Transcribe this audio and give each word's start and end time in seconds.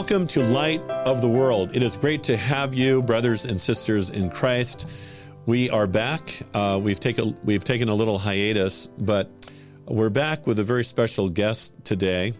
Welcome 0.00 0.26
to 0.28 0.42
Light 0.42 0.80
of 1.04 1.20
the 1.20 1.28
World. 1.28 1.76
It 1.76 1.82
is 1.82 1.98
great 1.98 2.22
to 2.22 2.34
have 2.34 2.72
you, 2.72 3.02
brothers 3.02 3.44
and 3.44 3.60
sisters 3.60 4.08
in 4.08 4.30
Christ. 4.30 4.88
We 5.44 5.68
are 5.68 5.86
back. 5.86 6.40
Uh, 6.54 6.80
we've 6.82 6.98
taken 6.98 7.36
we've 7.44 7.64
taken 7.64 7.90
a 7.90 7.94
little 7.94 8.18
hiatus, 8.18 8.86
but 8.96 9.30
we're 9.84 10.08
back 10.08 10.46
with 10.46 10.58
a 10.58 10.64
very 10.64 10.84
special 10.84 11.28
guest 11.28 11.74
today. 11.84 12.32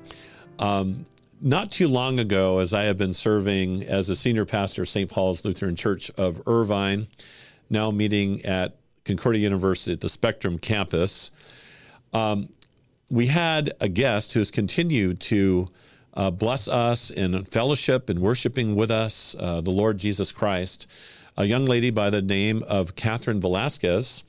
Um, 0.58 1.04
not 1.42 1.70
too 1.70 1.86
long 1.86 2.18
ago, 2.18 2.60
as 2.60 2.72
I 2.72 2.84
have 2.84 2.96
been 2.96 3.12
serving 3.12 3.82
as 3.82 4.08
a 4.08 4.16
senior 4.16 4.46
pastor 4.46 4.80
of 4.80 4.88
St. 4.88 5.10
Paul's 5.10 5.44
Lutheran 5.44 5.76
Church 5.76 6.10
of 6.16 6.40
Irvine, 6.46 7.08
now 7.68 7.90
meeting 7.90 8.42
at 8.46 8.78
Concordia 9.04 9.42
University 9.42 9.92
at 9.92 10.00
the 10.00 10.08
Spectrum 10.08 10.58
campus, 10.58 11.30
um, 12.14 12.48
we 13.10 13.26
had 13.26 13.74
a 13.80 13.88
guest 13.90 14.32
who 14.32 14.40
has 14.40 14.50
continued 14.50 15.20
to 15.20 15.68
uh, 16.14 16.30
bless 16.30 16.68
us 16.68 17.10
in 17.10 17.44
fellowship 17.44 18.08
and 18.08 18.18
worshiping 18.18 18.74
with 18.74 18.90
us, 18.90 19.36
uh, 19.38 19.60
the 19.60 19.70
Lord 19.70 19.98
Jesus 19.98 20.32
Christ, 20.32 20.86
a 21.36 21.44
young 21.44 21.64
lady 21.64 21.90
by 21.90 22.10
the 22.10 22.22
name 22.22 22.62
of 22.68 22.96
Catherine 22.96 23.40
Velasquez, 23.40 24.24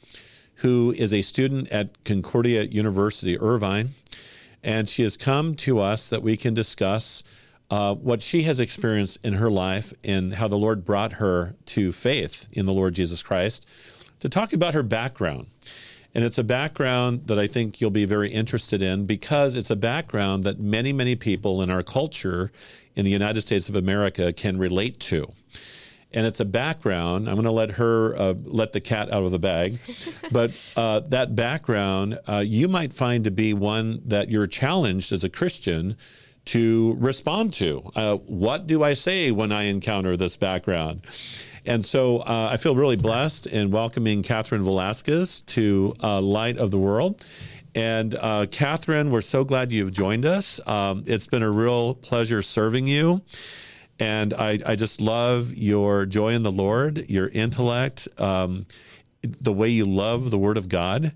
who 0.56 0.94
is 0.98 1.14
a 1.14 1.22
student 1.22 1.70
at 1.70 2.04
Concordia 2.04 2.64
University, 2.64 3.38
Irvine. 3.40 3.96
And 4.64 4.88
she 4.88 5.02
has 5.04 5.18
come 5.18 5.56
to 5.56 5.80
us 5.80 6.08
that 6.10 6.22
we 6.22 6.38
can 6.38 6.54
discuss 6.54 7.24
uh, 7.72 7.96
what 7.96 8.22
she 8.22 8.44
has 8.44 8.60
experienced 8.60 9.18
in 9.24 9.34
her 9.34 9.50
life 9.50 9.94
and 10.04 10.34
how 10.34 10.48
the 10.48 10.58
Lord 10.58 10.86
brought 10.86 11.14
her 11.14 11.56
to 11.68 11.92
faith 11.92 12.48
in 12.52 12.66
the 12.66 12.74
Lord 12.74 12.94
Jesus 12.94 13.24
Christ, 13.24 13.66
to 14.20 14.30
talk 14.30 14.54
about 14.54 14.74
her 14.74 14.84
background. 14.84 15.48
And 16.14 16.24
it's 16.26 16.38
a 16.38 16.44
background 16.44 17.28
that 17.28 17.40
I 17.40 17.48
think 17.48 17.80
you'll 17.80 17.90
be 17.90 18.06
very 18.06 18.30
interested 18.30 18.82
in 18.82 19.06
because 19.06 19.56
it's 19.56 19.70
a 19.70 19.76
background 19.76 20.44
that 20.44 20.60
many, 20.60 20.92
many 20.92 21.16
people 21.16 21.62
in 21.62 21.70
our 21.70 21.84
culture 21.84 22.52
in 22.96 23.06
the 23.06 23.12
United 23.12 23.42
States 23.42 23.70
of 23.70 23.76
America 23.76 24.34
can 24.34 24.58
relate 24.58 25.00
to. 25.00 25.32
And 26.14 26.28
it's 26.28 26.42
a 26.42 26.46
background. 26.46 27.30
I'm 27.30 27.36
going 27.36 27.46
to 27.46 27.52
let 27.52 27.72
her 27.72 28.16
uh, 28.18 28.34
let 28.44 28.74
the 28.74 28.82
cat 28.82 29.10
out 29.14 29.24
of 29.24 29.32
the 29.32 29.40
bag, 29.40 29.78
but 30.32 30.74
uh, 30.76 31.00
that 31.02 31.36
background 31.36 32.20
uh, 32.28 32.44
you 32.46 32.68
might 32.68 32.92
find 32.92 33.24
to 33.24 33.32
be 33.32 33.54
one 33.54 34.02
that 34.06 34.30
you're 34.30 34.48
challenged 34.48 35.14
as 35.14 35.24
a 35.24 35.30
Christian 35.30 35.96
to 36.44 36.98
respond 37.00 37.54
to. 37.54 37.90
Uh, 37.96 38.18
what 38.18 38.68
do 38.68 38.84
I 38.84 38.94
say 38.94 39.32
when 39.32 39.54
I 39.54 39.64
encounter 39.64 40.18
this 40.18 40.36
background? 40.36 41.06
And 41.66 41.86
so 41.86 42.20
uh, 42.20 42.50
I 42.52 42.58
feel 42.58 42.76
really 42.76 42.96
blessed 42.96 43.46
in 43.48 43.70
welcoming 43.70 44.24
Catherine 44.24 44.64
Velasquez 44.64 45.42
to 45.42 45.94
uh, 46.02 46.20
Light 46.22 46.58
of 46.58 46.72
the 46.72 46.80
World. 46.80 47.24
And 47.76 48.16
uh, 48.16 48.48
Catherine, 48.52 49.12
we're 49.12 49.22
so 49.22 49.44
glad 49.44 49.72
you've 49.72 49.92
joined 49.92 50.26
us. 50.26 50.60
Um, 50.68 51.04
it's 51.08 51.28
been 51.28 51.44
a 51.44 51.52
real 51.52 51.94
pleasure 51.94 52.42
serving 52.42 52.88
you. 52.88 53.22
And 54.00 54.34
I, 54.34 54.60
I 54.66 54.76
just 54.76 55.00
love 55.00 55.54
your 55.54 56.08
joy 56.08 56.30
in 56.30 56.42
the 56.42 56.52
Lord, 56.52 57.10
your 57.10 57.28
intellect, 57.28 58.08
um, 58.20 58.66
the 59.22 59.54
way 59.54 59.70
you 59.70 59.86
love 59.86 60.32
the 60.32 60.40
Word 60.40 60.58
of 60.58 60.68
God, 60.68 61.14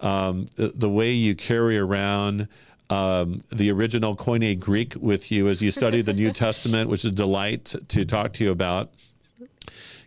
um, 0.00 0.46
the, 0.54 0.68
the, 0.68 0.88
way 0.88 1.10
you 1.10 1.34
carry 1.34 1.76
around 1.76 2.46
um, 2.88 3.40
the 3.50 3.72
original 3.72 4.14
Koine 4.14 4.58
Greek 4.58 4.94
with 5.00 5.32
you 5.32 5.48
as 5.48 5.60
you 5.60 5.72
study 5.72 6.00
the 6.00 6.12
New 6.12 6.30
Testament, 6.32 6.88
which 6.88 7.04
is 7.04 7.10
a 7.10 7.14
delight 7.14 7.74
to 7.88 8.04
talk 8.04 8.32
to 8.34 8.44
you 8.44 8.52
about. 8.52 8.92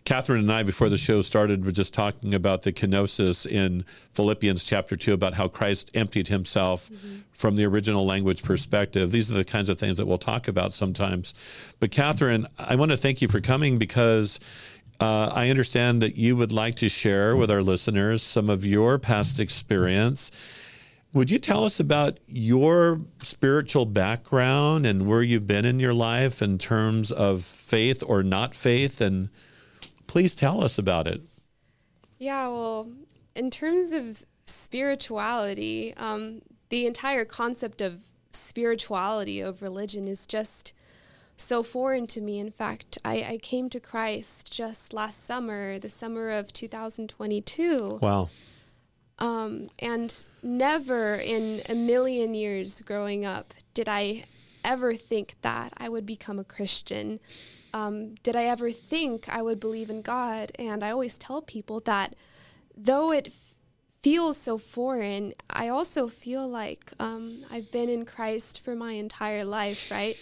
Catherine 0.06 0.38
and 0.38 0.52
I, 0.52 0.62
before 0.62 0.88
the 0.88 0.96
show 0.96 1.20
started, 1.20 1.64
were 1.64 1.72
just 1.72 1.92
talking 1.92 2.32
about 2.32 2.62
the 2.62 2.72
kenosis 2.72 3.44
in 3.44 3.84
Philippians 4.12 4.62
chapter 4.62 4.94
2 4.94 5.12
about 5.12 5.34
how 5.34 5.48
Christ 5.48 5.90
emptied 5.94 6.28
himself 6.28 6.88
mm-hmm. 6.88 7.16
from 7.32 7.56
the 7.56 7.64
original 7.64 8.06
language 8.06 8.44
perspective. 8.44 9.10
These 9.10 9.32
are 9.32 9.34
the 9.34 9.44
kinds 9.44 9.68
of 9.68 9.78
things 9.78 9.96
that 9.96 10.06
we'll 10.06 10.16
talk 10.16 10.46
about 10.46 10.72
sometimes. 10.72 11.34
But, 11.80 11.90
Catherine, 11.90 12.46
I 12.56 12.76
want 12.76 12.92
to 12.92 12.96
thank 12.96 13.20
you 13.20 13.26
for 13.26 13.40
coming 13.40 13.78
because 13.78 14.38
uh, 15.00 15.32
I 15.34 15.50
understand 15.50 16.00
that 16.02 16.16
you 16.16 16.36
would 16.36 16.52
like 16.52 16.76
to 16.76 16.88
share 16.88 17.34
with 17.34 17.50
our 17.50 17.60
listeners 17.60 18.22
some 18.22 18.48
of 18.48 18.64
your 18.64 19.00
past 19.00 19.40
experience. 19.40 20.30
Would 21.14 21.32
you 21.32 21.40
tell 21.40 21.64
us 21.64 21.80
about 21.80 22.18
your 22.28 23.00
spiritual 23.22 23.86
background 23.86 24.86
and 24.86 25.08
where 25.08 25.22
you've 25.22 25.48
been 25.48 25.64
in 25.64 25.80
your 25.80 25.94
life 25.94 26.42
in 26.42 26.58
terms 26.58 27.10
of 27.10 27.42
faith 27.42 28.04
or 28.06 28.22
not 28.22 28.54
faith 28.54 29.00
and 29.00 29.30
Please 30.16 30.34
tell 30.34 30.64
us 30.64 30.78
about 30.78 31.06
it. 31.06 31.20
Yeah, 32.18 32.48
well, 32.48 32.90
in 33.34 33.50
terms 33.50 33.92
of 33.92 34.24
spirituality, 34.46 35.92
um, 35.98 36.40
the 36.70 36.86
entire 36.86 37.26
concept 37.26 37.82
of 37.82 38.00
spirituality 38.32 39.40
of 39.42 39.60
religion 39.60 40.08
is 40.08 40.26
just 40.26 40.72
so 41.36 41.62
foreign 41.62 42.06
to 42.06 42.22
me. 42.22 42.38
In 42.38 42.50
fact, 42.50 42.96
I, 43.04 43.24
I 43.32 43.38
came 43.42 43.68
to 43.68 43.78
Christ 43.78 44.50
just 44.50 44.94
last 44.94 45.22
summer, 45.22 45.78
the 45.78 45.90
summer 45.90 46.30
of 46.30 46.50
2022. 46.50 47.98
Wow. 48.00 48.30
Um, 49.18 49.68
and 49.78 50.24
never 50.42 51.16
in 51.16 51.60
a 51.68 51.74
million 51.74 52.32
years 52.32 52.80
growing 52.80 53.26
up 53.26 53.52
did 53.74 53.86
I 53.86 54.24
ever 54.64 54.94
think 54.94 55.36
that 55.42 55.74
I 55.76 55.90
would 55.90 56.06
become 56.06 56.38
a 56.38 56.44
Christian 56.44 57.20
um, 57.76 58.14
did 58.22 58.34
I 58.34 58.44
ever 58.44 58.70
think 58.70 59.28
I 59.28 59.42
would 59.42 59.60
believe 59.60 59.90
in 59.90 60.00
God? 60.00 60.50
And 60.58 60.82
I 60.82 60.90
always 60.90 61.18
tell 61.18 61.42
people 61.42 61.80
that 61.80 62.14
though 62.74 63.12
it 63.12 63.26
f- 63.26 63.54
feels 64.02 64.38
so 64.38 64.56
foreign, 64.56 65.34
I 65.50 65.68
also 65.68 66.08
feel 66.08 66.48
like 66.48 66.92
um, 66.98 67.44
I've 67.50 67.70
been 67.70 67.90
in 67.90 68.06
Christ 68.06 68.60
for 68.64 68.74
my 68.74 68.92
entire 68.92 69.44
life, 69.44 69.90
right? 69.90 70.16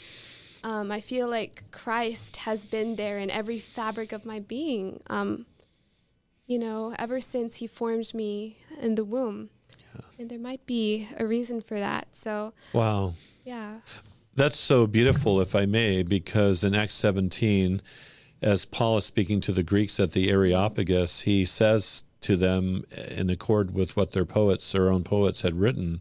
Um, 0.64 0.90
I 0.90 0.98
feel 0.98 1.28
like 1.28 1.62
Christ 1.70 2.38
has 2.38 2.66
been 2.66 2.96
there 2.96 3.18
in 3.20 3.30
every 3.30 3.60
fabric 3.60 4.12
of 4.12 4.24
my 4.24 4.40
being, 4.40 5.00
um, 5.08 5.46
you 6.46 6.58
know, 6.58 6.94
ever 6.98 7.20
since 7.20 7.56
He 7.56 7.68
formed 7.68 8.12
me 8.14 8.56
in 8.80 8.96
the 8.96 9.04
womb. 9.04 9.50
Yeah. 9.94 10.00
And 10.18 10.28
there 10.28 10.40
might 10.40 10.66
be 10.66 11.08
a 11.16 11.24
reason 11.24 11.60
for 11.60 11.78
that. 11.78 12.08
So, 12.14 12.52
wow. 12.72 13.14
Yeah. 13.44 13.80
That's 14.36 14.58
so 14.58 14.86
beautiful, 14.86 15.40
if 15.40 15.54
I 15.54 15.66
may, 15.66 16.02
because 16.02 16.64
in 16.64 16.74
Acts 16.74 16.94
17, 16.94 17.80
as 18.42 18.64
Paul 18.64 18.98
is 18.98 19.04
speaking 19.04 19.40
to 19.42 19.52
the 19.52 19.62
Greeks 19.62 20.00
at 20.00 20.12
the 20.12 20.30
Areopagus, 20.30 21.22
he 21.22 21.44
says 21.44 22.04
to 22.22 22.36
them, 22.36 22.84
in 23.10 23.30
accord 23.30 23.74
with 23.74 23.96
what 23.96 24.12
their 24.12 24.24
poets, 24.24 24.72
their 24.72 24.90
own 24.90 25.04
poets, 25.04 25.42
had 25.42 25.54
written, 25.54 26.00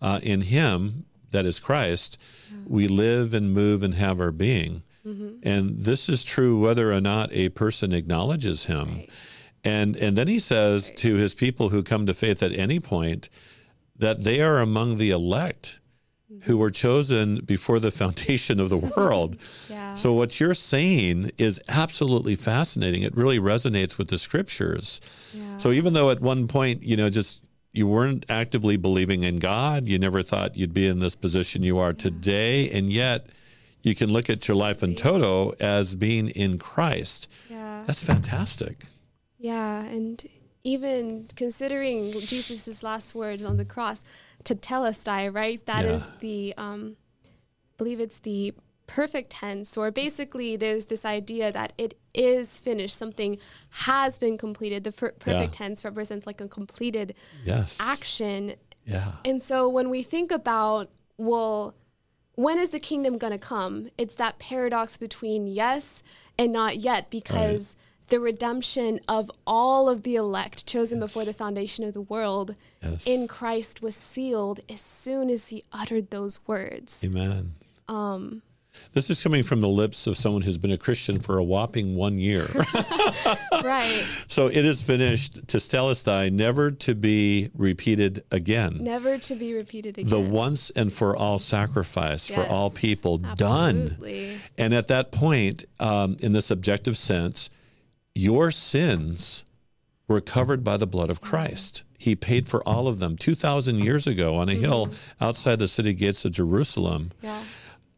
uh, 0.00 0.20
in 0.22 0.42
Him, 0.42 1.04
that 1.32 1.44
is 1.44 1.58
Christ, 1.58 2.18
we 2.66 2.88
live 2.88 3.34
and 3.34 3.52
move 3.52 3.82
and 3.82 3.94
have 3.94 4.20
our 4.20 4.32
being. 4.32 4.82
Mm-hmm. 5.06 5.38
And 5.42 5.70
this 5.80 6.08
is 6.08 6.24
true 6.24 6.58
whether 6.58 6.92
or 6.92 7.00
not 7.00 7.32
a 7.32 7.50
person 7.50 7.92
acknowledges 7.92 8.66
Him. 8.66 8.94
Right. 8.96 9.10
And, 9.66 9.96
and 9.96 10.16
then 10.16 10.28
he 10.28 10.38
says 10.38 10.90
right. 10.90 10.98
to 10.98 11.16
his 11.16 11.34
people 11.34 11.70
who 11.70 11.82
come 11.82 12.06
to 12.06 12.14
faith 12.14 12.40
at 12.40 12.52
any 12.52 12.78
point 12.78 13.28
that 13.98 14.22
they 14.22 14.40
are 14.40 14.60
among 14.60 14.96
the 14.96 15.10
elect 15.10 15.80
who 16.42 16.56
were 16.56 16.70
chosen 16.70 17.40
before 17.44 17.78
the 17.78 17.90
foundation 18.02 18.60
of 18.60 18.68
the 18.68 18.76
world. 18.96 19.36
yeah. 19.68 19.94
So, 19.94 20.12
what 20.12 20.38
you're 20.40 20.54
saying 20.54 21.32
is 21.38 21.60
absolutely 21.68 22.36
fascinating. 22.36 23.02
It 23.02 23.16
really 23.16 23.38
resonates 23.38 23.98
with 23.98 24.08
the 24.08 24.18
scriptures. 24.18 25.00
Yeah. 25.32 25.56
So, 25.56 25.70
even 25.70 25.94
though 25.94 26.10
at 26.10 26.20
one 26.20 26.48
point, 26.48 26.82
you 26.82 26.96
know, 26.96 27.10
just 27.10 27.42
you 27.72 27.86
weren't 27.86 28.24
actively 28.28 28.76
believing 28.76 29.22
in 29.22 29.36
God, 29.36 29.88
you 29.88 29.98
never 29.98 30.22
thought 30.22 30.56
you'd 30.56 30.74
be 30.74 30.86
in 30.86 30.98
this 30.98 31.14
position 31.14 31.62
you 31.62 31.78
are 31.78 31.90
yeah. 31.90 31.98
today, 31.98 32.70
and 32.70 32.90
yet 32.90 33.26
you 33.82 33.94
can 33.94 34.12
look 34.12 34.28
at 34.28 34.48
your 34.48 34.56
life 34.56 34.82
in 34.82 34.94
toto 34.94 35.52
as 35.60 35.94
being 35.94 36.28
in 36.30 36.58
Christ. 36.58 37.30
Yeah. 37.48 37.84
That's 37.86 38.02
fantastic. 38.02 38.84
Yeah. 39.38 39.84
And 39.84 40.26
even 40.64 41.28
considering 41.36 42.10
Jesus' 42.20 42.82
last 42.82 43.14
words 43.14 43.44
on 43.44 43.56
the 43.56 43.64
cross, 43.64 44.02
tetelestai, 44.46 45.34
right? 45.34 45.60
That 45.66 45.84
yeah. 45.84 45.92
is 45.92 46.08
the, 46.20 46.54
um, 46.56 46.96
I 47.24 47.74
believe 47.76 48.00
it's 48.00 48.20
the 48.20 48.54
perfect 48.86 49.30
tense, 49.30 49.76
or 49.76 49.90
basically 49.90 50.56
there's 50.56 50.86
this 50.86 51.04
idea 51.04 51.50
that 51.50 51.72
it 51.76 51.98
is 52.14 52.58
finished, 52.58 52.96
something 52.96 53.38
has 53.70 54.18
been 54.18 54.38
completed. 54.38 54.84
The 54.84 54.92
per- 54.92 55.12
perfect 55.12 55.54
yeah. 55.54 55.58
tense 55.66 55.84
represents 55.84 56.26
like 56.26 56.40
a 56.40 56.48
completed 56.48 57.14
yes. 57.44 57.76
action. 57.80 58.54
Yeah. 58.84 59.12
And 59.24 59.42
so 59.42 59.68
when 59.68 59.90
we 59.90 60.02
think 60.02 60.30
about, 60.30 60.90
well, 61.18 61.74
when 62.36 62.58
is 62.58 62.70
the 62.70 62.78
kingdom 62.78 63.18
going 63.18 63.32
to 63.32 63.38
come? 63.38 63.88
It's 63.98 64.14
that 64.14 64.38
paradox 64.38 64.96
between 64.96 65.46
yes 65.46 66.02
and 66.38 66.52
not 66.52 66.76
yet, 66.76 67.10
because. 67.10 67.76
The 68.08 68.20
redemption 68.20 69.00
of 69.08 69.30
all 69.46 69.88
of 69.88 70.02
the 70.02 70.14
elect 70.14 70.66
chosen 70.66 70.98
yes. 70.98 71.08
before 71.08 71.24
the 71.24 71.32
foundation 71.32 71.84
of 71.84 71.92
the 71.94 72.00
world 72.02 72.54
yes. 72.82 73.06
in 73.06 73.26
Christ 73.26 73.82
was 73.82 73.96
sealed 73.96 74.60
as 74.68 74.80
soon 74.80 75.28
as 75.28 75.48
he 75.48 75.64
uttered 75.72 76.10
those 76.10 76.38
words. 76.46 77.02
Amen. 77.04 77.54
Um, 77.88 78.42
This 78.92 79.10
is 79.10 79.22
coming 79.22 79.42
from 79.42 79.60
the 79.60 79.68
lips 79.68 80.06
of 80.06 80.16
someone 80.16 80.42
who's 80.42 80.58
been 80.58 80.70
a 80.70 80.78
Christian 80.78 81.18
for 81.18 81.38
a 81.38 81.44
whopping 81.44 81.96
one 81.96 82.18
year. 82.18 82.46
right. 83.64 84.04
So 84.28 84.46
it 84.46 84.64
is 84.64 84.82
finished 84.82 85.46
tetelestai, 85.46 86.30
never 86.32 86.70
to 86.70 86.94
be 86.94 87.50
repeated 87.54 88.22
again. 88.30 88.78
Never 88.80 89.18
to 89.18 89.34
be 89.34 89.54
repeated 89.54 89.98
again. 89.98 90.10
The 90.10 90.20
once 90.20 90.70
and 90.70 90.92
for 90.92 91.16
all 91.16 91.38
sacrifice 91.38 92.28
for 92.28 92.46
all 92.46 92.70
Yes, 92.72 92.80
people 92.80 93.18
done. 93.18 93.82
absolutely. 93.82 94.38
And 94.58 94.74
at 94.74 94.88
that 94.88 95.10
point, 95.12 95.64
um, 95.80 96.16
in 96.20 96.32
this 96.32 96.50
objective 96.50 96.96
sense, 96.96 97.50
your 98.16 98.50
sins 98.50 99.44
were 100.08 100.20
covered 100.20 100.64
by 100.64 100.76
the 100.76 100.86
blood 100.86 101.10
of 101.10 101.20
Christ. 101.20 101.82
He 101.98 102.14
paid 102.14 102.48
for 102.48 102.66
all 102.66 102.88
of 102.88 102.98
them 102.98 103.16
2,000 103.16 103.78
years 103.78 104.06
ago 104.06 104.36
on 104.36 104.48
a 104.48 104.52
mm-hmm. 104.52 104.62
hill 104.62 104.90
outside 105.20 105.58
the 105.58 105.68
city 105.68 105.92
gates 105.92 106.24
of 106.24 106.32
Jerusalem. 106.32 107.12
Yeah. 107.20 107.42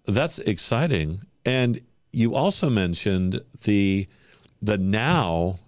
That's 0.07 0.39
exciting. 0.39 1.21
And 1.45 1.81
you 2.11 2.35
also 2.35 2.71
mentioned 2.71 3.41
the 3.65 4.09
the 4.61 4.79
now 4.79 5.61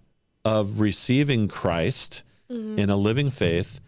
of 0.44 0.80
receiving 0.80 1.46
Christ 1.46 2.24
mm-hmm. 2.50 2.78
in 2.78 2.90
a 2.90 2.96
living 2.96 3.30
faith. 3.30 3.78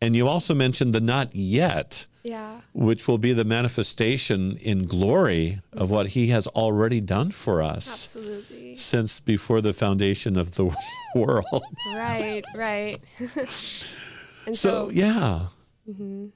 And 0.00 0.14
you 0.14 0.28
also 0.28 0.54
mentioned 0.54 0.94
the 0.94 1.00
not 1.00 1.34
yet, 1.34 2.06
Yeah. 2.24 2.62
which 2.72 3.06
will 3.06 3.18
be 3.18 3.34
the 3.34 3.44
manifestation 3.44 4.56
in 4.56 4.86
glory 4.86 5.60
of 5.74 5.90
what 5.90 6.08
he 6.08 6.28
has 6.28 6.46
already 6.48 7.00
done 7.02 7.30
for 7.32 7.60
us 7.62 7.86
Absolutely. 8.16 8.76
since 8.76 9.20
before 9.20 9.60
the 9.60 9.74
foundation 9.74 10.36
of 10.38 10.52
the 10.52 10.74
world. 11.14 11.62
right, 11.94 12.42
right. 12.56 12.98
and 13.18 14.56
So 14.56 14.88
so, 14.88 14.90
yeah. 14.90 15.48
Mm-hmm. 15.88 16.26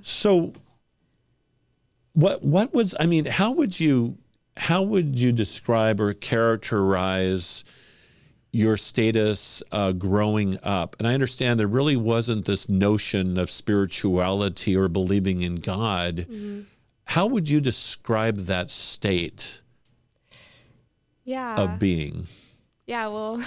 So 0.00 0.54
what 2.14 2.42
what 2.42 2.72
was 2.72 2.94
I 2.98 3.04
mean, 3.06 3.26
how 3.26 3.52
would 3.52 3.78
you 3.78 4.16
how 4.56 4.82
would 4.82 5.18
you 5.18 5.30
describe 5.32 6.00
or 6.00 6.12
characterize 6.14 7.64
your 8.52 8.76
status 8.76 9.62
uh, 9.72 9.92
growing 9.92 10.58
up? 10.62 10.94
And 10.98 11.08
I 11.08 11.14
understand 11.14 11.58
there 11.58 11.66
really 11.66 11.96
wasn't 11.96 12.44
this 12.44 12.68
notion 12.68 13.38
of 13.38 13.50
spirituality 13.50 14.76
or 14.76 14.88
believing 14.88 15.42
in 15.42 15.56
God. 15.56 16.26
How 17.06 17.26
would 17.26 17.48
you 17.48 17.60
describe 17.60 18.36
that 18.46 18.70
state 18.70 19.62
yeah. 21.24 21.56
of 21.56 21.78
being? 21.78 22.28
Yeah, 22.86 23.08
well, 23.08 23.42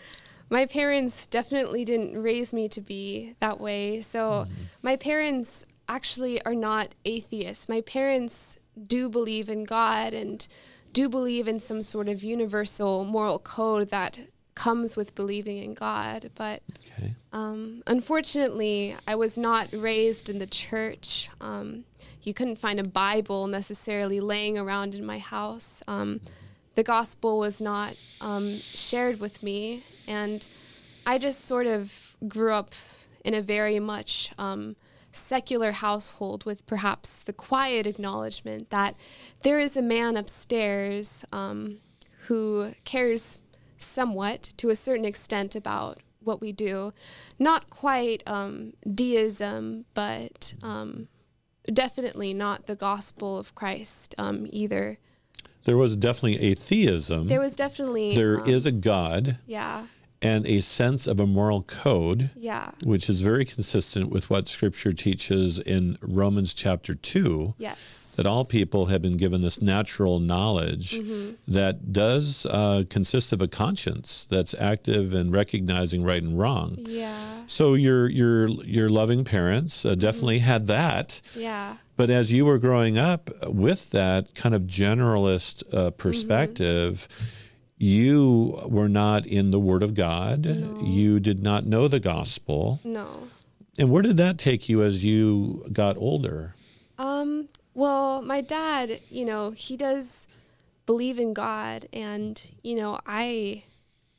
my 0.50 0.66
parents 0.66 1.26
definitely 1.26 1.84
didn't 1.84 2.20
raise 2.20 2.52
me 2.52 2.68
to 2.68 2.80
be 2.80 3.34
that 3.40 3.60
way. 3.60 4.00
So, 4.00 4.46
my 4.82 4.96
parents 4.96 5.64
actually 5.88 6.42
are 6.44 6.54
not 6.54 6.94
atheists. 7.04 7.68
My 7.68 7.80
parents 7.80 8.58
do 8.86 9.08
believe 9.08 9.48
in 9.48 9.64
God 9.64 10.14
and 10.14 10.46
do 10.92 11.08
believe 11.08 11.48
in 11.48 11.60
some 11.60 11.82
sort 11.82 12.08
of 12.08 12.22
universal 12.22 13.04
moral 13.04 13.38
code 13.38 13.90
that 13.90 14.18
comes 14.58 14.96
with 14.96 15.14
believing 15.14 15.58
in 15.58 15.72
God. 15.72 16.30
But 16.34 16.62
Okay. 16.98 17.14
um, 17.32 17.82
unfortunately, 17.86 18.96
I 19.06 19.14
was 19.14 19.38
not 19.38 19.68
raised 19.72 20.28
in 20.28 20.38
the 20.38 20.46
church. 20.48 21.30
Um, 21.40 21.84
you 22.24 22.34
couldn't 22.34 22.58
find 22.58 22.80
a 22.80 22.84
Bible 22.84 23.46
necessarily 23.46 24.18
laying 24.18 24.58
around 24.58 24.94
in 24.96 25.06
my 25.06 25.18
house. 25.20 25.80
Um, 25.86 26.20
the 26.74 26.82
gospel 26.82 27.38
was 27.38 27.60
not 27.60 27.94
um, 28.20 28.58
shared 28.58 29.20
with 29.20 29.42
me, 29.44 29.84
and 30.08 30.46
I 31.06 31.18
just 31.18 31.44
sort 31.44 31.66
of 31.68 32.16
grew 32.26 32.52
up 32.52 32.74
in 33.24 33.34
a 33.34 33.42
very 33.42 33.78
much 33.78 34.32
um, 34.38 34.74
secular 35.12 35.70
household 35.72 36.44
with 36.44 36.66
perhaps 36.66 37.22
the 37.22 37.32
quiet 37.32 37.86
acknowledgement 37.86 38.70
that 38.70 38.94
there 39.42 39.60
is 39.60 39.76
a 39.76 39.82
man 39.82 40.16
upstairs 40.16 41.24
um, 41.32 41.78
who 42.26 42.72
cares 42.84 43.38
somewhat 43.78 44.42
to 44.58 44.70
a 44.70 44.76
certain 44.76 45.04
extent 45.04 45.54
about 45.56 46.00
what 46.22 46.40
we 46.40 46.52
do. 46.52 46.92
Not 47.38 47.70
quite 47.70 48.22
um, 48.26 48.74
deism, 48.94 49.84
but 49.94 50.54
um, 50.62 51.08
definitely 51.72 52.34
not 52.34 52.66
the 52.66 52.76
gospel 52.76 53.38
of 53.38 53.54
Christ 53.54 54.14
um, 54.18 54.46
either. 54.50 54.98
There 55.64 55.76
was 55.76 55.96
definitely 55.96 56.50
a 56.50 56.54
theism. 56.54 57.28
There 57.28 57.40
was 57.40 57.54
definitely 57.54 58.14
There 58.14 58.40
um, 58.40 58.48
is 58.48 58.64
a 58.66 58.72
God 58.72 59.38
yeah 59.46 59.86
and 60.20 60.46
a 60.46 60.60
sense 60.60 61.06
of 61.06 61.20
a 61.20 61.26
moral 61.26 61.62
code. 61.62 62.30
yeah. 62.36 62.70
which 62.84 63.08
is 63.08 63.20
very 63.20 63.44
consistent 63.44 64.10
with 64.10 64.28
what 64.30 64.48
Scripture 64.48 64.92
teaches 64.92 65.58
in 65.58 65.96
Romans 66.02 66.54
chapter 66.54 66.94
2 66.94 67.54
yes. 67.58 68.14
that 68.16 68.26
all 68.26 68.44
people 68.44 68.86
have 68.86 69.00
been 69.02 69.16
given 69.16 69.42
this 69.42 69.62
natural 69.62 70.18
knowledge 70.18 71.00
that 71.46 71.92
does 71.92 72.46
uh, 72.46 72.82
consist 72.90 73.32
of 73.32 73.40
a 73.40 73.48
conscience 73.48 74.26
that's 74.30 74.54
active 74.58 75.14
in 75.14 75.30
recognizing 75.30 76.02
right 76.02 76.22
and 76.22 76.38
wrong. 76.38 76.76
yeah. 76.78 77.42
So 77.46 77.74
your 77.74 78.08
your 78.10 78.48
your 78.64 78.90
loving 78.90 79.24
parents 79.24 79.84
uh, 79.86 79.94
definitely 79.94 80.40
had 80.40 80.66
that, 80.66 81.20
yeah. 81.34 81.76
But 81.96 82.10
as 82.10 82.30
you 82.32 82.44
were 82.44 82.58
growing 82.58 82.96
up 82.96 83.30
with 83.46 83.90
that 83.90 84.34
kind 84.36 84.54
of 84.54 84.62
generalist 84.62 85.62
uh, 85.74 85.90
perspective, 85.90 87.08
you 87.78 88.58
were 88.68 88.88
not 88.88 89.24
in 89.26 89.50
the 89.50 89.60
Word 89.60 89.82
of 89.82 89.94
God. 89.94 90.46
You 90.82 91.20
did 91.20 91.42
not 91.42 91.64
know 91.64 91.88
the 91.88 92.00
gospel. 92.00 92.80
no 92.84 93.28
And 93.78 93.90
where 93.90 94.02
did 94.02 94.16
that 94.16 94.38
take 94.38 94.68
you 94.68 94.82
as 94.82 95.04
you 95.04 95.64
got 95.72 95.96
older? 95.96 96.54
Um, 96.98 97.48
well, 97.74 98.22
my 98.22 98.40
dad, 98.40 99.00
you 99.08 99.24
know, 99.24 99.52
he 99.52 99.76
does 99.76 100.26
believe 100.86 101.18
in 101.18 101.32
God 101.32 101.88
and, 101.92 102.42
you 102.62 102.74
know, 102.74 102.98
I 103.06 103.62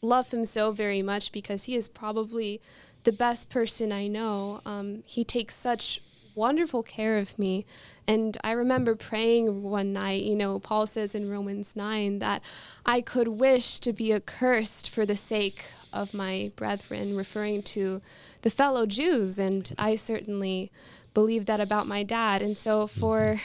love 0.01 0.31
him 0.31 0.45
so 0.45 0.71
very 0.71 1.01
much 1.01 1.31
because 1.31 1.65
he 1.65 1.75
is 1.75 1.89
probably 1.89 2.61
the 3.03 3.11
best 3.11 3.49
person 3.49 3.91
I 3.91 4.07
know. 4.07 4.61
Um, 4.65 5.03
he 5.05 5.23
takes 5.25 5.55
such 5.55 6.01
wonderful 6.35 6.83
care 6.83 7.17
of 7.17 7.37
me. 7.37 7.65
And 8.09 8.39
I 8.43 8.53
remember 8.53 8.95
praying 8.95 9.61
one 9.61 9.93
night, 9.93 10.23
you 10.23 10.35
know, 10.35 10.57
Paul 10.57 10.87
says 10.87 11.13
in 11.13 11.29
Romans 11.29 11.75
9 11.75 12.17
that 12.17 12.41
I 12.83 13.01
could 13.01 13.27
wish 13.27 13.77
to 13.81 13.93
be 13.93 14.11
accursed 14.11 14.89
for 14.89 15.05
the 15.05 15.15
sake 15.15 15.65
of 15.93 16.11
my 16.11 16.51
brethren, 16.55 17.15
referring 17.15 17.61
to 17.77 18.01
the 18.41 18.49
fellow 18.49 18.87
Jews. 18.87 19.37
And 19.37 19.71
I 19.77 19.93
certainly 19.93 20.71
believe 21.13 21.45
that 21.45 21.59
about 21.59 21.85
my 21.85 22.01
dad. 22.01 22.41
And 22.41 22.57
so 22.57 22.87
for 22.87 23.41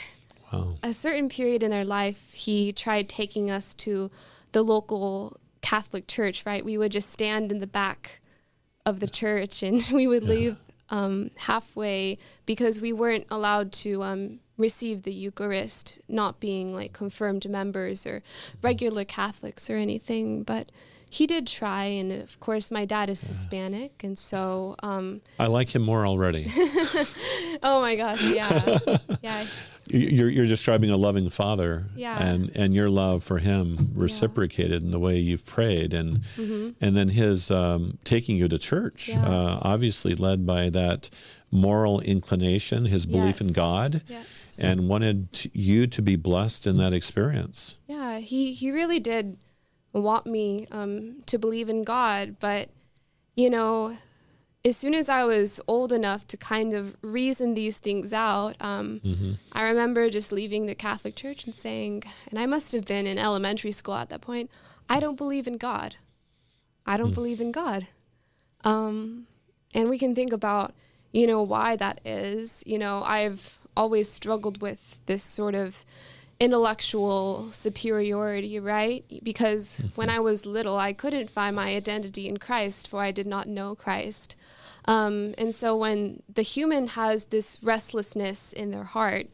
Wow. 0.51 0.77
a 0.81 0.93
certain 0.93 1.29
period 1.29 1.61
in 1.61 1.71
our 1.71 1.85
life, 1.85 2.33
he 2.33 2.73
tried 2.73 3.07
taking 3.07 3.51
us 3.51 3.75
to 3.75 4.09
the 4.51 4.63
local 4.63 5.37
Catholic 5.61 6.07
church, 6.07 6.43
right? 6.43 6.65
We 6.65 6.79
would 6.79 6.91
just 6.91 7.11
stand 7.11 7.51
in 7.51 7.59
the 7.59 7.67
back 7.67 8.19
of 8.83 8.99
the 8.99 9.07
church 9.07 9.61
and 9.61 9.87
we 9.93 10.07
would 10.07 10.23
leave 10.23 10.57
um, 10.89 11.29
halfway 11.37 12.17
because 12.47 12.81
we 12.81 12.93
weren't 12.93 13.27
allowed 13.29 13.71
to 13.73 14.01
um, 14.01 14.39
receive 14.57 15.03
the 15.03 15.13
Eucharist, 15.13 15.97
not 16.07 16.39
being 16.39 16.73
like 16.73 16.93
confirmed 16.93 17.49
members 17.49 18.05
or 18.05 18.23
regular 18.61 19.05
Catholics 19.05 19.69
or 19.69 19.75
anything. 19.75 20.43
But 20.43 20.71
he 21.09 21.27
did 21.27 21.47
try, 21.47 21.85
and 21.85 22.11
of 22.11 22.39
course, 22.39 22.71
my 22.71 22.83
dad 22.85 23.09
is 23.09 23.21
Hispanic, 23.25 24.03
and 24.03 24.17
so 24.17 24.75
um, 24.83 25.21
I 25.39 25.47
like 25.47 25.73
him 25.73 25.81
more 25.81 26.05
already. 26.05 26.51
oh 27.63 27.79
my 27.81 27.95
gosh, 27.95 28.23
yeah, 28.23 28.79
yeah, 29.21 29.45
you're, 29.89 30.29
you're 30.29 30.45
describing 30.47 30.89
a 30.89 30.97
loving 30.97 31.29
father, 31.29 31.85
Yeah. 31.95 32.21
and 32.21 32.49
and 32.55 32.73
your 32.73 32.89
love 32.89 33.23
for 33.23 33.37
him 33.37 33.91
reciprocated 33.93 34.81
in 34.83 34.91
the 34.91 34.99
way 34.99 35.17
you've 35.17 35.45
prayed, 35.45 35.93
and 35.93 36.21
and 36.81 36.97
then 36.97 37.09
his 37.09 37.51
um, 37.51 37.97
taking 38.03 38.37
you 38.37 38.47
to 38.47 38.57
church, 38.57 39.09
Mm-hmm. 39.11 39.23
Yeah. 39.23 39.29
uh, 39.29 39.59
obviously 39.61 40.15
led 40.15 40.45
by 40.45 40.69
that 40.71 41.09
moral 41.51 42.01
inclination, 42.01 42.85
his 42.85 43.05
belief 43.05 43.39
in 43.41 43.53
God, 43.53 44.01
Yes. 44.07 44.59
and 44.61 44.89
wanted 44.89 45.31
to, 45.33 45.49
you 45.53 45.87
to 45.87 46.01
be 46.01 46.15
blessed 46.15 46.65
in 46.67 46.77
that 46.77 46.93
experience. 46.93 47.77
Yeah, 47.87 48.19
he 48.19 48.53
he 48.53 48.71
really 48.71 48.99
did 48.99 49.37
want 49.93 50.25
me 50.25 50.67
um, 50.71 51.21
to 51.27 51.37
believe 51.37 51.69
in 51.69 51.83
God, 51.83 52.35
but 52.39 52.69
you 53.35 53.49
know, 53.49 53.95
as 54.65 54.75
soon 54.75 54.95
as 54.95 55.09
I 55.09 55.23
was 55.23 55.61
old 55.67 55.93
enough 55.93 56.25
to 56.27 56.37
kind 56.37 56.73
of 56.73 56.97
reason 57.03 57.53
these 57.53 57.77
things 57.77 58.11
out, 58.13 58.55
um, 58.59 58.99
I 59.51 59.61
remember 59.63 60.09
just 60.09 60.31
leaving 60.31 60.65
the 60.65 60.73
Catholic 60.73 61.15
Church 61.15 61.45
and 61.45 61.53
saying, 61.53 62.03
and 62.29 62.39
I 62.39 62.47
must 62.47 62.71
have 62.71 62.83
been 62.85 63.05
in 63.05 63.19
elementary 63.19 63.71
school 63.71 63.93
at 63.93 64.09
that 64.09 64.21
point, 64.21 64.49
I 64.89 64.99
don't 64.99 65.17
believe 65.17 65.45
in 65.45 65.57
God. 65.57 65.97
I 66.85 66.97
don't 66.97 67.13
believe 67.13 67.39
in 67.39 67.51
God. 67.51 67.87
Um, 68.63 69.27
and 69.73 69.87
we 69.87 69.99
can 69.99 70.15
think 70.15 70.33
about, 70.33 70.73
you 71.11 71.27
know, 71.27 71.43
why 71.43 71.75
that 71.75 72.01
is. 72.03 72.63
You 72.65 72.79
know, 72.79 73.03
I've 73.03 73.57
always 73.77 74.09
struggled 74.09 74.61
with 74.61 74.99
this 75.05 75.21
sort 75.21 75.53
of 75.53 75.85
intellectual 76.39 77.49
superiority, 77.51 78.59
right? 78.59 79.05
Because 79.23 79.87
when 79.95 80.09
I 80.09 80.19
was 80.19 80.45
little, 80.45 80.77
I 80.77 80.91
couldn't 80.91 81.29
find 81.29 81.55
my 81.55 81.75
identity 81.75 82.27
in 82.27 82.37
Christ, 82.37 82.87
for 82.87 83.01
I 83.01 83.11
did 83.11 83.27
not 83.27 83.47
know 83.47 83.75
Christ. 83.75 84.35
Um, 84.87 85.33
and 85.37 85.53
so 85.53 85.75
when 85.75 86.23
the 86.33 86.43
human 86.43 86.87
has 86.89 87.25
this 87.25 87.59
restlessness 87.61 88.53
in 88.53 88.71
their 88.71 88.85
heart, 88.85 89.27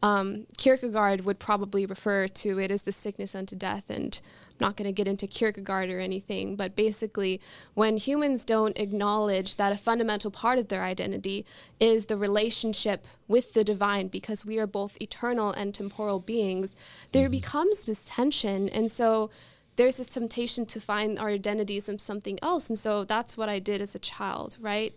Um, 0.00 0.46
Kierkegaard 0.56 1.24
would 1.24 1.40
probably 1.40 1.84
refer 1.84 2.28
to 2.28 2.60
it 2.60 2.70
as 2.70 2.82
the 2.82 2.92
sickness 2.92 3.34
unto 3.34 3.56
death, 3.56 3.90
and 3.90 4.20
I'm 4.22 4.60
not 4.66 4.76
going 4.76 4.86
to 4.86 4.92
get 4.92 5.08
into 5.08 5.26
Kierkegaard 5.26 5.90
or 5.90 5.98
anything, 5.98 6.56
but 6.56 6.76
basically, 6.76 7.40
when 7.74 7.96
humans 7.96 8.44
don't 8.44 8.78
acknowledge 8.78 9.56
that 9.56 9.72
a 9.72 9.76
fundamental 9.76 10.30
part 10.30 10.58
of 10.60 10.68
their 10.68 10.84
identity 10.84 11.44
is 11.80 12.06
the 12.06 12.16
relationship 12.16 13.06
with 13.26 13.54
the 13.54 13.64
divine, 13.64 14.06
because 14.08 14.46
we 14.46 14.60
are 14.60 14.68
both 14.68 15.02
eternal 15.02 15.50
and 15.50 15.74
temporal 15.74 16.20
beings, 16.20 16.76
there 17.10 17.28
becomes 17.28 17.84
this 17.84 18.04
tension. 18.04 18.68
And 18.68 18.90
so, 18.90 19.30
there's 19.78 19.96
this 19.96 20.08
temptation 20.08 20.66
to 20.66 20.80
find 20.80 21.18
our 21.18 21.30
identities 21.30 21.88
in 21.88 21.98
something 21.98 22.38
else. 22.42 22.68
And 22.68 22.78
so, 22.78 23.04
that's 23.04 23.36
what 23.38 23.48
I 23.48 23.58
did 23.58 23.80
as 23.80 23.94
a 23.94 23.98
child, 23.98 24.58
right? 24.60 24.92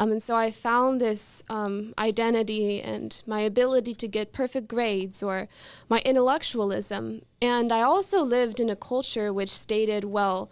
Um, 0.00 0.12
and 0.12 0.22
so 0.22 0.34
I 0.34 0.50
found 0.50 0.98
this 0.98 1.42
um, 1.50 1.92
identity 1.98 2.80
and 2.80 3.22
my 3.26 3.40
ability 3.40 3.92
to 3.96 4.08
get 4.08 4.32
perfect 4.32 4.66
grades 4.66 5.22
or 5.22 5.46
my 5.90 5.98
intellectualism. 6.06 7.20
And 7.42 7.70
I 7.70 7.82
also 7.82 8.22
lived 8.22 8.60
in 8.60 8.70
a 8.70 8.76
culture 8.76 9.30
which 9.30 9.50
stated, 9.50 10.04
well, 10.04 10.50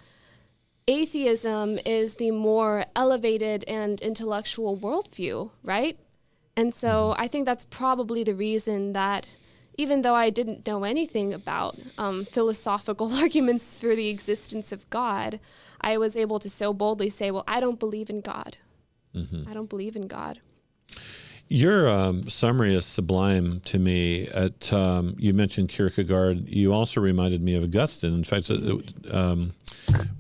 atheism 0.87 1.79
is 1.87 2.17
the 2.17 2.31
more 2.31 2.85
elevated 2.95 3.65
and 3.67 3.99
intellectual 4.03 4.77
worldview, 4.77 5.51
right? 5.65 5.99
And 6.55 6.75
so 6.75 7.15
I 7.17 7.27
think 7.27 7.47
that's 7.47 7.65
probably 7.65 8.25
the 8.25 8.35
reason 8.35 8.93
that 8.93 9.35
even 9.79 10.03
though 10.03 10.17
I 10.17 10.29
didn't 10.29 10.67
know 10.67 10.83
anything 10.85 11.33
about 11.33 11.79
um, 11.97 12.25
philosophical 12.25 13.15
arguments 13.15 13.79
for 13.79 13.97
the 13.97 14.09
existence 14.09 14.73
of 14.73 14.91
God, 14.91 15.41
I 15.81 15.97
was 15.97 16.17
able 16.17 16.41
to 16.41 16.51
so 16.51 16.75
boldly 16.75 17.09
say, 17.09 17.31
well, 17.31 17.45
I 17.47 17.61
don't 17.61 17.79
believe 17.79 18.11
in 18.11 18.21
God. 18.21 18.59
Mm-hmm. 19.15 19.49
I 19.49 19.55
don't 19.55 19.71
believe 19.71 19.97
in 19.97 20.09
God. 20.09 20.41
Your 21.51 21.89
um, 21.89 22.29
summary 22.29 22.75
is 22.75 22.85
sublime 22.85 23.61
to 23.61 23.79
me. 23.79 24.29
At 24.29 24.71
um, 24.71 25.15
you 25.19 25.33
mentioned 25.33 25.71
Kierkegaard. 25.71 26.47
You 26.47 26.75
also 26.75 27.01
reminded 27.01 27.41
me 27.41 27.55
of 27.55 27.63
Augustine. 27.63 28.13
In 28.13 28.25
fact, 28.25 28.51
um, 28.51 29.55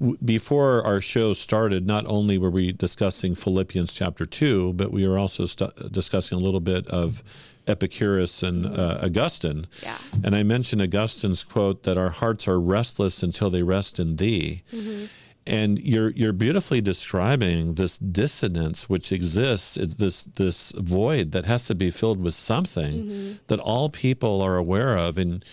w- 0.00 0.16
before 0.24 0.82
our 0.86 1.02
show 1.02 1.34
started, 1.34 1.86
not 1.86 2.06
only 2.06 2.38
were 2.38 2.50
we 2.50 2.72
discussing 2.72 3.34
Philippians 3.34 3.92
chapter 3.92 4.24
two, 4.24 4.72
but 4.72 4.90
we 4.90 5.06
were 5.06 5.18
also 5.18 5.44
st- 5.44 5.92
discussing 5.92 6.38
a 6.38 6.40
little 6.40 6.60
bit 6.60 6.86
of 6.86 7.22
Epicurus 7.68 8.42
and 8.42 8.66
uh, 8.66 8.98
Augustine. 9.02 9.66
Yeah. 9.82 9.98
And 10.24 10.34
I 10.34 10.42
mentioned 10.42 10.82
Augustine's 10.82 11.44
quote 11.44 11.84
that 11.84 11.98
our 11.98 12.10
hearts 12.10 12.48
are 12.48 12.60
restless 12.60 13.22
until 13.22 13.50
they 13.50 13.62
rest 13.62 14.00
in 14.00 14.16
Thee. 14.16 14.62
Mm-hmm 14.72 15.06
and 15.48 15.78
you're 15.78 16.10
you're 16.10 16.32
beautifully 16.32 16.80
describing 16.80 17.74
this 17.74 17.96
dissonance 17.98 18.88
which 18.88 19.10
exists 19.10 19.76
it's 19.76 19.94
this 19.94 20.24
this 20.24 20.72
void 20.76 21.32
that 21.32 21.46
has 21.46 21.66
to 21.66 21.74
be 21.74 21.90
filled 21.90 22.20
with 22.20 22.34
something 22.34 23.04
mm-hmm. 23.04 23.32
that 23.46 23.58
all 23.58 23.88
people 23.88 24.42
are 24.42 24.56
aware 24.56 24.96
of 24.96 25.16
and 25.16 25.44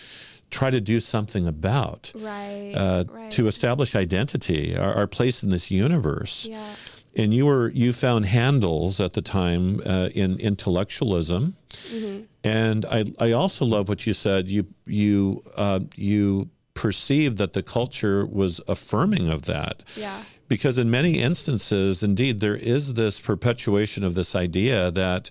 try 0.50 0.70
to 0.70 0.80
do 0.80 1.00
something 1.00 1.46
about 1.46 2.12
right, 2.14 2.72
uh, 2.76 3.04
right. 3.08 3.30
to 3.30 3.48
establish 3.48 3.96
identity 3.96 4.76
our, 4.76 4.94
our, 4.94 5.06
place 5.06 5.42
in 5.42 5.48
this 5.48 5.70
universe 5.70 6.46
yeah. 6.46 6.74
And 7.16 7.34
you 7.34 7.46
were 7.46 7.70
you 7.70 7.92
found 7.92 8.26
handles 8.26 9.00
at 9.00 9.14
the 9.14 9.22
time 9.22 9.80
uh, 9.84 10.10
in 10.14 10.38
intellectualism 10.38 11.56
mm-hmm. 11.70 12.22
and 12.44 12.84
I, 12.86 13.06
I 13.18 13.32
also 13.32 13.64
love 13.64 13.88
what 13.88 14.06
you 14.06 14.12
said 14.12 14.48
you 14.48 14.66
you 14.86 15.42
uh, 15.56 15.80
you 15.96 16.50
perceived 16.76 17.38
that 17.38 17.54
the 17.54 17.62
culture 17.62 18.24
was 18.24 18.60
affirming 18.68 19.28
of 19.28 19.46
that. 19.46 19.82
Yeah. 19.96 20.22
Because 20.46 20.78
in 20.78 20.88
many 20.88 21.18
instances, 21.20 22.04
indeed, 22.04 22.38
there 22.38 22.54
is 22.54 22.94
this 22.94 23.18
perpetuation 23.18 24.04
of 24.04 24.14
this 24.14 24.36
idea 24.36 24.92
that 24.92 25.30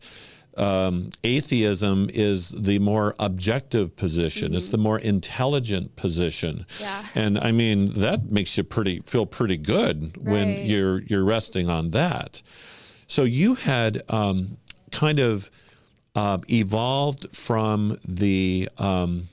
um, 0.58 1.10
atheism 1.24 2.10
is 2.14 2.50
the 2.50 2.80
more 2.80 3.16
objective 3.20 3.96
position. 3.96 4.50
Mm-hmm. 4.50 4.58
It's 4.58 4.70
the 4.70 4.78
more 4.78 5.00
intelligent 5.00 5.96
position. 5.96 6.66
Yeah. 6.80 7.06
And 7.16 7.38
I 7.40 7.52
mean 7.52 7.94
that 8.00 8.32
makes 8.32 8.58
you 8.58 8.64
pretty 8.64 9.00
feel 9.02 9.26
pretty 9.26 9.58
good 9.58 10.18
right. 10.18 10.32
when 10.32 10.66
you're 10.66 11.02
you're 11.04 11.26
resting 11.26 11.70
on 11.70 11.92
that. 11.92 12.42
So 13.08 13.24
you 13.24 13.56
had 13.56 14.02
um, 14.10 14.58
kind 14.92 15.20
of 15.20 15.52
uh, 16.16 16.40
evolved 16.50 17.36
from 17.36 17.98
the 18.08 18.70
um, 18.78 19.30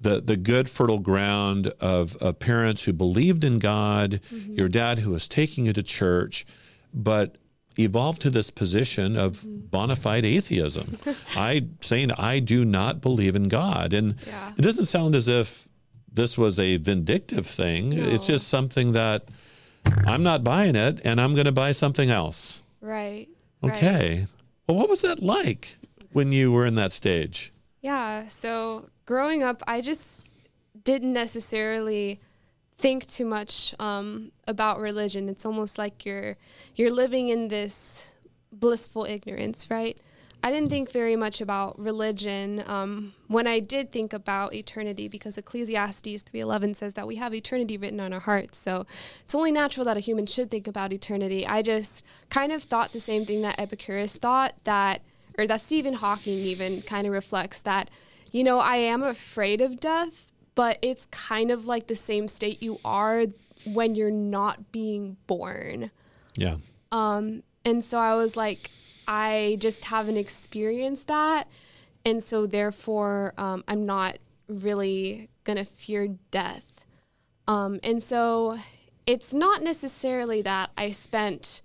the, 0.00 0.20
the 0.20 0.36
good 0.36 0.68
fertile 0.68 1.00
ground 1.00 1.68
of, 1.80 2.16
of 2.16 2.38
parents 2.38 2.84
who 2.84 2.92
believed 2.92 3.44
in 3.44 3.58
God, 3.58 4.20
mm-hmm. 4.32 4.54
your 4.54 4.68
dad 4.68 5.00
who 5.00 5.10
was 5.10 5.26
taking 5.26 5.66
you 5.66 5.72
to 5.72 5.82
church, 5.82 6.46
but 6.94 7.36
evolved 7.78 8.20
to 8.22 8.30
this 8.30 8.50
position 8.50 9.16
of 9.16 9.44
bona 9.46 9.96
fide 9.96 10.24
atheism. 10.24 10.98
I 11.36 11.66
saying 11.80 12.12
I 12.12 12.40
do 12.40 12.64
not 12.64 13.00
believe 13.00 13.36
in 13.36 13.48
God. 13.48 13.92
And 13.92 14.16
yeah. 14.26 14.52
it 14.56 14.62
doesn't 14.62 14.86
sound 14.86 15.14
as 15.14 15.28
if 15.28 15.68
this 16.12 16.36
was 16.36 16.58
a 16.58 16.76
vindictive 16.78 17.46
thing. 17.46 17.90
No. 17.90 18.02
It's 18.02 18.26
just 18.26 18.48
something 18.48 18.92
that 18.92 19.28
I'm 20.06 20.22
not 20.22 20.44
buying 20.44 20.76
it 20.76 21.00
and 21.04 21.20
I'm 21.20 21.34
going 21.34 21.46
to 21.46 21.52
buy 21.52 21.72
something 21.72 22.10
else. 22.10 22.62
Right. 22.80 23.28
Okay. 23.62 24.20
Right. 24.20 24.26
Well, 24.66 24.76
what 24.76 24.88
was 24.88 25.02
that 25.02 25.22
like 25.22 25.76
when 26.12 26.32
you 26.32 26.52
were 26.52 26.66
in 26.66 26.74
that 26.74 26.92
stage? 26.92 27.52
Yeah. 27.80 28.28
So 28.28 28.90
growing 29.06 29.42
up, 29.42 29.62
I 29.66 29.80
just 29.80 30.32
didn't 30.84 31.12
necessarily 31.12 32.20
think 32.78 33.06
too 33.06 33.24
much 33.24 33.74
um, 33.80 34.30
about 34.46 34.78
religion. 34.78 35.28
It's 35.28 35.44
almost 35.44 35.78
like 35.78 36.06
you're 36.06 36.36
you're 36.76 36.92
living 36.92 37.28
in 37.28 37.48
this 37.48 38.12
blissful 38.52 39.04
ignorance, 39.04 39.70
right? 39.70 39.98
I 40.40 40.52
didn't 40.52 40.70
think 40.70 40.92
very 40.92 41.16
much 41.16 41.40
about 41.40 41.76
religion 41.80 42.62
um, 42.68 43.14
when 43.26 43.48
I 43.48 43.58
did 43.58 43.90
think 43.90 44.12
about 44.12 44.54
eternity, 44.54 45.08
because 45.08 45.36
Ecclesiastes 45.36 46.22
three 46.22 46.40
eleven 46.40 46.74
says 46.74 46.94
that 46.94 47.08
we 47.08 47.16
have 47.16 47.34
eternity 47.34 47.76
written 47.76 47.98
on 47.98 48.12
our 48.12 48.20
hearts. 48.20 48.58
So 48.58 48.86
it's 49.24 49.34
only 49.34 49.50
natural 49.50 49.84
that 49.86 49.96
a 49.96 50.00
human 50.00 50.26
should 50.26 50.48
think 50.50 50.68
about 50.68 50.92
eternity. 50.92 51.44
I 51.44 51.62
just 51.62 52.04
kind 52.30 52.52
of 52.52 52.62
thought 52.62 52.92
the 52.92 53.00
same 53.00 53.26
thing 53.26 53.42
that 53.42 53.58
Epicurus 53.58 54.16
thought 54.16 54.54
that, 54.62 55.02
or 55.36 55.46
that 55.48 55.60
Stephen 55.60 55.94
Hawking 55.94 56.38
even 56.38 56.82
kind 56.82 57.06
of 57.06 57.12
reflects 57.12 57.60
that 57.62 57.90
you 58.30 58.44
know, 58.44 58.58
I 58.58 58.76
am 58.76 59.02
afraid 59.02 59.62
of 59.62 59.80
death, 59.80 60.27
but 60.58 60.76
it's 60.82 61.06
kind 61.06 61.52
of 61.52 61.68
like 61.68 61.86
the 61.86 61.94
same 61.94 62.26
state 62.26 62.60
you 62.60 62.80
are 62.84 63.26
when 63.64 63.94
you're 63.94 64.10
not 64.10 64.72
being 64.72 65.16
born. 65.28 65.92
Yeah. 66.34 66.56
Um, 66.90 67.44
and 67.64 67.84
so 67.84 68.00
I 68.00 68.16
was 68.16 68.36
like, 68.36 68.72
I 69.06 69.58
just 69.60 69.84
haven't 69.84 70.16
experienced 70.16 71.06
that. 71.06 71.46
And 72.04 72.20
so 72.20 72.44
therefore, 72.44 73.34
um, 73.38 73.62
I'm 73.68 73.86
not 73.86 74.18
really 74.48 75.28
going 75.44 75.58
to 75.58 75.64
fear 75.64 76.08
death. 76.32 76.84
Um, 77.46 77.78
and 77.84 78.02
so 78.02 78.58
it's 79.06 79.32
not 79.32 79.62
necessarily 79.62 80.42
that 80.42 80.70
I 80.76 80.90
spent 80.90 81.62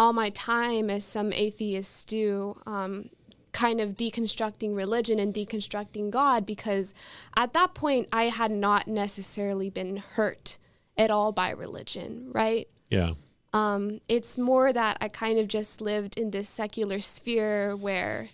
all 0.00 0.12
my 0.12 0.30
time, 0.30 0.90
as 0.90 1.04
some 1.04 1.32
atheists 1.32 2.04
do, 2.04 2.60
um, 2.66 3.08
kind 3.52 3.80
of 3.80 3.90
deconstructing 3.90 4.74
religion 4.74 5.18
and 5.18 5.34
deconstructing 5.34 6.10
God 6.10 6.46
because 6.46 6.94
at 7.36 7.52
that 7.52 7.74
point 7.74 8.08
I 8.12 8.24
had 8.24 8.50
not 8.50 8.88
necessarily 8.88 9.70
been 9.70 9.98
hurt 9.98 10.58
at 10.96 11.10
all 11.10 11.32
by 11.32 11.50
religion, 11.50 12.28
right? 12.32 12.68
Yeah. 12.88 13.12
Um, 13.52 14.00
it's 14.08 14.38
more 14.38 14.72
that 14.72 14.96
I 15.00 15.08
kind 15.08 15.38
of 15.38 15.48
just 15.48 15.80
lived 15.80 16.16
in 16.16 16.30
this 16.30 16.48
secular 16.48 17.00
sphere 17.00 17.76
where 17.76 18.30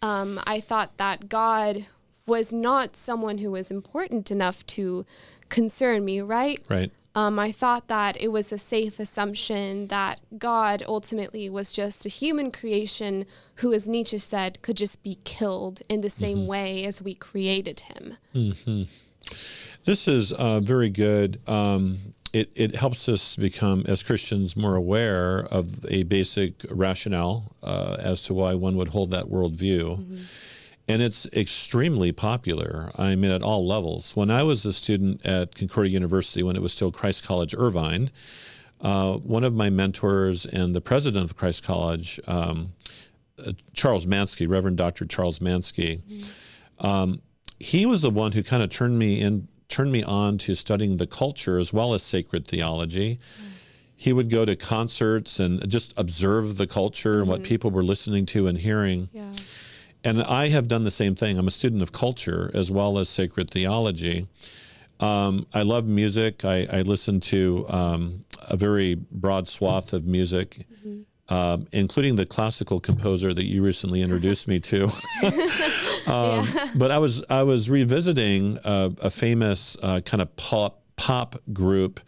um, 0.00 0.40
I 0.46 0.60
thought 0.60 0.96
that 0.96 1.28
God 1.28 1.86
was 2.26 2.52
not 2.52 2.96
someone 2.96 3.38
who 3.38 3.50
was 3.50 3.70
important 3.70 4.30
enough 4.30 4.64
to 4.66 5.04
concern 5.48 6.04
me, 6.04 6.20
right? 6.20 6.62
Right. 6.68 6.90
Um, 7.14 7.38
I 7.38 7.52
thought 7.52 7.88
that 7.88 8.20
it 8.20 8.28
was 8.28 8.52
a 8.52 8.58
safe 8.58 8.98
assumption 8.98 9.88
that 9.88 10.20
God 10.38 10.82
ultimately 10.86 11.50
was 11.50 11.72
just 11.72 12.06
a 12.06 12.08
human 12.08 12.50
creation 12.50 13.26
who, 13.56 13.72
as 13.72 13.88
Nietzsche 13.88 14.18
said, 14.18 14.62
could 14.62 14.76
just 14.76 15.02
be 15.02 15.18
killed 15.24 15.82
in 15.88 16.00
the 16.00 16.10
same 16.10 16.38
mm-hmm. 16.38 16.46
way 16.46 16.84
as 16.84 17.02
we 17.02 17.14
created 17.14 17.80
him. 17.80 18.16
Mm-hmm. 18.34 18.84
This 19.84 20.08
is 20.08 20.32
uh, 20.32 20.60
very 20.60 20.88
good. 20.88 21.40
Um, 21.46 22.14
it, 22.32 22.50
it 22.54 22.74
helps 22.74 23.10
us 23.10 23.36
become, 23.36 23.84
as 23.86 24.02
Christians, 24.02 24.56
more 24.56 24.74
aware 24.74 25.40
of 25.50 25.84
a 25.90 26.04
basic 26.04 26.64
rationale 26.70 27.54
uh, 27.62 27.98
as 27.98 28.22
to 28.22 28.34
why 28.34 28.54
one 28.54 28.76
would 28.76 28.88
hold 28.88 29.10
that 29.10 29.26
worldview. 29.26 29.98
Mm-hmm 29.98 30.22
and 30.88 31.00
it's 31.00 31.26
extremely 31.32 32.12
popular. 32.12 32.90
I 32.96 33.14
mean, 33.14 33.30
at 33.30 33.42
all 33.42 33.66
levels. 33.66 34.16
When 34.16 34.30
I 34.30 34.42
was 34.42 34.64
a 34.64 34.72
student 34.72 35.24
at 35.24 35.54
Concordia 35.54 35.92
University, 35.92 36.42
when 36.42 36.56
it 36.56 36.62
was 36.62 36.72
still 36.72 36.90
Christ 36.90 37.24
College 37.24 37.54
Irvine, 37.56 38.10
uh, 38.80 39.14
one 39.18 39.44
of 39.44 39.54
my 39.54 39.70
mentors 39.70 40.44
and 40.44 40.74
the 40.74 40.80
president 40.80 41.24
of 41.24 41.36
Christ 41.36 41.62
College, 41.62 42.20
um, 42.26 42.72
uh, 43.46 43.52
Charles 43.74 44.06
Manske, 44.06 44.48
Reverend 44.48 44.76
Dr. 44.76 45.04
Charles 45.04 45.40
Manske, 45.40 46.00
mm-hmm. 46.00 46.86
um, 46.86 47.22
he 47.60 47.86
was 47.86 48.02
the 48.02 48.10
one 48.10 48.32
who 48.32 48.42
kind 48.42 48.62
of 48.62 48.70
turned 48.70 48.98
me 48.98 49.20
in, 49.20 49.46
turned 49.68 49.92
me 49.92 50.02
on 50.02 50.36
to 50.38 50.56
studying 50.56 50.96
the 50.96 51.06
culture 51.06 51.58
as 51.58 51.72
well 51.72 51.94
as 51.94 52.02
sacred 52.02 52.46
theology. 52.46 53.20
Mm-hmm. 53.36 53.48
He 53.94 54.12
would 54.12 54.30
go 54.30 54.44
to 54.44 54.56
concerts 54.56 55.38
and 55.38 55.68
just 55.70 55.96
observe 55.96 56.56
the 56.56 56.66
culture 56.66 57.12
mm-hmm. 57.12 57.20
and 57.20 57.30
what 57.30 57.42
mm-hmm. 57.42 57.48
people 57.48 57.70
were 57.70 57.84
listening 57.84 58.26
to 58.26 58.48
and 58.48 58.58
hearing. 58.58 59.08
Yeah 59.12 59.30
and 60.04 60.22
I 60.22 60.48
have 60.48 60.68
done 60.68 60.84
the 60.84 60.90
same 60.90 61.14
thing. 61.14 61.38
I'm 61.38 61.48
a 61.48 61.52
student 61.52 61.82
of 61.82 61.92
culture 61.92 62.50
as 62.54 62.70
well 62.70 62.98
as 62.98 63.08
sacred 63.08 63.50
theology. 63.50 64.26
Um, 65.00 65.46
I 65.52 65.62
love 65.62 65.86
music. 65.86 66.44
I, 66.44 66.66
I 66.72 66.82
listen 66.82 67.20
to 67.20 67.66
um, 67.68 68.24
a 68.48 68.56
very 68.56 68.94
broad 68.94 69.48
swath 69.48 69.92
of 69.92 70.06
music, 70.06 70.64
mm-hmm. 70.86 71.34
um, 71.34 71.66
including 71.72 72.16
the 72.16 72.26
classical 72.26 72.78
composer 72.78 73.34
that 73.34 73.44
you 73.44 73.62
recently 73.62 74.02
introduced 74.02 74.48
me 74.48 74.60
to. 74.60 74.90
Um, 76.04 76.48
yeah. 76.52 76.68
But 76.74 76.90
I 76.90 76.98
was 76.98 77.22
I 77.30 77.44
was 77.44 77.70
revisiting 77.70 78.58
a 78.64 79.08
famous 79.08 79.76
uh, 79.84 80.00
kind 80.00 80.20
of 80.20 80.34
pop 80.34 80.82
pop 80.96 81.36
group 81.52 82.00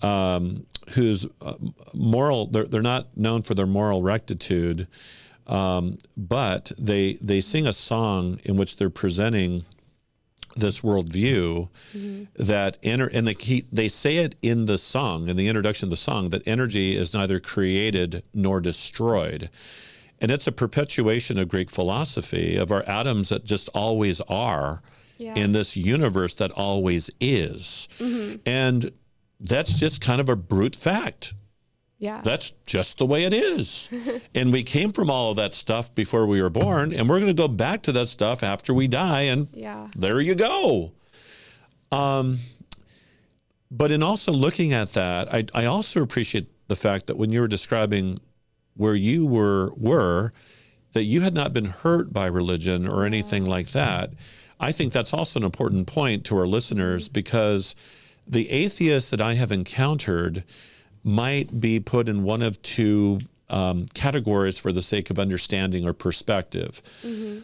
um, 0.00 0.66
whose 0.90 1.26
uh, 1.40 1.54
moral 1.94 2.46
they're, 2.46 2.64
they're 2.64 2.82
not 2.82 3.16
known 3.16 3.42
for 3.42 3.54
their 3.54 3.66
moral 3.66 4.02
rectitude. 4.02 4.86
Um, 5.46 5.98
but 6.16 6.72
they 6.78 7.14
they 7.14 7.40
sing 7.40 7.66
a 7.66 7.72
song 7.72 8.38
in 8.44 8.56
which 8.56 8.76
they're 8.76 8.90
presenting 8.90 9.64
this 10.56 10.80
worldview 10.80 11.68
mm-hmm. 11.96 12.24
that 12.36 12.76
enter 12.82 13.08
and 13.08 13.26
they 13.26 13.62
they 13.72 13.88
say 13.88 14.18
it 14.18 14.34
in 14.42 14.66
the 14.66 14.78
song 14.78 15.28
in 15.28 15.36
the 15.36 15.48
introduction 15.48 15.86
of 15.86 15.90
the 15.90 15.96
song 15.96 16.30
that 16.30 16.46
energy 16.46 16.96
is 16.96 17.14
neither 17.14 17.40
created 17.40 18.22
nor 18.34 18.60
destroyed 18.60 19.48
and 20.20 20.30
it's 20.30 20.46
a 20.46 20.52
perpetuation 20.52 21.38
of 21.38 21.48
greek 21.48 21.70
philosophy 21.70 22.56
of 22.56 22.70
our 22.70 22.82
atoms 22.88 23.30
that 23.30 23.44
just 23.44 23.68
always 23.74 24.20
are 24.22 24.82
yeah. 25.16 25.34
in 25.34 25.52
this 25.52 25.76
universe 25.76 26.34
that 26.34 26.50
always 26.52 27.10
is 27.20 27.88
mm-hmm. 27.98 28.36
and 28.44 28.92
that's 29.40 29.78
just 29.78 30.00
kind 30.00 30.20
of 30.20 30.28
a 30.28 30.36
brute 30.36 30.76
fact 30.76 31.34
yeah. 32.02 32.20
That's 32.24 32.50
just 32.66 32.98
the 32.98 33.06
way 33.06 33.22
it 33.22 33.32
is. 33.32 33.88
and 34.34 34.52
we 34.52 34.64
came 34.64 34.92
from 34.92 35.08
all 35.08 35.30
of 35.30 35.36
that 35.36 35.54
stuff 35.54 35.94
before 35.94 36.26
we 36.26 36.42
were 36.42 36.50
born, 36.50 36.92
and 36.92 37.08
we're 37.08 37.20
going 37.20 37.34
to 37.34 37.42
go 37.42 37.46
back 37.46 37.84
to 37.84 37.92
that 37.92 38.08
stuff 38.08 38.42
after 38.42 38.74
we 38.74 38.88
die, 38.88 39.20
and 39.22 39.46
yeah. 39.54 39.86
there 39.94 40.20
you 40.20 40.34
go. 40.34 40.90
Um, 41.92 42.40
but 43.70 43.92
in 43.92 44.02
also 44.02 44.32
looking 44.32 44.72
at 44.72 44.94
that, 44.94 45.32
I, 45.32 45.44
I 45.54 45.66
also 45.66 46.02
appreciate 46.02 46.48
the 46.66 46.74
fact 46.74 47.06
that 47.06 47.16
when 47.16 47.30
you 47.30 47.40
were 47.40 47.46
describing 47.46 48.18
where 48.74 48.96
you 48.96 49.24
were 49.24 49.72
were, 49.76 50.32
that 50.94 51.04
you 51.04 51.20
had 51.20 51.34
not 51.34 51.52
been 51.52 51.66
hurt 51.66 52.12
by 52.12 52.26
religion 52.26 52.88
or 52.88 53.04
anything 53.04 53.44
like 53.44 53.68
that. 53.68 54.10
I 54.58 54.72
think 54.72 54.92
that's 54.92 55.14
also 55.14 55.38
an 55.38 55.44
important 55.44 55.86
point 55.86 56.24
to 56.24 56.36
our 56.36 56.48
listeners 56.48 57.08
because 57.08 57.76
the 58.26 58.50
atheists 58.50 59.10
that 59.10 59.20
I 59.20 59.34
have 59.34 59.52
encountered 59.52 60.42
might 61.04 61.60
be 61.60 61.80
put 61.80 62.08
in 62.08 62.22
one 62.22 62.42
of 62.42 62.60
two 62.62 63.20
um, 63.50 63.86
categories 63.94 64.58
for 64.58 64.72
the 64.72 64.82
sake 64.82 65.10
of 65.10 65.18
understanding 65.18 65.86
or 65.86 65.92
perspective. 65.92 66.82
Mm-hmm. 67.02 67.40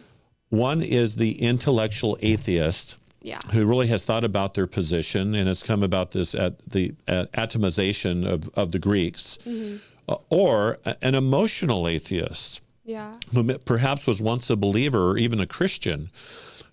One 0.49 0.81
is 0.81 1.17
the 1.17 1.41
intellectual 1.41 2.17
atheist. 2.21 2.97
Yeah. 3.21 3.39
Who 3.51 3.65
really 3.65 3.87
has 3.87 4.05
thought 4.05 4.23
about 4.23 4.53
their 4.53 4.65
position 4.65 5.35
and 5.35 5.49
has 5.49 5.61
come 5.61 5.83
about 5.83 6.11
this 6.11 6.33
at 6.33 6.57
the 6.65 6.95
at 7.05 7.29
atomization 7.33 8.25
of, 8.25 8.49
of 8.57 8.71
the 8.71 8.79
Greeks, 8.79 9.37
mm-hmm. 9.45 9.75
uh, 10.07 10.15
or 10.29 10.77
an 11.01 11.15
emotional 11.15 11.85
atheist, 11.85 12.61
yeah. 12.85 13.13
who 13.33 13.57
perhaps 13.59 14.07
was 14.07 14.21
once 14.21 14.49
a 14.49 14.55
believer 14.55 15.11
or 15.11 15.17
even 15.17 15.41
a 15.41 15.45
Christian, 15.45 16.09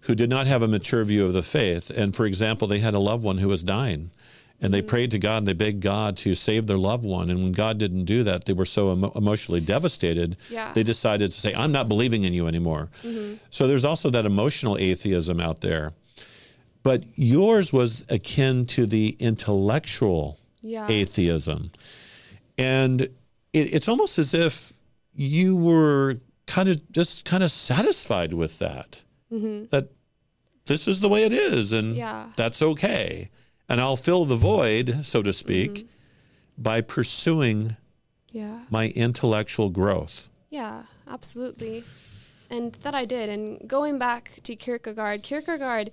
who 0.02 0.14
did 0.14 0.31
not 0.31 0.47
have 0.47 0.62
a 0.62 0.69
mature 0.69 1.02
view 1.02 1.26
of 1.26 1.33
the 1.33 1.43
faith. 1.43 1.90
And 1.90 2.14
for 2.14 2.26
example, 2.26 2.69
they 2.69 2.78
had 2.78 2.95
a 2.95 3.00
loved 3.00 3.25
one 3.25 3.38
who 3.38 3.49
was 3.49 3.64
dying, 3.64 4.12
and 4.61 4.73
they 4.73 4.81
mm-hmm. 4.81 4.89
prayed 4.89 5.11
to 5.11 5.19
God 5.19 5.39
and 5.39 5.49
they 5.49 5.53
begged 5.53 5.83
God 5.83 6.17
to 6.19 6.35
save 6.35 6.67
their 6.67 6.79
loved 6.79 7.05
one. 7.05 7.31
And 7.31 7.43
when 7.43 7.53
God 7.53 7.79
didn't 7.79 8.05
do 8.05 8.23
that, 8.25 8.47
they 8.47 8.53
were 8.53 8.65
so 8.65 8.93
emo- 8.93 9.13
emotionally 9.15 9.61
devastated. 9.61 10.37
Yeah. 10.51 10.73
They 10.73 10.83
decided 10.83 11.31
to 11.31 11.41
say, 11.41 11.55
"I'm 11.55 11.73
not 11.73 11.89
believing 11.89 12.25
in 12.25 12.33
you 12.33 12.47
anymore." 12.47 12.89
Mm-hmm. 13.03 13.35
So 13.51 13.67
there's 13.67 13.85
also 13.85 14.11
that 14.11 14.25
emotional 14.25 14.79
atheism 14.79 15.41
out 15.41 15.61
there. 15.61 15.93
But 16.83 17.05
yours 17.17 17.73
was 17.73 18.05
akin 18.09 18.67
to 18.67 18.87
the 18.87 19.17
intellectual 19.19 20.39
yeah. 20.63 20.87
atheism, 20.89 21.73
and 22.57 23.03
it, 23.03 23.11
it's 23.53 23.89
almost 23.89 24.19
as 24.19 24.33
if 24.33 24.73
you 25.12 25.57
were 25.57 26.21
kind 26.47 26.69
of 26.69 26.92
just 26.92 27.25
kind 27.25 27.42
of 27.42 27.51
satisfied 27.51 28.33
with 28.33 28.59
that. 28.61 29.03
Mm-hmm. 29.33 29.66
That 29.71 29.90
this 30.66 30.88
is 30.88 31.01
the 31.01 31.09
way 31.09 31.25
it 31.25 31.33
is, 31.33 31.73
and 31.73 31.97
yeah. 31.97 32.29
that's 32.37 32.62
okay 32.62 33.31
and 33.68 33.81
I'll 33.81 33.96
fill 33.96 34.24
the 34.24 34.37
void, 34.37 35.05
so 35.05 35.22
to 35.22 35.33
speak, 35.33 35.72
mm-hmm. 35.72 36.62
by 36.62 36.81
pursuing 36.81 37.76
yeah. 38.31 38.61
my 38.70 38.88
intellectual 38.88 39.70
growth. 39.70 40.29
Yeah, 40.50 40.85
absolutely. 41.09 41.85
And 42.48 42.74
that 42.83 42.94
I 42.94 43.05
did. 43.05 43.29
And 43.29 43.68
going 43.68 43.98
back 43.98 44.40
to 44.44 44.55
Kierkegaard, 44.55 45.22
Kierkegaard 45.22 45.90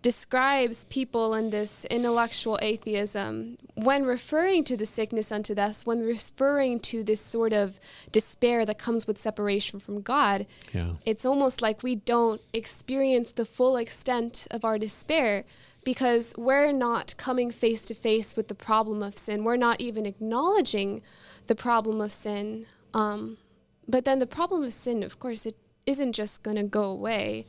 describes 0.00 0.84
people 0.86 1.34
in 1.34 1.50
this 1.50 1.84
intellectual 1.86 2.56
atheism 2.62 3.58
when 3.74 4.04
referring 4.04 4.62
to 4.64 4.76
the 4.76 4.86
sickness 4.86 5.32
unto 5.32 5.54
death, 5.54 5.86
when 5.86 6.00
referring 6.00 6.78
to 6.78 7.02
this 7.02 7.20
sort 7.20 7.52
of 7.52 7.80
despair 8.12 8.64
that 8.64 8.78
comes 8.78 9.06
with 9.08 9.18
separation 9.18 9.80
from 9.80 10.00
God. 10.00 10.46
Yeah. 10.72 10.92
It's 11.04 11.24
almost 11.24 11.60
like 11.60 11.82
we 11.82 11.96
don't 11.96 12.40
experience 12.52 13.32
the 13.32 13.44
full 13.44 13.76
extent 13.76 14.46
of 14.52 14.64
our 14.64 14.78
despair 14.78 15.44
because 15.88 16.34
we're 16.36 16.70
not 16.70 17.16
coming 17.16 17.50
face 17.50 17.80
to 17.80 17.94
face 17.94 18.36
with 18.36 18.48
the 18.48 18.54
problem 18.54 19.02
of 19.02 19.16
sin. 19.16 19.42
We're 19.42 19.56
not 19.56 19.80
even 19.80 20.04
acknowledging 20.04 21.00
the 21.46 21.54
problem 21.54 22.02
of 22.02 22.12
sin. 22.12 22.66
Um, 22.92 23.38
but 23.88 24.04
then 24.04 24.18
the 24.18 24.26
problem 24.26 24.64
of 24.64 24.74
sin, 24.74 25.02
of 25.02 25.18
course, 25.18 25.46
it 25.46 25.56
isn't 25.86 26.12
just 26.12 26.42
going 26.42 26.58
to 26.58 26.62
go 26.62 26.84
away. 26.84 27.46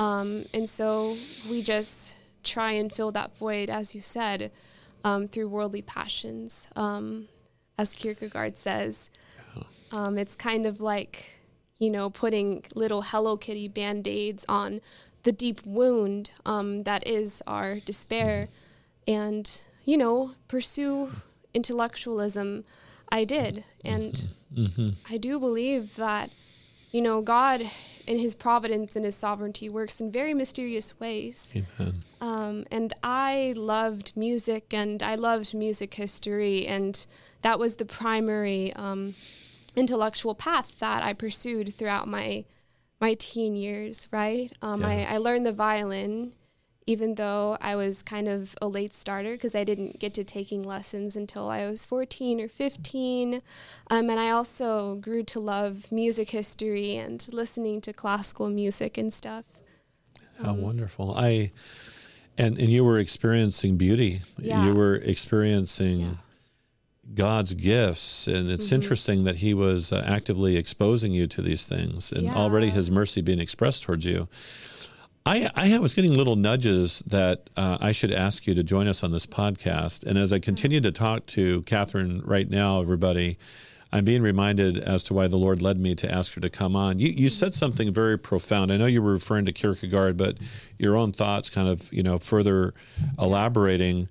Um, 0.00 0.46
and 0.52 0.68
so 0.68 1.16
we 1.48 1.62
just 1.62 2.16
try 2.42 2.72
and 2.72 2.92
fill 2.92 3.12
that 3.12 3.38
void, 3.38 3.70
as 3.70 3.94
you 3.94 4.00
said, 4.00 4.50
um, 5.04 5.28
through 5.28 5.46
worldly 5.46 5.82
passions. 5.82 6.66
Um, 6.74 7.28
as 7.78 7.92
Kierkegaard 7.92 8.56
says, 8.56 9.08
um, 9.92 10.18
it's 10.18 10.34
kind 10.34 10.66
of 10.66 10.80
like, 10.80 11.42
you 11.78 11.90
know, 11.90 12.10
putting 12.10 12.64
little 12.74 13.02
Hello 13.02 13.36
Kitty 13.36 13.68
band 13.68 14.08
aids 14.08 14.44
on 14.48 14.80
the 15.22 15.32
deep 15.32 15.64
wound 15.64 16.30
um, 16.46 16.84
that 16.84 17.06
is 17.06 17.42
our 17.46 17.80
despair 17.80 18.48
and 19.06 19.60
you 19.84 19.96
know 19.96 20.32
pursue 20.48 21.10
intellectualism 21.54 22.64
i 23.10 23.24
did 23.24 23.64
and 23.84 24.28
mm-hmm. 24.54 24.90
i 25.10 25.16
do 25.16 25.38
believe 25.40 25.96
that 25.96 26.30
you 26.92 27.00
know 27.00 27.20
god 27.20 27.62
in 28.06 28.18
his 28.18 28.34
providence 28.34 28.96
and 28.96 29.04
his 29.04 29.14
sovereignty 29.14 29.68
works 29.68 30.00
in 30.00 30.10
very 30.10 30.34
mysterious 30.34 30.98
ways 31.00 31.52
Amen. 31.56 32.02
Um, 32.20 32.64
and 32.70 32.92
i 33.02 33.54
loved 33.56 34.12
music 34.14 34.72
and 34.72 35.02
i 35.02 35.14
loved 35.14 35.54
music 35.54 35.94
history 35.94 36.66
and 36.66 37.06
that 37.42 37.58
was 37.58 37.76
the 37.76 37.84
primary 37.84 38.72
um, 38.74 39.14
intellectual 39.74 40.34
path 40.34 40.78
that 40.78 41.02
i 41.02 41.12
pursued 41.12 41.74
throughout 41.74 42.06
my 42.08 42.44
my 43.00 43.14
teen 43.14 43.54
years, 43.54 44.08
right? 44.10 44.52
Um, 44.62 44.82
yeah. 44.82 44.88
I, 44.88 45.14
I 45.14 45.16
learned 45.18 45.46
the 45.46 45.52
violin 45.52 46.32
even 46.88 47.16
though 47.16 47.58
I 47.60 47.76
was 47.76 48.02
kind 48.02 48.28
of 48.28 48.56
a 48.62 48.66
late 48.66 48.94
starter 48.94 49.32
because 49.32 49.54
I 49.54 49.62
didn't 49.62 49.98
get 49.98 50.14
to 50.14 50.24
taking 50.24 50.62
lessons 50.62 51.16
until 51.16 51.50
I 51.50 51.68
was 51.68 51.84
14 51.84 52.40
or 52.40 52.48
15. 52.48 53.42
Um, 53.90 54.08
and 54.08 54.18
I 54.18 54.30
also 54.30 54.94
grew 54.94 55.22
to 55.24 55.38
love 55.38 55.92
music 55.92 56.30
history 56.30 56.96
and 56.96 57.28
listening 57.30 57.82
to 57.82 57.92
classical 57.92 58.48
music 58.48 58.96
and 58.96 59.12
stuff. 59.12 59.44
How 60.42 60.52
um, 60.52 60.62
wonderful. 60.62 61.14
I 61.14 61.52
and 62.38 62.56
and 62.56 62.70
you 62.70 62.84
were 62.84 62.98
experiencing 62.98 63.76
beauty. 63.76 64.22
Yeah. 64.38 64.64
You 64.64 64.72
were 64.72 64.94
experiencing 64.94 66.00
yeah. 66.00 66.12
God's 67.14 67.54
gifts. 67.54 68.26
And 68.26 68.50
it's 68.50 68.66
mm-hmm. 68.66 68.76
interesting 68.76 69.24
that 69.24 69.36
He 69.36 69.54
was 69.54 69.92
uh, 69.92 70.04
actively 70.06 70.56
exposing 70.56 71.12
you 71.12 71.26
to 71.28 71.42
these 71.42 71.66
things 71.66 72.12
and 72.12 72.24
yeah. 72.24 72.34
already 72.34 72.70
His 72.70 72.90
mercy 72.90 73.20
being 73.20 73.40
expressed 73.40 73.82
towards 73.82 74.04
you. 74.04 74.28
I, 75.26 75.50
I 75.54 75.78
was 75.78 75.92
getting 75.92 76.14
little 76.14 76.36
nudges 76.36 77.00
that 77.06 77.50
uh, 77.54 77.76
I 77.82 77.92
should 77.92 78.12
ask 78.12 78.46
you 78.46 78.54
to 78.54 78.62
join 78.62 78.86
us 78.88 79.04
on 79.04 79.12
this 79.12 79.26
podcast. 79.26 80.04
And 80.04 80.16
as 80.16 80.32
I 80.32 80.38
continue 80.38 80.80
to 80.80 80.90
talk 80.90 81.26
to 81.26 81.60
Catherine 81.62 82.22
right 82.24 82.48
now, 82.48 82.80
everybody, 82.80 83.36
I'm 83.92 84.06
being 84.06 84.22
reminded 84.22 84.78
as 84.78 85.02
to 85.04 85.14
why 85.14 85.26
the 85.26 85.36
Lord 85.36 85.60
led 85.60 85.78
me 85.78 85.94
to 85.96 86.10
ask 86.10 86.32
her 86.34 86.40
to 86.40 86.48
come 86.48 86.74
on. 86.74 86.98
You, 86.98 87.08
you 87.08 87.28
said 87.28 87.54
something 87.54 87.92
very 87.92 88.18
profound. 88.18 88.72
I 88.72 88.78
know 88.78 88.86
you 88.86 89.02
were 89.02 89.12
referring 89.12 89.44
to 89.46 89.52
Kierkegaard, 89.52 90.16
but 90.16 90.38
your 90.78 90.96
own 90.96 91.12
thoughts 91.12 91.50
kind 91.50 91.68
of, 91.68 91.92
you 91.92 92.02
know, 92.02 92.18
further 92.18 92.72
elaborating 93.18 94.08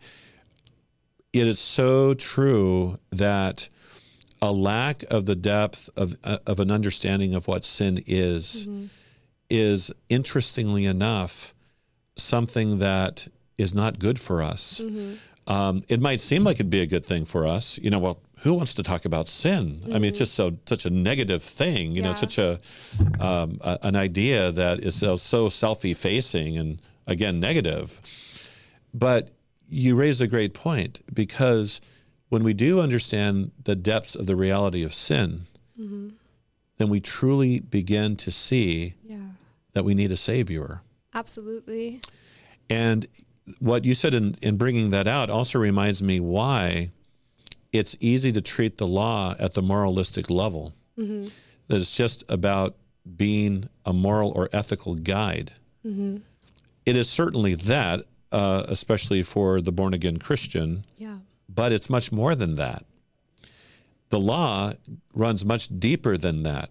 it 1.39 1.47
is 1.47 1.60
so 1.60 2.13
true 2.13 3.00
that 3.12 3.69
a 4.41 4.52
lack 4.52 5.04
of 5.04 5.26
the 5.26 5.36
depth 5.36 5.89
of, 5.97 6.15
uh, 6.23 6.38
of 6.45 6.60
an 6.60 6.71
understanding 6.71 7.34
of 7.34 7.47
what 7.47 7.65
sin 7.65 8.04
is 8.06 8.67
mm-hmm. 8.67 8.86
is 9.50 9.91
interestingly 10.10 10.86
enough 10.86 11.54
something 12.15 12.80
that 12.80 13.28
is 13.58 13.73
not 13.73 14.00
good 14.00 14.19
for 14.19 14.41
us. 14.41 14.82
Mm-hmm. 14.82 15.52
Um, 15.52 15.84
it 15.88 16.02
might 16.02 16.21
seem 16.21 16.43
like 16.43 16.58
it'd 16.58 16.69
be 16.69 16.82
a 16.82 16.86
good 16.86 17.06
thing 17.06 17.26
for 17.26 17.47
us. 17.47 17.80
You 17.80 17.89
know, 17.89 18.00
well, 18.00 18.19
who 18.39 18.54
wants 18.54 18.73
to 18.76 18.84
talk 18.84 19.06
about 19.06 19.28
sin? 19.28 19.82
I 19.86 19.93
mean, 19.93 20.06
it's 20.06 20.19
just 20.19 20.36
so 20.36 20.58
such 20.65 20.86
a 20.86 20.89
negative 20.89 21.41
thing. 21.41 21.95
You 21.95 22.02
know, 22.04 22.12
it's 22.12 22.19
such 22.19 22.38
a, 22.38 22.60
um, 23.19 23.60
a 23.62 23.80
an 23.82 23.95
idea 23.95 24.52
that 24.52 24.82
is 24.82 24.95
so, 24.95 25.15
so 25.15 25.50
self-effacing 25.50 26.58
and 26.58 26.82
again 27.08 27.39
negative. 27.39 28.00
But 28.93 29.30
you 29.69 29.95
raise 29.95 30.21
a 30.21 30.27
great 30.27 30.53
point 30.53 31.01
because 31.13 31.82
when 32.30 32.43
we 32.43 32.53
do 32.53 32.80
understand 32.80 33.51
the 33.63 33.75
depths 33.75 34.15
of 34.15 34.25
the 34.25 34.36
reality 34.36 34.84
of 34.84 34.93
sin, 34.93 35.47
mm-hmm. 35.80 36.10
then 36.77 36.89
we 36.89 36.99
truly 36.99 37.60
begin 37.60 38.15
to 38.17 38.32
see 38.32 38.95
Yeah. 39.03 39.17
that 39.73 39.86
we 39.86 39.93
need 39.93 40.12
a 40.12 40.17
savior. 40.17 40.82
Absolutely. 41.13 42.01
And 42.69 43.08
what 43.60 43.86
you 43.86 43.93
said 43.95 44.13
in, 44.13 44.36
in 44.41 44.58
bringing 44.58 44.89
that 44.91 45.08
out 45.08 45.30
also 45.30 45.58
reminds 45.60 46.03
me 46.03 46.19
why 46.19 46.91
it's 47.71 47.95
easy 47.99 48.32
to 48.34 48.41
treat 48.41 48.77
the 48.77 48.88
law 48.88 49.36
at 49.39 49.53
the 49.53 49.62
moralistic 49.62 50.30
level. 50.30 50.73
Mm-hmm. 50.97 51.27
That 51.67 51.77
it's 51.77 51.95
just 51.95 52.23
about 52.30 52.75
being 53.15 53.69
a 53.86 53.93
moral 53.93 54.32
or 54.36 54.49
ethical 54.51 54.95
guide. 54.95 55.53
Mm-hmm. 55.86 56.17
It 56.86 56.95
is 56.95 57.10
certainly 57.10 57.56
that, 57.56 58.01
uh, 58.31 58.63
especially 58.67 59.23
for 59.23 59.61
the 59.61 59.71
born 59.71 59.93
again 59.93 60.17
Christian, 60.17 60.85
Yeah. 60.97 61.17
but 61.47 61.71
it's 61.71 61.89
much 61.89 62.11
more 62.11 62.35
than 62.35 62.55
that. 62.55 62.85
The 64.09 64.19
law 64.19 64.73
runs 65.13 65.43
much 65.45 65.67
deeper 65.79 66.17
than 66.17 66.43
that. 66.43 66.69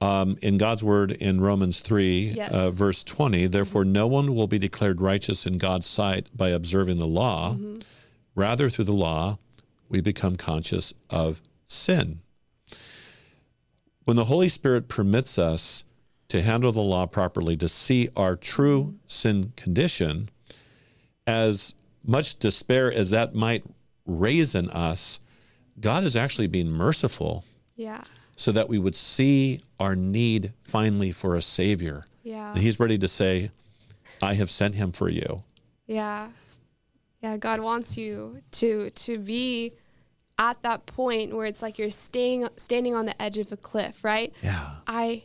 Um, 0.00 0.36
in 0.40 0.56
God's 0.56 0.82
word 0.82 1.12
in 1.12 1.40
Romans 1.40 1.78
3, 1.80 2.32
Yes. 2.36 2.50
uh, 2.52 2.70
verse 2.70 3.02
20, 3.04 3.46
therefore 3.48 3.84
no 3.84 4.06
one 4.06 4.34
will 4.34 4.46
be 4.46 4.58
declared 4.58 5.00
righteous 5.00 5.46
in 5.46 5.58
God's 5.58 5.86
sight 5.86 6.26
by 6.34 6.48
observing 6.48 6.98
the 6.98 7.06
law. 7.06 7.56
Rather, 8.34 8.70
through 8.70 8.86
the 8.86 8.92
law, 8.92 9.38
we 9.88 10.00
become 10.00 10.36
conscious 10.36 10.94
of 11.10 11.42
sin. 11.66 12.20
When 14.04 14.16
the 14.16 14.24
Holy 14.24 14.48
Spirit 14.48 14.88
permits 14.88 15.38
us 15.38 15.84
to 16.28 16.42
handle 16.42 16.72
the 16.72 16.80
law 16.80 17.06
properly, 17.06 17.56
to 17.58 17.68
see 17.68 18.08
our 18.16 18.36
true 18.36 18.94
sin 19.06 19.52
condition, 19.56 20.30
as 21.30 21.74
much 22.04 22.38
despair 22.38 22.92
as 22.92 23.10
that 23.10 23.34
might 23.34 23.64
raise 24.06 24.54
in 24.54 24.68
us, 24.70 25.20
God 25.80 26.04
is 26.04 26.16
actually 26.16 26.46
being 26.48 26.68
merciful 26.70 27.44
Yeah. 27.76 28.02
so 28.36 28.52
that 28.52 28.68
we 28.68 28.78
would 28.78 28.96
see 28.96 29.60
our 29.78 29.94
need 29.96 30.52
finally 30.62 31.12
for 31.12 31.36
a 31.36 31.42
Savior. 31.42 32.04
Yeah. 32.22 32.50
And 32.52 32.58
He's 32.60 32.80
ready 32.80 32.98
to 32.98 33.08
say, 33.08 33.50
I 34.22 34.34
have 34.34 34.50
sent 34.50 34.74
him 34.74 34.92
for 34.92 35.08
you. 35.08 35.42
Yeah. 35.86 36.28
Yeah, 37.22 37.36
God 37.36 37.60
wants 37.60 37.96
you 37.96 38.40
to 38.52 38.90
to 38.90 39.18
be 39.18 39.72
at 40.38 40.62
that 40.62 40.86
point 40.86 41.34
where 41.34 41.46
it's 41.46 41.60
like 41.62 41.78
you're 41.78 41.90
staying 41.90 42.48
standing 42.56 42.94
on 42.94 43.04
the 43.06 43.20
edge 43.20 43.36
of 43.38 43.52
a 43.52 43.56
cliff, 43.58 44.02
right? 44.02 44.32
Yeah. 44.42 44.76
I 44.86 45.24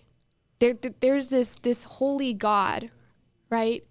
there 0.60 0.76
there's 1.00 1.30
this 1.30 1.56
this 1.62 1.84
holy 1.86 2.34
God, 2.34 2.90
right? 3.50 3.84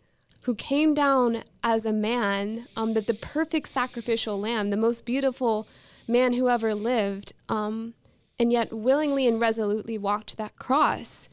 Who 0.45 0.55
came 0.55 0.95
down 0.95 1.45
as 1.63 1.87
a 1.87 1.93
man, 1.93 2.67
um, 2.77 2.93
but 2.93 3.07
the 3.07 3.15
perfect 3.15 3.69
sacrificial 3.69 4.39
lamb, 4.39 4.71
the 4.71 4.77
most 4.77 5.07
beautiful 5.07 5.67
man 6.07 6.35
who 6.35 6.49
ever 6.49 6.75
lived, 6.75 7.33
um, 7.49 7.95
and 8.39 8.53
yet 8.53 8.73
willingly 8.73 9.27
and 9.27 9.41
resolutely 9.41 9.97
walked 9.97 10.37
that 10.37 10.57
cross. 10.57 11.29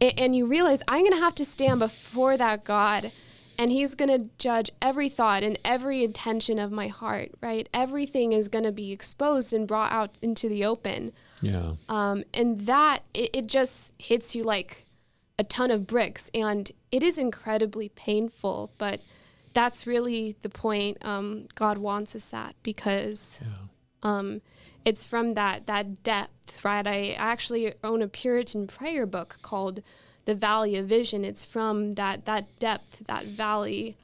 And, 0.00 0.18
and 0.18 0.36
you 0.36 0.46
realize 0.46 0.82
I'm 0.88 1.02
going 1.02 1.12
to 1.12 1.18
have 1.18 1.34
to 1.36 1.44
stand 1.44 1.80
before 1.80 2.38
that 2.38 2.64
God, 2.64 3.12
and 3.58 3.70
He's 3.70 3.94
going 3.94 4.08
to 4.08 4.30
judge 4.38 4.70
every 4.80 5.08
thought 5.08 5.42
and 5.42 5.58
every 5.62 6.02
intention 6.02 6.58
of 6.58 6.72
my 6.72 6.88
heart, 6.88 7.32
right? 7.42 7.68
Everything 7.74 8.32
is 8.32 8.48
going 8.48 8.64
to 8.64 8.72
be 8.72 8.92
exposed 8.92 9.52
and 9.52 9.68
brought 9.68 9.92
out 9.92 10.16
into 10.22 10.48
the 10.48 10.64
open. 10.64 11.12
Yeah. 11.42 11.74
Um, 11.90 12.24
and 12.32 12.62
that 12.62 13.00
it, 13.12 13.30
it 13.34 13.46
just 13.46 13.92
hits 13.98 14.34
you 14.34 14.42
like 14.42 14.83
a 15.38 15.44
ton 15.44 15.70
of 15.70 15.86
bricks 15.86 16.30
and 16.32 16.70
it 16.92 17.02
is 17.02 17.18
incredibly 17.18 17.88
painful 17.88 18.70
but 18.78 19.00
that's 19.52 19.86
really 19.86 20.36
the 20.42 20.48
point 20.48 20.96
um, 21.04 21.46
god 21.54 21.78
wants 21.78 22.14
us 22.14 22.32
at 22.32 22.54
because 22.62 23.40
um, 24.02 24.40
it's 24.84 25.04
from 25.04 25.34
that 25.34 25.66
that 25.66 26.02
depth 26.02 26.64
right? 26.64 26.86
I 26.86 27.12
actually 27.18 27.72
own 27.82 28.02
a 28.02 28.08
puritan 28.08 28.66
prayer 28.66 29.06
book 29.06 29.38
called 29.42 29.80
the 30.26 30.34
valley 30.34 30.76
of 30.76 30.86
vision. 30.86 31.24
It's 31.24 31.44
from 31.44 31.92
that 31.92 32.26
that 32.26 32.58
depth 32.58 33.06
that 33.06 33.26
valley 33.26 33.96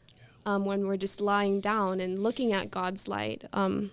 um, 0.47 0.65
when 0.65 0.87
we're 0.87 0.97
just 0.97 1.21
lying 1.21 1.61
down 1.61 2.01
and 2.01 2.23
looking 2.23 2.53
at 2.53 2.71
god's 2.71 3.07
light 3.09 3.45
um, 3.53 3.91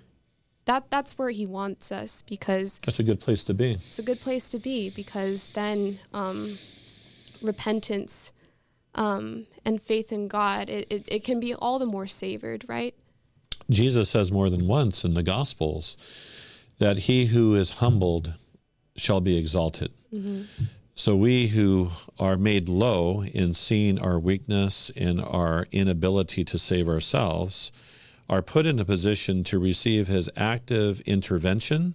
that 0.66 0.90
that's 0.90 1.18
where 1.18 1.30
he 1.30 1.46
wants 1.46 1.92
us 1.92 2.22
because 2.22 2.80
That's 2.86 3.00
a 3.00 3.04
good 3.04 3.20
place 3.20 3.44
to 3.46 3.54
be. 3.54 3.80
it's 3.88 4.00
a 4.00 4.04
good 4.04 4.22
place 4.22 4.50
to 4.50 4.60
be 4.60 4.90
because 4.90 5.50
then 5.50 6.00
um, 6.14 6.58
repentance 7.42 8.32
um, 8.96 9.46
and 9.66 9.82
faith 9.82 10.12
in 10.12 10.28
God, 10.28 10.70
it, 10.70 10.88
it, 10.90 11.04
it 11.08 11.24
can 11.24 11.40
be 11.40 11.54
all 11.54 11.78
the 11.80 11.86
more 11.86 12.08
savored, 12.08 12.66
right? 12.68 12.96
Jesus 13.70 14.10
says 14.10 14.32
more 14.32 14.50
than 14.50 14.68
once 14.68 15.04
in 15.04 15.14
the 15.14 15.24
Gospels 15.24 15.98
that 16.80 17.00
he 17.00 17.26
who 17.28 17.54
is 17.56 17.72
humbled 17.72 18.34
shall 18.96 19.20
be 19.22 19.38
exalted. 19.38 19.92
So 20.96 21.16
we 21.16 21.48
who 21.48 21.90
are 22.18 22.38
made 22.38 22.68
low 22.70 23.24
in 23.24 23.54
seeing 23.54 24.02
our 24.02 24.18
weakness 24.18 24.90
and 24.96 25.22
our 25.22 25.68
inability 25.72 26.44
to 26.46 26.58
save 26.58 26.88
ourselves 26.88 27.72
are 28.30 28.42
put 28.42 28.66
in 28.66 28.80
a 28.80 28.86
position 28.86 29.44
to 29.46 29.60
receive 29.60 30.08
his 30.08 30.30
active 30.36 31.02
intervention 31.02 31.94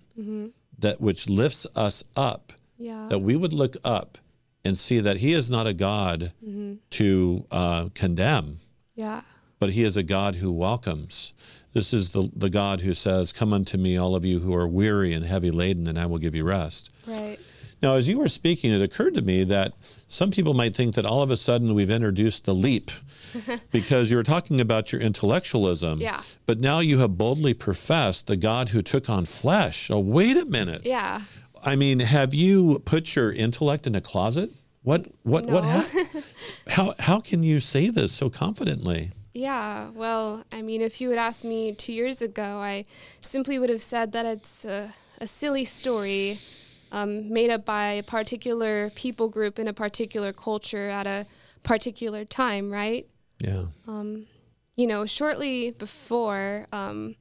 that 0.79 1.01
which 1.01 1.29
lifts 1.29 1.67
us 1.75 2.05
up 2.17 2.53
Yeah. 2.79 3.07
that 3.09 3.19
we 3.21 3.35
would 3.35 3.53
look 3.53 3.77
up 3.85 4.19
and 4.65 4.79
see 4.79 5.01
that 5.01 5.19
he 5.19 5.33
is 5.33 5.51
not 5.51 5.67
a 5.67 5.75
God 5.75 6.33
to 6.91 7.45
uh, 7.51 7.89
condemn, 7.95 8.59
Yeah. 8.95 9.23
but 9.59 9.71
he 9.71 9.83
is 9.85 9.97
a 9.97 10.03
God 10.03 10.37
who 10.37 10.53
welcomes. 10.53 11.33
This 11.73 11.93
is 11.95 12.11
the, 12.11 12.29
the 12.35 12.51
God 12.51 12.83
who 12.83 12.93
says, 12.95 13.33
Come 13.33 13.53
unto 13.53 13.79
me, 13.79 13.97
all 13.97 14.15
of 14.15 14.25
you 14.25 14.41
who 14.41 14.55
are 14.55 14.69
weary 14.69 15.13
and 15.15 15.25
heavy 15.25 15.51
laden, 15.51 15.87
and 15.87 15.99
I 15.99 16.07
will 16.07 16.19
give 16.19 16.35
you 16.35 16.45
rest. 16.45 16.91
Right. 17.07 17.39
Now, 17.83 17.95
as 17.95 18.07
you 18.07 18.19
were 18.19 18.29
speaking, 18.29 18.71
it 18.73 18.81
occurred 18.83 19.15
to 19.15 19.23
me 19.23 19.43
that 19.45 19.73
some 20.07 20.31
people 20.31 20.55
might 20.55 20.77
think 20.77 20.95
that 20.95 21.05
all 21.05 21.21
of 21.23 21.31
a 21.33 21.37
sudden 21.37 21.75
we've 21.75 21.91
introduced 21.91 22.45
the 22.45 22.55
leap 22.55 22.93
because 23.73 24.09
you 24.11 24.17
were 24.17 24.23
talking 24.23 24.61
about 24.61 24.93
your 24.93 25.01
intellectualism. 25.01 26.01
Yeah. 26.01 26.23
But 26.47 26.61
now 26.61 26.79
you 26.79 26.99
have 26.99 27.19
boldly 27.19 27.55
professed 27.55 28.29
the 28.29 28.37
God 28.37 28.69
who 28.69 28.83
took 28.83 29.11
on 29.11 29.25
flesh. 29.25 29.91
Oh, 29.91 29.99
wait 29.99 30.37
a 30.37 30.45
minute. 30.45 30.83
Yeah. 30.85 31.23
I 31.65 31.77
mean, 31.77 32.01
have 32.01 32.35
you 32.35 32.81
put 32.85 33.15
your 33.15 33.33
intellect 33.33 33.87
in 33.87 33.95
a 33.95 34.01
closet? 34.01 34.51
What 34.83 35.07
what 35.23 35.47
what 35.47 35.63
No. 35.63 35.69
hap- 35.71 36.25
how 36.69 36.95
how 36.99 37.21
can 37.21 37.43
you 37.43 37.61
say 37.61 37.89
this 37.91 38.13
so 38.13 38.29
confidently? 38.31 39.13
Yeah. 39.33 39.91
Well, 39.91 40.45
I 40.53 40.61
mean, 40.61 40.81
if 40.83 41.01
you 41.01 41.09
had 41.11 41.19
asked 41.19 41.45
me 41.45 41.73
two 41.73 41.93
years 41.93 42.21
ago, 42.21 42.59
I 42.59 42.85
simply 43.21 43.59
would 43.59 43.71
have 43.71 43.81
said 43.83 44.13
that 44.13 44.27
it's 44.27 44.65
a, 44.65 44.93
a 45.21 45.27
silly 45.27 45.65
story 45.65 46.39
um, 46.91 47.33
made 47.33 47.49
up 47.51 47.65
by 47.65 47.93
a 47.93 48.03
particular 48.03 48.91
people 48.91 49.29
group 49.31 49.59
in 49.59 49.69
a 49.69 49.73
particular 49.73 50.33
culture 50.35 50.91
at 50.91 51.07
a 51.07 51.27
particular 51.63 52.25
time, 52.27 52.71
right? 52.71 53.07
Yeah. 53.39 53.65
you 54.77 54.87
know, 54.87 55.07
shortly 55.07 55.71
before 55.73 56.67
um, 56.73 57.17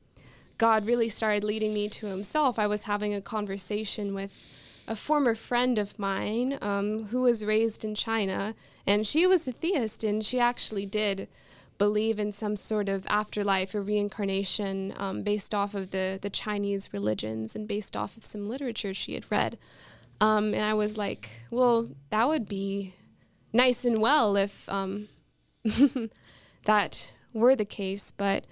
God 0.61 0.85
really 0.85 1.09
started 1.09 1.43
leading 1.43 1.73
me 1.73 1.89
to 1.89 2.05
Himself, 2.05 2.59
I 2.59 2.67
was 2.67 2.83
having 2.83 3.15
a 3.15 3.19
conversation 3.19 4.13
with 4.13 4.47
a 4.87 4.95
former 4.95 5.33
friend 5.33 5.79
of 5.79 5.97
mine 5.97 6.59
um, 6.61 7.05
who 7.05 7.23
was 7.23 7.43
raised 7.43 7.83
in 7.83 7.95
China, 7.95 8.53
and 8.85 9.07
she 9.07 9.25
was 9.25 9.47
a 9.47 9.53
theist, 9.53 10.03
and 10.03 10.23
she 10.23 10.39
actually 10.39 10.85
did 10.85 11.27
believe 11.79 12.19
in 12.19 12.31
some 12.31 12.55
sort 12.55 12.89
of 12.89 13.07
afterlife 13.07 13.73
or 13.73 13.81
reincarnation 13.81 14.93
um, 14.99 15.23
based 15.23 15.55
off 15.55 15.73
of 15.73 15.89
the, 15.89 16.19
the 16.21 16.29
Chinese 16.29 16.93
religions 16.93 17.55
and 17.55 17.67
based 17.67 17.97
off 17.97 18.15
of 18.15 18.23
some 18.23 18.47
literature 18.47 18.93
she 18.93 19.15
had 19.15 19.25
read. 19.31 19.57
Um, 20.19 20.53
and 20.53 20.63
I 20.63 20.75
was 20.75 20.95
like, 20.95 21.31
well, 21.49 21.87
that 22.11 22.27
would 22.27 22.47
be 22.47 22.93
nice 23.51 23.83
and 23.83 23.97
well 23.97 24.35
if 24.37 24.69
um, 24.69 25.07
that 26.65 27.13
were 27.33 27.55
the 27.55 27.65
case, 27.65 28.11
but 28.15 28.45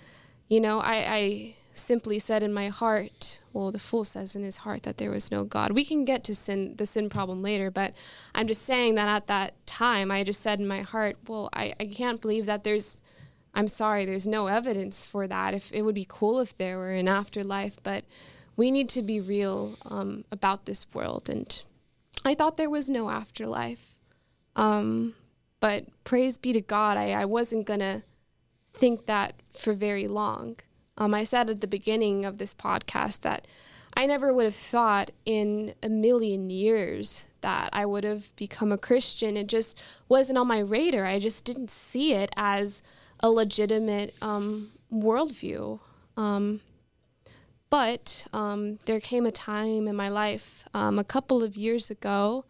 you 0.47 0.59
know, 0.59 0.79
I, 0.79 0.95
I 0.95 1.55
simply 1.81 2.19
said 2.19 2.43
in 2.43 2.53
my 2.53 2.67
heart, 2.69 3.39
well, 3.53 3.71
the 3.71 3.79
fool 3.79 4.03
says 4.03 4.35
in 4.35 4.43
his 4.43 4.57
heart 4.57 4.83
that 4.83 4.97
there 4.97 5.11
was 5.11 5.31
no 5.31 5.43
God. 5.43 5.71
We 5.71 5.83
can 5.85 6.05
get 6.05 6.23
to 6.25 6.35
sin, 6.35 6.75
the 6.77 6.85
sin 6.85 7.09
problem 7.09 7.41
later, 7.41 7.71
but 7.71 7.93
I'm 8.35 8.47
just 8.47 8.63
saying 8.63 8.95
that 8.95 9.07
at 9.07 9.27
that 9.27 9.65
time, 9.65 10.11
I 10.11 10.23
just 10.23 10.41
said 10.41 10.59
in 10.59 10.67
my 10.67 10.81
heart, 10.81 11.17
well, 11.27 11.49
I, 11.53 11.73
I 11.79 11.85
can't 11.85 12.21
believe 12.21 12.45
that 12.45 12.63
there's, 12.63 13.01
I'm 13.53 13.67
sorry, 13.67 14.05
there's 14.05 14.27
no 14.27 14.47
evidence 14.47 15.03
for 15.03 15.27
that. 15.27 15.53
If 15.53 15.71
it 15.73 15.81
would 15.81 15.95
be 15.95 16.05
cool 16.07 16.39
if 16.39 16.57
there 16.57 16.77
were 16.77 16.91
an 16.91 17.07
afterlife, 17.07 17.77
but 17.83 18.05
we 18.55 18.71
need 18.71 18.89
to 18.89 19.01
be 19.01 19.19
real 19.19 19.77
um, 19.85 20.25
about 20.31 20.65
this 20.65 20.85
world. 20.93 21.29
And 21.29 21.63
I 22.23 22.35
thought 22.35 22.57
there 22.57 22.69
was 22.69 22.89
no 22.89 23.09
afterlife. 23.09 23.95
Um, 24.55 25.15
but 25.59 25.85
praise 26.03 26.37
be 26.37 26.53
to 26.53 26.61
God, 26.61 26.97
I, 26.97 27.11
I 27.11 27.25
wasn't 27.25 27.65
to 27.67 28.03
think 28.73 29.05
that 29.07 29.35
for 29.57 29.73
very 29.73 30.07
long. 30.07 30.57
Um, 30.99 31.13
I 31.15 31.23
said 31.23 31.49
at 31.49 31.61
the 31.61 31.67
beginning 31.67 32.25
of 32.25 32.37
this 32.37 32.53
podcast 32.53 33.21
that 33.21 33.47
I 33.95 34.05
never 34.05 34.33
would 34.33 34.45
have 34.45 34.55
thought 34.55 35.11
in 35.25 35.73
a 35.81 35.89
million 35.89 36.49
years 36.49 37.23
that 37.41 37.69
I 37.73 37.85
would 37.85 38.03
have 38.03 38.35
become 38.35 38.71
a 38.71 38.77
Christian. 38.77 39.37
It 39.37 39.47
just 39.47 39.77
wasn't 40.07 40.37
on 40.37 40.47
my 40.47 40.59
radar. 40.59 41.05
I 41.05 41.19
just 41.19 41.45
didn't 41.45 41.71
see 41.71 42.13
it 42.13 42.31
as 42.35 42.81
a 43.21 43.29
legitimate 43.29 44.13
um, 44.21 44.71
worldview. 44.93 45.79
Um, 46.17 46.61
but 47.69 48.25
um, 48.33 48.79
there 48.85 48.99
came 48.99 49.25
a 49.25 49.31
time 49.31 49.87
in 49.87 49.95
my 49.95 50.07
life 50.07 50.65
um, 50.73 50.99
a 50.99 51.03
couple 51.03 51.43
of 51.43 51.55
years 51.55 51.89
ago 51.89 52.45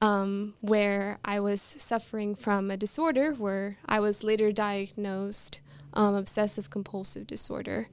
um, 0.00 0.54
where 0.60 1.18
I 1.24 1.40
was 1.40 1.60
suffering 1.60 2.34
from 2.34 2.70
a 2.70 2.76
disorder 2.76 3.32
where 3.32 3.78
I 3.86 4.00
was 4.00 4.24
later 4.24 4.50
diagnosed 4.50 5.60
um, 5.92 6.14
obsessive 6.14 6.70
compulsive 6.70 7.26
disorder. 7.26 7.88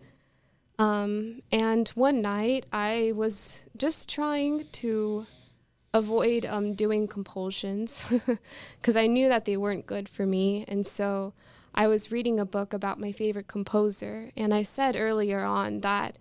Um, 0.77 1.41
and 1.51 1.89
one 1.89 2.21
night 2.21 2.65
I 2.71 3.11
was 3.15 3.67
just 3.75 4.09
trying 4.09 4.65
to 4.71 5.25
avoid 5.93 6.45
um, 6.45 6.73
doing 6.73 7.07
compulsions 7.07 8.07
because 8.81 8.95
I 8.95 9.07
knew 9.07 9.27
that 9.27 9.45
they 9.45 9.57
weren't 9.57 9.85
good 9.85 10.07
for 10.07 10.25
me. 10.25 10.63
And 10.67 10.85
so 10.85 11.33
I 11.75 11.87
was 11.87 12.11
reading 12.11 12.39
a 12.39 12.45
book 12.45 12.73
about 12.73 12.99
my 12.99 13.11
favorite 13.11 13.47
composer. 13.47 14.31
And 14.37 14.53
I 14.53 14.61
said 14.61 14.95
earlier 14.95 15.43
on 15.43 15.81
that 15.81 16.17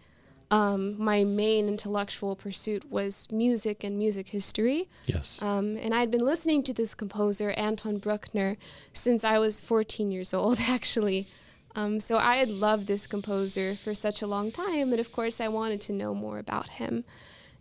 um, 0.51 1.01
my 1.01 1.25
main 1.25 1.69
intellectual 1.69 2.35
pursuit 2.35 2.91
was 2.91 3.29
music 3.31 3.85
and 3.85 3.99
music 3.99 4.29
history. 4.29 4.88
Yes. 5.07 5.43
Um, 5.43 5.77
and 5.77 5.95
I'd 5.95 6.11
been 6.11 6.25
listening 6.25 6.62
to 6.64 6.73
this 6.73 6.95
composer, 6.95 7.51
Anton 7.51 7.99
Bruckner, 7.99 8.57
since 8.93 9.25
I 9.25 9.38
was 9.38 9.61
14 9.61 10.11
years 10.11 10.33
old, 10.33 10.59
actually. 10.69 11.29
Um, 11.75 12.01
so 12.01 12.19
I 12.19 12.37
had 12.37 12.51
loved 12.51 12.87
this 12.87 13.07
composer 13.07 13.77
for 13.77 13.95
such 13.95 14.23
a 14.23 14.27
long 14.27 14.51
time, 14.51 14.91
and 14.91 15.01
of 15.01 15.13
course, 15.13 15.41
I 15.41 15.49
wanted 15.49 15.81
to 15.83 15.93
know 15.93 16.15
more 16.15 16.39
about 16.39 16.71
him. 16.71 17.05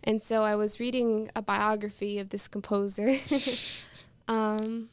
And 0.02 0.22
so 0.22 0.42
I 0.42 0.54
was 0.54 0.80
reading 0.80 1.30
a 1.36 1.42
biography 1.42 2.18
of 2.18 2.30
this 2.30 2.48
composer. 2.48 3.18
um, 4.28 4.88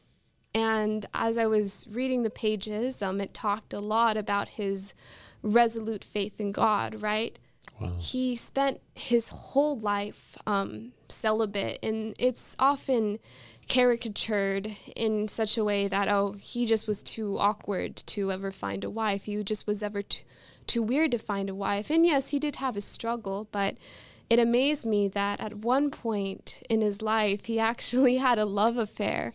and 0.54 1.06
as 1.13 1.38
I 1.38 1.45
was 1.45 1.86
reading 1.89 2.23
the 2.23 2.30
pages, 2.30 3.01
um, 3.01 3.19
it 3.21 3.34
talked 3.34 3.73
a 3.73 3.80
lot 3.80 4.17
about 4.17 4.49
his 4.49 4.93
resolute 5.41 6.04
faith 6.04 6.39
in 6.39 6.51
God, 6.51 7.01
right? 7.01 7.38
Wow. 7.80 7.91
He 7.99 8.36
spent 8.36 8.80
his 8.93 9.30
whole 9.30 9.78
life 9.78 10.38
um, 10.47 10.93
celibate, 11.10 11.80
and 11.84 12.15
it's 12.17 12.56
often 12.58 13.19
caricatured 13.67 14.75
in 14.95 15.28
such 15.28 15.58
a 15.58 15.63
way 15.63 15.88
that 15.88 16.08
oh 16.08 16.34
he 16.34 16.65
just 16.65 16.88
was 16.88 17.01
too 17.01 17.38
awkward 17.39 17.95
to 17.95 18.32
ever 18.32 18.51
find 18.51 18.84
a 18.84 18.89
wife. 18.89 19.23
He 19.23 19.43
just 19.43 19.65
was 19.65 19.82
ever 19.82 20.01
too, 20.01 20.23
too 20.67 20.84
weird 20.84 21.12
to 21.12 21.17
find 21.17 21.49
a 21.49 21.56
wife. 21.56 21.89
And 21.89 22.06
yes 22.06 22.30
he 22.30 22.39
did 22.39 22.58
have 22.58 22.78
a 22.78 22.82
struggle 22.82 23.47
but 23.51 23.75
it 24.30 24.39
amazed 24.39 24.86
me 24.86 25.08
that 25.10 25.39
at 25.39 25.58
one 25.58 25.91
point 25.91 26.63
in 26.69 26.82
his 26.82 27.01
life 27.01 27.45
he 27.45 27.60
actually 27.60 28.17
had 28.28 28.38
a 28.38 28.45
love 28.45 28.78
affair. 28.78 29.34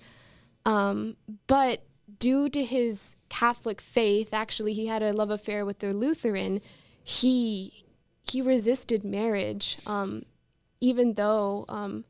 Um, 0.65 1.17
but 1.47 1.83
due 2.19 2.49
to 2.51 2.65
his 2.65 3.17
catholic 3.29 3.81
faith 3.81 4.35
actually 4.35 4.75
he 4.75 4.87
had 4.87 5.03
a 5.03 5.13
love 5.13 5.31
affair 5.31 5.65
with 5.65 5.81
the 5.81 5.93
lutheran. 5.93 6.61
He 7.03 7.85
he 8.31 8.43
resisted 8.43 9.03
marriage 9.03 9.79
um, 9.87 10.25
even 10.81 11.15
though 11.15 11.65
um, 11.69 12.05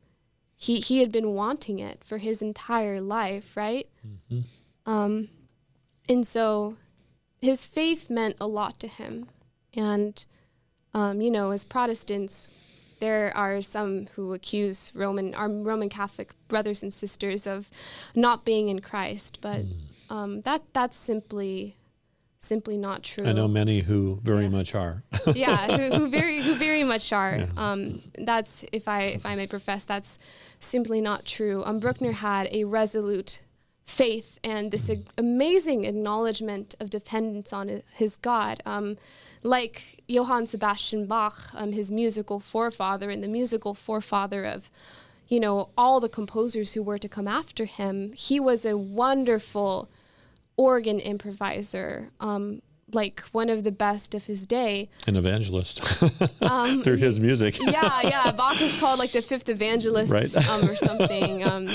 he 0.61 0.79
he 0.79 0.99
had 0.99 1.11
been 1.11 1.33
wanting 1.33 1.79
it 1.79 2.03
for 2.03 2.19
his 2.19 2.39
entire 2.39 3.01
life, 3.01 3.57
right? 3.57 3.89
Mm-hmm. 4.07 4.41
Um, 4.91 5.29
and 6.07 6.25
so 6.25 6.75
his 7.39 7.65
faith 7.65 8.11
meant 8.11 8.35
a 8.39 8.45
lot 8.45 8.79
to 8.81 8.87
him. 8.87 9.25
And 9.73 10.23
um, 10.93 11.19
you 11.19 11.31
know, 11.31 11.49
as 11.49 11.65
Protestants, 11.65 12.47
there 12.99 13.35
are 13.35 13.63
some 13.63 14.05
who 14.15 14.35
accuse 14.35 14.91
Roman 14.93 15.33
our 15.33 15.49
Roman 15.49 15.89
Catholic 15.89 16.35
brothers 16.47 16.83
and 16.83 16.93
sisters 16.93 17.47
of 17.47 17.71
not 18.13 18.45
being 18.45 18.69
in 18.69 18.81
Christ, 18.81 19.39
but 19.41 19.65
mm. 19.65 19.79
um, 20.11 20.41
that 20.41 20.61
that's 20.73 20.95
simply 20.95 21.75
simply 22.41 22.77
not 22.77 23.03
true. 23.03 23.25
I 23.25 23.33
know 23.33 23.47
many 23.47 23.81
who 23.81 24.19
very 24.23 24.43
yeah. 24.43 24.49
much 24.49 24.75
are. 24.75 25.03
yeah, 25.35 25.77
who, 25.77 25.95
who, 25.95 26.09
very 26.09 26.41
who 26.41 26.55
very 26.55 26.83
much 26.83 27.13
are. 27.13 27.37
Yeah. 27.37 27.47
Um, 27.55 28.01
that's 28.17 28.65
if 28.71 28.87
I 28.87 29.03
if 29.03 29.25
I 29.25 29.35
may 29.35 29.47
profess, 29.47 29.85
that's 29.85 30.17
simply 30.59 31.01
not 31.01 31.25
true. 31.25 31.63
Um, 31.65 31.79
Bruckner 31.79 32.11
had 32.11 32.47
a 32.51 32.63
resolute 32.65 33.41
faith 33.85 34.39
and 34.43 34.71
this 34.71 34.89
ag- 34.89 35.07
amazing 35.17 35.85
acknowledgement 35.85 36.75
of 36.79 36.89
dependence 36.89 37.53
on 37.53 37.83
his 37.93 38.17
God. 38.17 38.61
Um, 38.65 38.97
like 39.43 40.03
Johann 40.07 40.47
Sebastian 40.47 41.07
Bach, 41.07 41.49
um, 41.53 41.71
his 41.71 41.91
musical 41.91 42.39
forefather 42.39 43.09
and 43.09 43.23
the 43.23 43.27
musical 43.27 43.73
forefather 43.73 44.45
of, 44.45 44.71
you 45.27 45.39
know, 45.39 45.69
all 45.77 45.99
the 45.99 46.09
composers 46.09 46.73
who 46.73 46.83
were 46.83 46.99
to 46.99 47.09
come 47.09 47.27
after 47.27 47.65
him, 47.65 48.13
he 48.13 48.39
was 48.39 48.65
a 48.65 48.77
wonderful 48.77 49.89
organ 50.61 50.99
improviser, 50.99 52.11
um, 52.19 52.61
like 52.93 53.21
one 53.31 53.49
of 53.49 53.63
the 53.63 53.71
best 53.71 54.13
of 54.13 54.27
his 54.27 54.45
day. 54.45 54.89
An 55.07 55.15
evangelist 55.15 55.81
um, 56.43 56.83
through 56.83 56.97
his 56.97 57.19
music. 57.19 57.57
yeah, 57.61 58.01
yeah. 58.03 58.31
Bach 58.31 58.61
is 58.61 58.79
called 58.79 58.99
like 58.99 59.11
the 59.11 59.23
fifth 59.23 59.49
evangelist 59.49 60.13
right. 60.13 60.47
um, 60.47 60.69
or 60.69 60.75
something. 60.89 61.43
Um, 61.43 61.67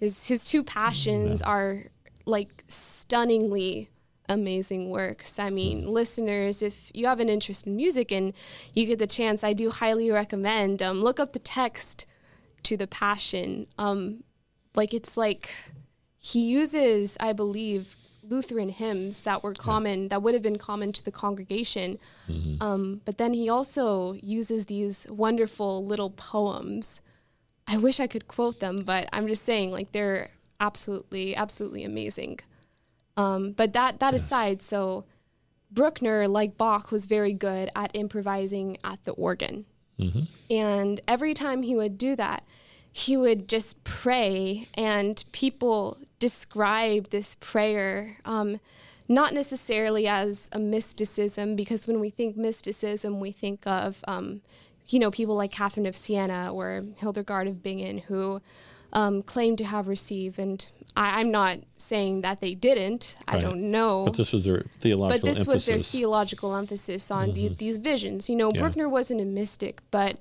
his 0.00 0.26
his 0.26 0.42
two 0.42 0.64
passions 0.64 1.40
yeah. 1.40 1.48
are 1.48 1.84
like 2.26 2.64
stunningly 2.66 3.90
amazing 4.28 4.90
works. 4.90 5.38
I 5.38 5.50
mean, 5.50 5.84
mm. 5.84 5.90
listeners, 5.90 6.62
if 6.62 6.90
you 6.92 7.06
have 7.06 7.20
an 7.20 7.28
interest 7.28 7.64
in 7.64 7.76
music 7.76 8.10
and 8.10 8.32
you 8.74 8.86
get 8.86 8.98
the 8.98 9.06
chance, 9.06 9.44
I 9.44 9.52
do 9.52 9.70
highly 9.70 10.10
recommend 10.10 10.82
um, 10.82 11.00
look 11.00 11.20
up 11.20 11.32
the 11.32 11.38
text 11.38 12.06
to 12.64 12.76
the 12.76 12.88
Passion. 12.88 13.68
Um, 13.78 14.24
like 14.74 14.94
it's 14.94 15.16
like 15.16 15.54
he 16.20 16.42
uses, 16.42 17.16
I 17.18 17.32
believe, 17.32 17.96
Lutheran 18.30 18.70
hymns 18.70 19.24
that 19.24 19.42
were 19.42 19.52
common, 19.52 20.02
yeah. 20.02 20.08
that 20.08 20.22
would 20.22 20.34
have 20.34 20.42
been 20.42 20.58
common 20.58 20.92
to 20.92 21.04
the 21.04 21.10
congregation. 21.10 21.98
Mm-hmm. 22.28 22.62
Um, 22.62 23.00
but 23.04 23.18
then 23.18 23.34
he 23.34 23.48
also 23.50 24.14
uses 24.22 24.66
these 24.66 25.06
wonderful 25.10 25.84
little 25.84 26.10
poems. 26.10 27.02
I 27.66 27.76
wish 27.76 28.00
I 28.00 28.06
could 28.06 28.28
quote 28.28 28.60
them, 28.60 28.76
but 28.84 29.08
I'm 29.12 29.26
just 29.26 29.42
saying, 29.42 29.70
like, 29.70 29.92
they're 29.92 30.30
absolutely, 30.60 31.36
absolutely 31.36 31.84
amazing. 31.84 32.40
Um, 33.16 33.52
but 33.52 33.72
that, 33.72 34.00
that 34.00 34.12
yes. 34.12 34.22
aside, 34.22 34.62
so 34.62 35.04
Bruckner, 35.70 36.26
like 36.28 36.56
Bach, 36.56 36.90
was 36.90 37.06
very 37.06 37.32
good 37.32 37.68
at 37.76 37.90
improvising 37.94 38.78
at 38.82 39.04
the 39.04 39.12
organ. 39.12 39.66
Mm-hmm. 39.98 40.20
And 40.50 41.00
every 41.06 41.34
time 41.34 41.62
he 41.62 41.76
would 41.76 41.98
do 41.98 42.16
that, 42.16 42.44
he 42.92 43.16
would 43.16 43.48
just 43.48 43.82
pray, 43.84 44.66
and 44.74 45.22
people 45.32 45.98
describe 46.20 47.10
this 47.10 47.34
prayer, 47.40 48.18
um, 48.24 48.60
not 49.08 49.34
necessarily 49.34 50.06
as 50.06 50.48
a 50.52 50.58
mysticism, 50.60 51.56
because 51.56 51.88
when 51.88 51.98
we 51.98 52.10
think 52.10 52.36
mysticism, 52.36 53.18
we 53.18 53.32
think 53.32 53.66
of, 53.66 54.04
um, 54.06 54.42
you 54.86 55.00
know, 55.00 55.10
people 55.10 55.34
like 55.34 55.50
Catherine 55.50 55.86
of 55.86 55.96
Siena 55.96 56.52
or 56.52 56.84
Hildegard 56.98 57.48
of 57.48 57.62
Bingen 57.62 57.98
who 57.98 58.40
um, 58.92 59.22
claim 59.22 59.56
to 59.56 59.64
have 59.64 59.88
received. 59.88 60.38
And 60.38 60.68
I, 60.96 61.20
am 61.20 61.30
not 61.30 61.58
saying 61.76 62.20
that 62.20 62.40
they 62.40 62.54
didn't. 62.54 63.16
Right. 63.26 63.38
I 63.38 63.40
don't 63.40 63.70
know. 63.70 64.04
But 64.04 64.16
this 64.16 64.32
was 64.32 64.44
their 64.44 64.64
theological 64.80 65.18
But 65.20 65.26
this 65.26 65.38
emphasis. 65.40 65.54
was 65.54 65.66
their 65.66 66.00
theological 66.00 66.54
emphasis 66.54 67.10
on 67.10 67.28
mm-hmm. 67.28 67.34
these, 67.34 67.56
these 67.56 67.78
visions. 67.78 68.28
You 68.28 68.36
know, 68.36 68.50
yeah. 68.54 68.60
Bruckner 68.60 68.88
wasn't 68.88 69.20
a 69.20 69.24
mystic, 69.24 69.80
but 69.90 70.18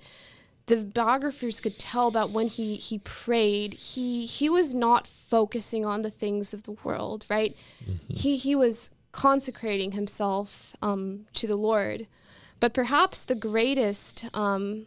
the 0.70 0.78
biographers 0.78 1.60
could 1.60 1.80
tell 1.80 2.12
that 2.12 2.30
when 2.30 2.48
he 2.48 2.76
he 2.76 3.00
prayed, 3.00 3.74
he 3.74 4.26
he 4.26 4.48
was 4.50 4.74
not 4.76 5.08
focusing 5.08 5.86
on 5.86 6.04
the 6.04 6.12
things 6.12 6.54
of 6.54 6.64
the 6.64 6.72
world, 6.84 7.26
right? 7.28 7.56
Mm-hmm. 7.84 8.14
He 8.14 8.38
he 8.38 8.56
was 8.56 8.92
consecrating 9.12 9.94
himself 9.94 10.76
um, 10.82 11.26
to 11.34 11.48
the 11.48 11.56
Lord. 11.56 12.08
But 12.60 12.74
perhaps 12.74 13.24
the 13.24 13.36
greatest 13.36 14.26
um, 14.34 14.86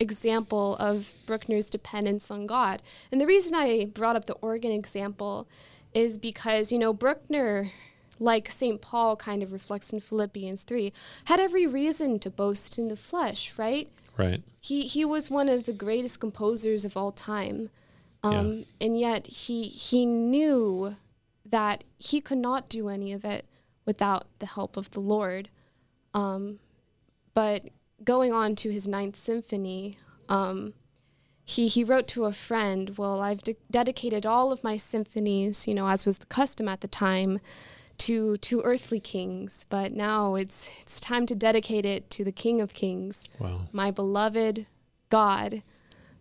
example 0.00 0.76
of 0.76 1.12
Bruckner's 1.24 1.66
dependence 1.66 2.30
on 2.30 2.46
God, 2.46 2.82
and 3.12 3.20
the 3.20 3.26
reason 3.26 3.54
I 3.54 3.84
brought 3.84 4.16
up 4.16 4.26
the 4.26 4.34
organ 4.34 4.72
example, 4.72 5.46
is 5.94 6.18
because 6.18 6.72
you 6.72 6.78
know 6.80 6.92
Bruckner 6.92 7.70
like 8.20 8.50
St. 8.50 8.80
Paul 8.80 9.14
kind 9.14 9.44
of 9.44 9.52
reflects 9.52 9.92
in 9.92 10.00
Philippians 10.00 10.64
3, 10.64 10.92
had 11.26 11.38
every 11.38 11.68
reason 11.68 12.18
to 12.18 12.28
boast 12.28 12.76
in 12.76 12.88
the 12.88 12.96
flesh, 12.96 13.56
right? 13.56 13.88
Right. 14.18 14.42
He 14.60 14.82
he 14.82 15.04
was 15.04 15.30
one 15.30 15.48
of 15.48 15.64
the 15.64 15.72
greatest 15.72 16.18
composers 16.18 16.84
of 16.84 16.96
all 16.96 17.12
time, 17.12 17.70
um, 18.24 18.52
yeah. 18.52 18.64
and 18.80 19.00
yet 19.00 19.26
he 19.28 19.68
he 19.68 20.04
knew 20.04 20.96
that 21.46 21.84
he 21.98 22.20
could 22.20 22.38
not 22.38 22.68
do 22.68 22.88
any 22.88 23.12
of 23.12 23.24
it 23.24 23.46
without 23.86 24.26
the 24.40 24.46
help 24.46 24.76
of 24.76 24.90
the 24.90 25.00
Lord. 25.00 25.48
Um, 26.12 26.58
but 27.32 27.70
going 28.02 28.32
on 28.32 28.56
to 28.56 28.70
his 28.70 28.88
Ninth 28.88 29.16
Symphony, 29.16 29.96
um, 30.28 30.74
he 31.44 31.68
he 31.68 31.84
wrote 31.84 32.08
to 32.08 32.24
a 32.24 32.32
friend, 32.32 32.98
"Well, 32.98 33.20
I've 33.20 33.44
de- 33.44 33.56
dedicated 33.70 34.26
all 34.26 34.50
of 34.50 34.64
my 34.64 34.76
symphonies, 34.76 35.68
you 35.68 35.74
know, 35.74 35.88
as 35.88 36.04
was 36.04 36.18
the 36.18 36.26
custom 36.26 36.66
at 36.66 36.80
the 36.80 36.88
time." 36.88 37.38
To 37.98 38.36
to 38.38 38.60
earthly 38.62 39.00
kings, 39.00 39.66
but 39.68 39.92
now 39.92 40.34
it's 40.36 40.70
it's 40.80 41.00
time 41.00 41.26
to 41.26 41.34
dedicate 41.34 41.84
it 41.84 42.10
to 42.10 42.24
the 42.24 42.32
King 42.32 42.60
of 42.60 42.72
Kings, 42.74 43.28
Wow. 43.38 43.62
my 43.72 43.90
beloved 43.90 44.66
God, 45.10 45.62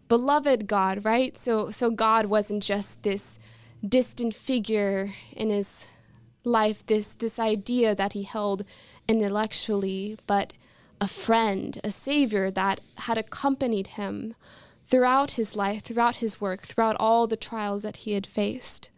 beloved 0.07 0.67
God, 0.67 1.05
right? 1.05 1.37
So 1.37 1.69
so 1.71 1.89
God 1.91 2.25
wasn't 2.25 2.63
just 2.63 3.03
this 3.03 3.39
distant 3.87 4.33
figure 4.33 5.09
in 5.35 5.49
his 5.49 5.87
life, 6.43 6.85
this 6.85 7.13
this 7.13 7.37
idea 7.39 7.93
that 7.95 8.13
he 8.13 8.23
held 8.23 8.63
intellectually, 9.07 10.17
but 10.25 10.53
a 10.99 11.07
friend, 11.07 11.79
a 11.83 11.91
savior 11.91 12.49
that 12.49 12.81
had 13.05 13.17
accompanied 13.17 13.87
him 13.99 14.33
throughout 14.85 15.31
his 15.31 15.55
life, 15.55 15.83
throughout 15.83 16.17
his 16.17 16.41
work, 16.41 16.61
throughout 16.61 16.95
all 16.99 17.27
the 17.27 17.35
trials 17.37 17.83
that 17.83 17.97
he 17.97 18.13
had 18.13 18.25
faced. 18.25 18.89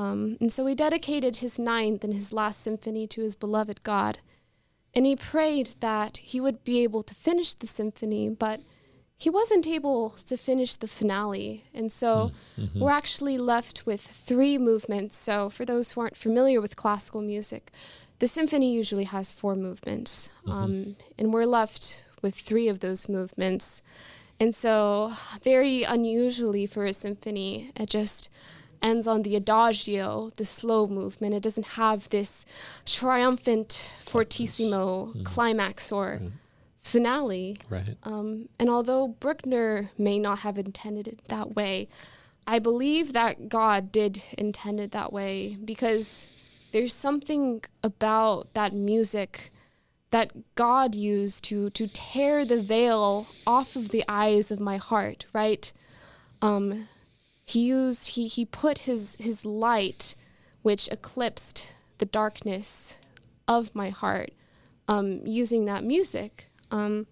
Um, 0.00 0.36
and 0.40 0.50
so 0.52 0.60
he 0.66 0.74
dedicated 0.74 1.36
his 1.36 1.58
ninth 1.58 2.04
and 2.04 2.14
his 2.14 2.32
last 2.32 2.58
symphony 2.62 3.06
to 3.08 3.20
his 3.22 3.34
beloved 3.44 3.78
God. 3.82 4.14
And 4.94 5.04
he 5.06 5.16
prayed 5.32 5.68
that 5.80 6.12
he 6.32 6.38
would 6.40 6.60
be 6.64 6.76
able 6.86 7.02
to 7.10 7.14
finish 7.14 7.50
the 7.54 7.66
symphony, 7.66 8.24
but 8.44 8.58
he 9.24 9.30
wasn't 9.30 9.66
able 9.66 10.10
to 10.30 10.36
finish 10.36 10.72
the 10.76 10.88
finale. 10.88 11.64
And 11.78 11.92
so 11.92 12.32
Mm-hmm. 12.58 12.80
we're 12.80 12.90
actually 13.02 13.38
left 13.54 13.76
with 13.86 14.00
three 14.28 14.56
movements. 14.58 15.14
So, 15.28 15.48
for 15.56 15.64
those 15.64 15.86
who 15.92 16.00
aren't 16.02 16.16
familiar 16.16 16.60
with 16.60 16.74
classical 16.84 17.22
music, 17.34 17.62
the 18.18 18.26
symphony 18.26 18.70
usually 18.80 19.04
has 19.16 19.32
four 19.40 19.54
movements. 19.56 20.30
Um, 20.46 20.96
and 21.18 21.32
we're 21.34 21.46
left 21.60 22.04
with 22.22 22.34
three 22.34 22.68
of 22.72 22.78
those 22.80 23.08
movements. 23.08 23.82
And 24.42 24.54
so, 24.54 25.12
very 25.42 25.84
unusually 25.96 26.66
for 26.66 26.84
a 26.86 26.92
symphony, 26.92 27.70
it 27.82 27.88
just 28.00 28.30
ends 28.82 29.06
on 29.06 29.22
the 29.22 29.36
adagio, 29.36 30.30
the 30.36 30.44
slow 30.44 30.86
movement. 30.86 31.34
It 31.34 31.42
doesn't 31.42 31.68
have 31.68 32.08
this 32.08 32.44
triumphant 32.86 33.90
fortissimo 34.00 35.12
climax 35.24 35.92
or 35.92 36.20
finale. 36.78 37.58
Right. 37.68 37.96
Um, 38.02 38.48
and 38.58 38.70
although 38.70 39.08
Bruckner 39.08 39.90
may 39.98 40.18
not 40.18 40.40
have 40.40 40.58
intended 40.58 41.06
it 41.06 41.20
that 41.28 41.54
way, 41.54 41.88
I 42.46 42.58
believe 42.58 43.12
that 43.12 43.48
God 43.48 43.92
did 43.92 44.22
intend 44.36 44.80
it 44.80 44.92
that 44.92 45.12
way 45.12 45.56
because 45.64 46.26
there's 46.72 46.94
something 46.94 47.62
about 47.82 48.52
that 48.54 48.72
music 48.72 49.52
that 50.10 50.32
God 50.54 50.94
used 50.94 51.44
to 51.44 51.70
to 51.70 51.86
tear 51.86 52.44
the 52.44 52.60
veil 52.60 53.26
off 53.46 53.76
of 53.76 53.90
the 53.90 54.04
eyes 54.08 54.50
of 54.50 54.58
my 54.58 54.76
heart, 54.76 55.26
right? 55.32 55.72
Um, 56.42 56.88
he 57.50 57.60
used 57.62 58.08
he 58.10 58.26
he 58.26 58.44
put 58.44 58.80
his 58.80 59.16
his 59.18 59.44
light, 59.44 60.14
which 60.62 60.88
eclipsed 60.88 61.72
the 61.98 62.06
darkness 62.06 62.98
of 63.48 63.74
my 63.74 63.90
heart, 63.90 64.30
um, 64.88 65.26
using 65.26 65.64
that 65.64 65.82
music. 65.84 66.50
Um, 66.70 67.06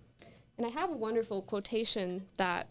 and 0.57 0.67
I 0.67 0.71
have 0.71 0.91
a 0.91 0.97
wonderful 0.97 1.43
quotation 1.43 2.27
that 2.37 2.69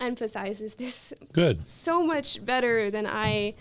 emphasizes 0.00 0.74
this 0.74 1.12
Good. 1.32 1.68
so 1.68 2.02
much 2.04 2.44
better 2.44 2.90
than 2.90 3.06
I 3.06 3.54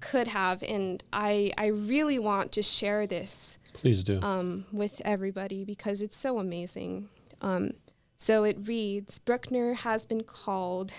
could 0.00 0.28
have, 0.28 0.62
and 0.62 1.02
I 1.12 1.52
I 1.58 1.66
really 1.66 2.18
want 2.18 2.52
to 2.52 2.62
share 2.62 3.06
this 3.06 3.58
Please 3.74 4.02
do. 4.02 4.20
um, 4.22 4.64
with 4.72 5.02
everybody 5.04 5.64
because 5.64 6.00
it's 6.00 6.16
so 6.16 6.38
amazing. 6.38 7.08
Um, 7.42 7.72
so 8.16 8.44
it 8.44 8.56
reads 8.64 9.18
Bruckner 9.18 9.74
has 9.74 10.06
been 10.06 10.22
called 10.22 10.92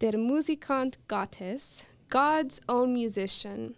der 0.00 0.12
Musikant 0.12 0.96
Gottes, 1.08 1.84
God's 2.08 2.60
own 2.68 2.92
musician. 2.94 3.74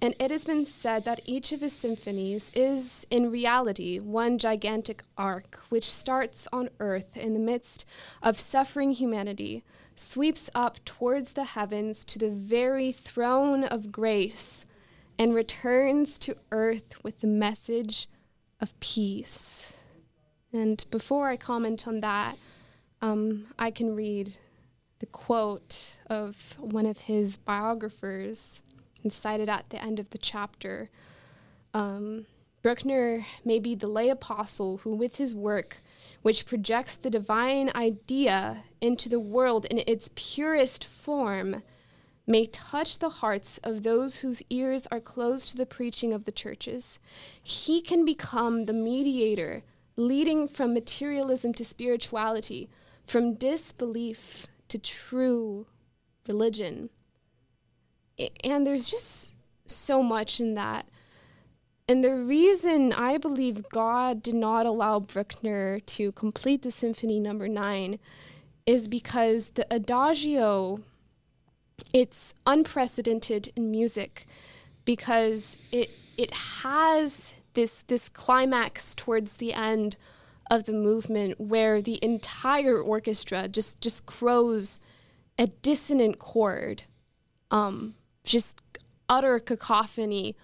And 0.00 0.14
it 0.18 0.30
has 0.30 0.44
been 0.44 0.66
said 0.66 1.04
that 1.04 1.22
each 1.24 1.52
of 1.52 1.62
his 1.62 1.72
symphonies 1.72 2.52
is, 2.54 3.06
in 3.10 3.30
reality, 3.30 3.98
one 3.98 4.38
gigantic 4.38 5.02
arc 5.16 5.60
which 5.70 5.90
starts 5.90 6.46
on 6.52 6.68
earth 6.80 7.16
in 7.16 7.32
the 7.32 7.40
midst 7.40 7.86
of 8.22 8.38
suffering 8.38 8.92
humanity, 8.92 9.64
sweeps 9.94 10.50
up 10.54 10.84
towards 10.84 11.32
the 11.32 11.44
heavens 11.44 12.04
to 12.04 12.18
the 12.18 12.30
very 12.30 12.92
throne 12.92 13.64
of 13.64 13.90
grace, 13.90 14.66
and 15.18 15.34
returns 15.34 16.18
to 16.18 16.36
earth 16.52 17.02
with 17.02 17.20
the 17.20 17.26
message 17.26 18.06
of 18.60 18.78
peace. 18.80 19.72
And 20.52 20.84
before 20.90 21.30
I 21.30 21.38
comment 21.38 21.88
on 21.88 22.00
that, 22.00 22.36
um, 23.00 23.46
I 23.58 23.70
can 23.70 23.96
read 23.96 24.36
the 24.98 25.06
quote 25.06 25.96
of 26.08 26.56
one 26.58 26.86
of 26.86 26.98
his 26.98 27.36
biographers 27.36 28.62
cited 29.08 29.48
at 29.48 29.70
the 29.70 29.82
end 29.82 29.98
of 29.98 30.10
the 30.10 30.18
chapter. 30.18 30.90
Um, 31.74 32.26
Bruckner 32.62 33.24
may 33.44 33.60
be 33.60 33.74
the 33.74 33.86
lay 33.86 34.08
apostle 34.08 34.78
who, 34.78 34.94
with 34.94 35.16
his 35.16 35.34
work, 35.34 35.82
which 36.22 36.46
projects 36.46 36.96
the 36.96 37.10
divine 37.10 37.70
idea 37.74 38.64
into 38.80 39.08
the 39.08 39.20
world 39.20 39.66
in 39.66 39.82
its 39.86 40.10
purest 40.16 40.84
form, 40.84 41.62
may 42.26 42.46
touch 42.46 42.98
the 42.98 43.08
hearts 43.08 43.58
of 43.58 43.84
those 43.84 44.16
whose 44.16 44.42
ears 44.50 44.88
are 44.90 44.98
closed 44.98 45.50
to 45.50 45.56
the 45.56 45.66
preaching 45.66 46.12
of 46.12 46.24
the 46.24 46.32
churches. 46.32 46.98
He 47.40 47.80
can 47.80 48.04
become 48.04 48.64
the 48.64 48.72
mediator, 48.72 49.62
leading 49.94 50.48
from 50.48 50.74
materialism 50.74 51.54
to 51.54 51.64
spirituality, 51.64 52.68
from 53.06 53.34
disbelief 53.34 54.48
to 54.68 54.78
true 54.78 55.66
religion. 56.26 56.90
And 58.42 58.66
there's 58.66 58.90
just 58.90 59.34
so 59.66 60.02
much 60.02 60.40
in 60.40 60.54
that. 60.54 60.86
And 61.88 62.02
the 62.02 62.14
reason 62.14 62.92
I 62.92 63.16
believe 63.16 63.68
God 63.68 64.22
did 64.22 64.34
not 64.34 64.66
allow 64.66 64.98
Bruckner 64.98 65.78
to 65.80 66.12
complete 66.12 66.62
the 66.62 66.70
Symphony 66.70 67.20
Number 67.20 67.46
Nine 67.46 67.98
is 68.66 68.88
because 68.88 69.48
the 69.50 69.66
Adagio, 69.70 70.80
it's 71.92 72.34
unprecedented 72.44 73.52
in 73.54 73.70
music 73.70 74.26
because 74.84 75.56
it 75.70 75.90
it 76.16 76.32
has 76.32 77.34
this 77.54 77.82
this 77.82 78.08
climax 78.08 78.94
towards 78.94 79.36
the 79.36 79.52
end 79.52 79.96
of 80.50 80.64
the 80.64 80.72
movement 80.72 81.40
where 81.40 81.82
the 81.82 81.98
entire 82.02 82.80
orchestra 82.80 83.48
just 83.48 83.80
just 83.80 84.06
crows 84.06 84.80
a 85.38 85.46
dissonant 85.46 86.18
chord, 86.18 86.84
um, 87.50 87.94
just 88.24 88.60
utter 89.08 89.38
cacophony, 89.38 90.36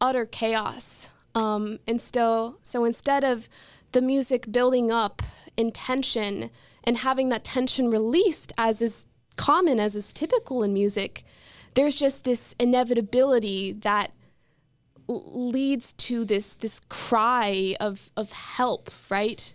utter 0.00 0.26
chaos. 0.26 1.08
Um, 1.34 1.80
and 1.86 2.00
still, 2.00 2.58
so 2.62 2.84
instead 2.84 3.22
of 3.22 3.48
the 3.92 4.00
music 4.00 4.50
building 4.50 4.90
up 4.90 5.22
in 5.56 5.70
tension 5.70 6.50
and 6.82 6.98
having 6.98 7.28
that 7.28 7.44
tension 7.44 7.90
released, 7.90 8.52
as 8.56 8.80
is 8.80 9.06
common, 9.36 9.78
as 9.78 9.94
is 9.94 10.12
typical 10.12 10.62
in 10.62 10.72
music, 10.72 11.24
there's 11.74 11.94
just 11.94 12.24
this 12.24 12.54
inevitability 12.58 13.72
that 13.72 14.12
leads 15.08 15.92
to 15.94 16.24
this 16.24 16.54
this 16.54 16.80
cry 16.88 17.76
of 17.80 18.10
of 18.16 18.32
help, 18.32 18.90
right? 19.10 19.54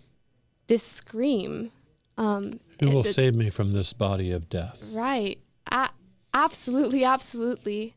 This 0.66 0.82
scream. 0.82 1.72
Um, 2.16 2.60
Who 2.80 2.90
will 2.90 3.02
the- 3.02 3.12
save 3.12 3.34
me 3.34 3.50
from 3.50 3.72
this 3.72 3.92
body 3.92 4.30
of 4.32 4.48
death? 4.48 4.90
Right. 4.92 5.38
A- 5.70 5.90
absolutely, 6.34 7.04
absolutely. 7.04 7.94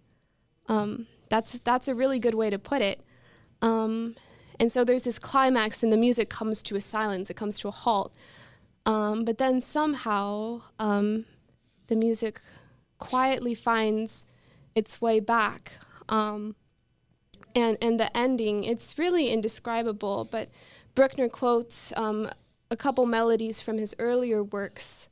Um, 0.67 1.07
that's 1.29 1.59
that's 1.59 1.87
a 1.87 1.95
really 1.95 2.19
good 2.19 2.35
way 2.35 2.49
to 2.49 2.59
put 2.59 2.81
it. 2.81 3.01
Um, 3.61 4.15
and 4.59 4.71
so 4.71 4.83
there's 4.83 5.03
this 5.03 5.19
climax, 5.19 5.83
and 5.83 5.91
the 5.91 5.97
music 5.97 6.29
comes 6.29 6.63
to 6.63 6.75
a 6.75 6.81
silence. 6.81 7.29
It 7.29 7.35
comes 7.35 7.59
to 7.59 7.67
a 7.67 7.71
halt. 7.71 8.15
Um, 8.85 9.25
but 9.25 9.37
then 9.37 9.61
somehow 9.61 10.61
um, 10.79 11.25
the 11.87 11.95
music 11.95 12.39
quietly 12.99 13.53
finds 13.55 14.25
its 14.75 15.01
way 15.01 15.19
back. 15.19 15.73
Um, 16.07 16.55
and 17.55 17.77
and 17.81 17.99
the 17.99 18.15
ending, 18.15 18.63
it's 18.63 18.97
really 18.97 19.29
indescribable. 19.29 20.27
But 20.29 20.49
Bruckner 20.93 21.29
quotes 21.29 21.93
um, 21.95 22.29
a 22.69 22.75
couple 22.75 23.05
melodies 23.05 23.61
from 23.61 23.77
his 23.77 23.95
earlier 23.97 24.43
works, 24.43 25.09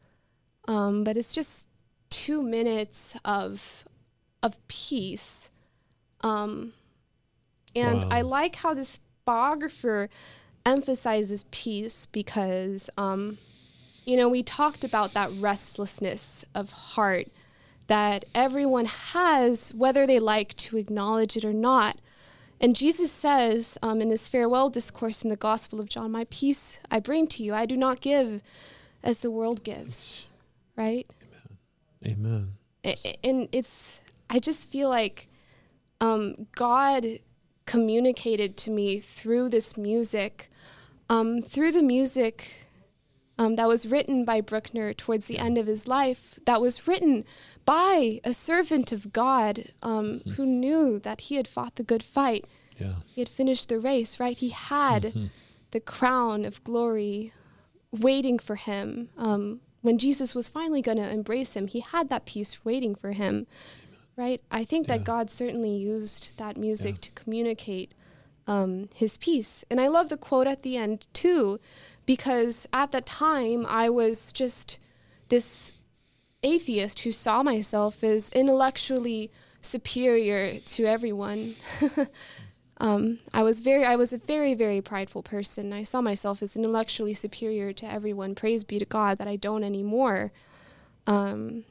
um, 0.68 1.04
but 1.04 1.18
it's 1.18 1.32
just 1.34 1.68
two 2.10 2.44
minutes 2.44 3.16
of 3.26 3.86
of 4.42 4.66
peace. 4.68 5.50
Um, 6.22 6.74
and 7.76 8.04
Wow. 8.04 8.10
I 8.12 8.22
like 8.22 8.58
how 8.58 8.74
this 8.74 9.00
biographer 9.26 10.10
emphasizes 10.66 11.46
peace 11.52 12.06
because, 12.06 12.89
um, 12.98 13.38
you 14.06 14.16
know, 14.16 14.30
we 14.30 14.44
talked 14.44 14.84
about 14.84 15.14
that 15.14 15.32
restlessness 15.39 16.46
of 16.54 16.72
heart 16.72 17.28
that 17.88 18.26
everyone 18.34 18.86
has, 18.86 19.74
whether 19.74 20.06
they 20.08 20.20
like 20.20 20.56
to 20.56 20.78
acknowledge 20.78 21.36
it 21.36 21.44
or 21.44 21.54
not. 21.54 21.98
And 22.64 22.78
Jesus 22.78 23.11
says 23.11 23.78
um, 23.84 23.99
in 24.01 24.09
his 24.09 24.30
farewell 24.30 24.70
discourse 24.70 25.22
in 25.22 25.30
the 25.30 25.36
Gospel 25.36 25.82
of 25.82 25.89
John, 25.89 26.11
My 26.14 26.26
peace 26.30 26.80
I 26.89 27.01
bring 27.01 27.28
to 27.28 27.43
you, 27.43 27.53
I 27.53 27.66
do 27.66 27.76
not 27.76 27.99
give 27.99 28.41
as 29.03 29.20
the 29.20 29.30
world 29.30 29.66
gives, 29.66 30.28
right? 30.78 31.05
Amen. 32.07 32.53
A- 32.86 32.95
a- 33.05 33.20
and 33.22 33.49
it's 33.51 33.99
i 34.30 34.39
just 34.39 34.70
feel 34.70 34.89
like 34.89 35.28
um, 36.01 36.47
god 36.55 37.05
communicated 37.66 38.57
to 38.57 38.72
me 38.72 38.99
through 38.99 39.49
this 39.49 39.78
music, 39.78 40.49
um, 41.09 41.41
through 41.41 41.72
the 41.74 41.84
music 41.84 42.62
um, 43.38 43.56
that 43.56 43.68
was 43.68 43.88
written 43.88 44.26
by 44.26 44.42
Bruckner 44.42 44.94
towards 44.94 45.26
the 45.26 45.40
end 45.40 45.58
of 45.58 45.68
his 45.68 45.88
life, 45.88 46.40
that 46.46 46.62
was 46.62 46.88
written 46.88 47.26
by 47.66 48.22
a 48.24 48.34
servant 48.34 48.92
of 48.92 49.12
God 49.12 49.72
um, 49.82 50.20
mm-hmm. 50.20 50.32
who 50.32 50.46
knew 50.46 51.00
that 51.00 51.22
he 51.22 51.36
had 51.36 51.48
fought 51.48 51.76
the 51.76 51.84
good 51.84 52.04
fight. 52.04 52.46
Yeah. 52.78 52.94
He 53.06 53.22
had 53.22 53.30
finished 53.30 53.70
the 53.70 53.80
race, 53.80 54.20
right? 54.20 54.38
He 54.38 54.50
had 54.50 55.04
mm-hmm. 55.04 55.26
the 55.72 55.80
crown 55.80 56.46
of 56.46 56.64
glory 56.64 57.34
waiting 57.92 58.40
for 58.40 58.56
him. 58.56 59.10
Um, 59.18 59.62
when 59.82 59.98
Jesus 59.98 60.34
was 60.34 60.48
finally 60.48 60.82
going 60.82 60.98
to 60.98 61.10
embrace 61.10 61.56
him, 61.56 61.68
he 61.68 61.84
had 61.92 62.10
that 62.10 62.26
peace 62.26 62.64
waiting 62.64 62.96
for 62.96 63.12
him, 63.12 63.48
right? 64.16 64.42
I 64.50 64.64
think 64.64 64.88
yeah. 64.88 64.98
that 64.98 65.04
God 65.04 65.30
certainly 65.30 65.76
used 65.76 66.32
that 66.38 66.58
music 66.58 66.96
yeah. 66.96 67.02
to 67.02 67.12
communicate 67.12 67.94
um, 68.48 68.90
his 68.94 69.18
peace. 69.18 69.64
And 69.70 69.80
I 69.80 69.88
love 69.88 70.10
the 70.10 70.18
quote 70.18 70.48
at 70.48 70.64
the 70.64 70.78
end, 70.78 71.08
too, 71.14 71.60
because 72.06 72.68
at 72.74 72.91
that 72.91 73.06
time 73.06 73.66
I 73.68 73.89
was 73.89 74.32
just 74.32 74.80
this 75.30 75.72
atheist 76.41 76.99
who 76.99 77.12
saw 77.12 77.41
myself 77.41 78.04
as 78.04 78.30
intellectually 78.32 79.32
superior 79.62 80.60
to 80.60 80.86
everyone. 80.86 81.56
um, 82.78 83.20
I 83.34 83.43
was 83.43 83.60
very, 83.60 83.86
I 83.86 83.95
was 83.95 84.12
a 84.12 84.18
very, 84.18 84.54
very 84.54 84.82
prideful 84.82 85.24
person. 85.24 85.72
I 85.72 85.84
saw 85.84 86.01
myself 86.01 86.43
as 86.43 86.56
intellectually 86.56 87.14
superior 87.14 87.72
to 87.74 87.91
everyone. 87.91 88.36
Praise 88.36 88.64
be 88.64 88.78
to 88.80 88.86
God 88.86 89.18
that 89.18 89.28
I 89.28 89.38
don't 89.38 89.64
anymore. 89.64 90.32
Um, 91.08 91.64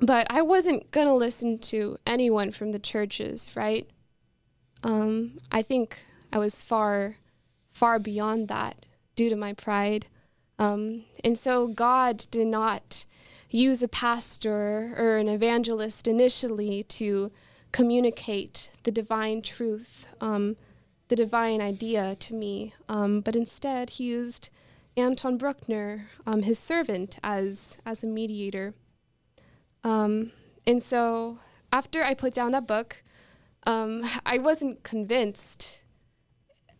but 0.00 0.26
I 0.28 0.42
wasn't 0.42 0.90
gonna 0.90 1.14
listen 1.14 1.58
to 1.58 1.96
anyone 2.06 2.52
from 2.52 2.72
the 2.72 2.78
churches, 2.78 3.50
right? 3.54 3.88
Um, 4.82 5.38
I 5.50 5.62
think 5.62 6.02
I 6.32 6.38
was 6.38 6.62
far, 6.62 7.16
far 7.70 7.98
beyond 7.98 8.48
that 8.48 8.84
due 9.16 9.30
to 9.30 9.36
my 9.36 9.52
pride. 9.52 10.06
Um, 10.58 11.04
and 11.22 11.36
so 11.36 11.68
God 11.68 12.26
did 12.30 12.46
not 12.46 13.06
use 13.50 13.82
a 13.82 13.88
pastor 13.88 14.94
or 14.98 15.16
an 15.16 15.28
evangelist 15.28 16.08
initially 16.08 16.82
to 16.84 17.30
communicate 17.72 18.70
the 18.84 18.92
divine 18.92 19.42
truth, 19.42 20.06
um, 20.20 20.56
the 21.08 21.16
divine 21.16 21.60
idea 21.60 22.14
to 22.16 22.34
me, 22.34 22.74
um, 22.88 23.20
but 23.20 23.36
instead 23.36 23.90
he 23.90 24.04
used 24.04 24.50
Anton 24.96 25.36
Bruckner, 25.36 26.08
um, 26.26 26.42
his 26.42 26.58
servant, 26.58 27.18
as 27.22 27.78
as 27.84 28.04
a 28.04 28.06
mediator. 28.06 28.74
Um, 29.82 30.30
and 30.66 30.82
so 30.82 31.38
after 31.72 32.02
I 32.02 32.14
put 32.14 32.32
down 32.32 32.52
that 32.52 32.66
book, 32.66 33.02
um, 33.66 34.08
I 34.24 34.38
wasn't 34.38 34.82
convinced 34.82 35.82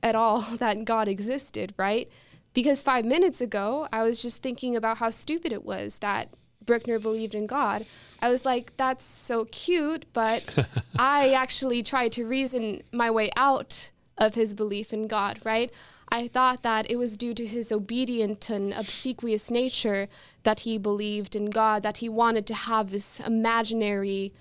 at 0.02 0.14
all 0.14 0.40
that 0.58 0.84
God 0.84 1.08
existed, 1.08 1.74
right? 1.76 2.08
Because 2.54 2.82
five 2.82 3.04
minutes 3.04 3.40
ago, 3.40 3.88
I 3.92 4.02
was 4.04 4.22
just 4.22 4.42
thinking 4.42 4.76
about 4.76 4.98
how 4.98 5.10
stupid 5.10 5.52
it 5.52 5.64
was 5.64 5.98
that 5.98 6.28
Bruckner 6.64 6.98
believed 6.98 7.34
in 7.34 7.46
God. 7.46 7.84
I 8.22 8.30
was 8.30 8.44
like, 8.44 8.76
that's 8.76 9.04
so 9.04 9.44
cute, 9.46 10.06
but 10.12 10.66
I 10.98 11.32
actually 11.32 11.82
tried 11.82 12.12
to 12.12 12.24
reason 12.24 12.82
my 12.92 13.10
way 13.10 13.30
out 13.36 13.90
of 14.16 14.34
his 14.34 14.54
belief 14.54 14.92
in 14.92 15.08
God, 15.08 15.40
right? 15.44 15.70
I 16.10 16.28
thought 16.28 16.62
that 16.62 16.88
it 16.88 16.96
was 16.96 17.16
due 17.16 17.34
to 17.34 17.46
his 17.46 17.72
obedient 17.72 18.48
and 18.48 18.72
obsequious 18.72 19.50
nature 19.50 20.08
that 20.44 20.60
he 20.60 20.78
believed 20.78 21.34
in 21.34 21.46
God, 21.46 21.82
that 21.82 21.96
he 21.96 22.08
wanted 22.08 22.46
to 22.46 22.54
have 22.54 22.90
this 22.90 23.20
imaginary, 23.20 24.32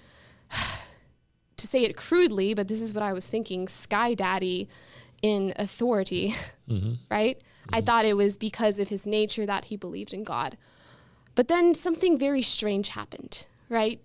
to 1.58 1.68
say 1.68 1.84
it 1.84 1.98
crudely, 1.98 2.54
but 2.54 2.68
this 2.68 2.82
is 2.82 2.94
what 2.94 3.02
I 3.04 3.14
was 3.14 3.28
thinking, 3.28 3.68
sky 3.68 4.14
daddy 4.14 4.70
in 5.22 5.54
authority, 5.56 6.36
mm-hmm. 6.70 6.94
right? 7.10 7.42
I 7.72 7.82
thought 7.82 8.06
it 8.06 8.18
was 8.18 8.38
because 8.38 8.80
of 8.80 8.90
his 8.90 9.06
nature 9.06 9.46
that 9.46 9.66
he 9.66 9.78
believed 9.78 10.14
in 10.14 10.24
God. 10.24 10.58
But 11.36 11.48
then 11.48 11.74
something 11.74 12.18
very 12.18 12.42
strange 12.42 12.90
happened, 12.90 13.46
right? 13.70 14.00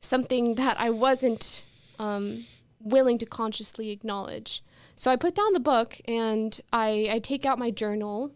Something 0.00 0.54
that 0.54 0.80
I 0.80 0.90
wasn't 0.90 1.64
um, 1.98 2.46
willing 2.80 3.18
to 3.18 3.26
consciously 3.26 3.90
acknowledge. 3.90 4.62
So 4.96 5.10
I 5.10 5.16
put 5.16 5.34
down 5.34 5.52
the 5.52 5.60
book 5.60 6.00
and 6.06 6.60
I, 6.72 7.08
I 7.10 7.18
take 7.18 7.44
out 7.44 7.58
my 7.58 7.70
journal, 7.70 8.32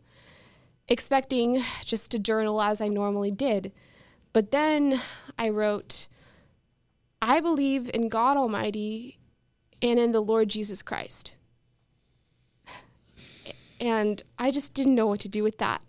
expecting 0.88 1.62
just 1.84 2.10
to 2.10 2.18
journal 2.18 2.60
as 2.60 2.80
I 2.80 2.88
normally 2.88 3.30
did. 3.30 3.72
But 4.32 4.50
then 4.50 5.00
I 5.38 5.48
wrote, 5.48 6.08
I 7.22 7.40
believe 7.40 7.90
in 7.94 8.08
God 8.08 8.36
Almighty 8.36 9.18
and 9.80 9.98
in 9.98 10.12
the 10.12 10.20
Lord 10.20 10.48
Jesus 10.48 10.82
Christ. 10.82 11.36
And 13.81 14.22
I 14.39 14.51
just 14.51 14.74
didn't 14.74 14.95
know 14.95 15.07
what 15.07 15.20
to 15.20 15.29
do 15.29 15.43
with 15.43 15.59
that. 15.59 15.83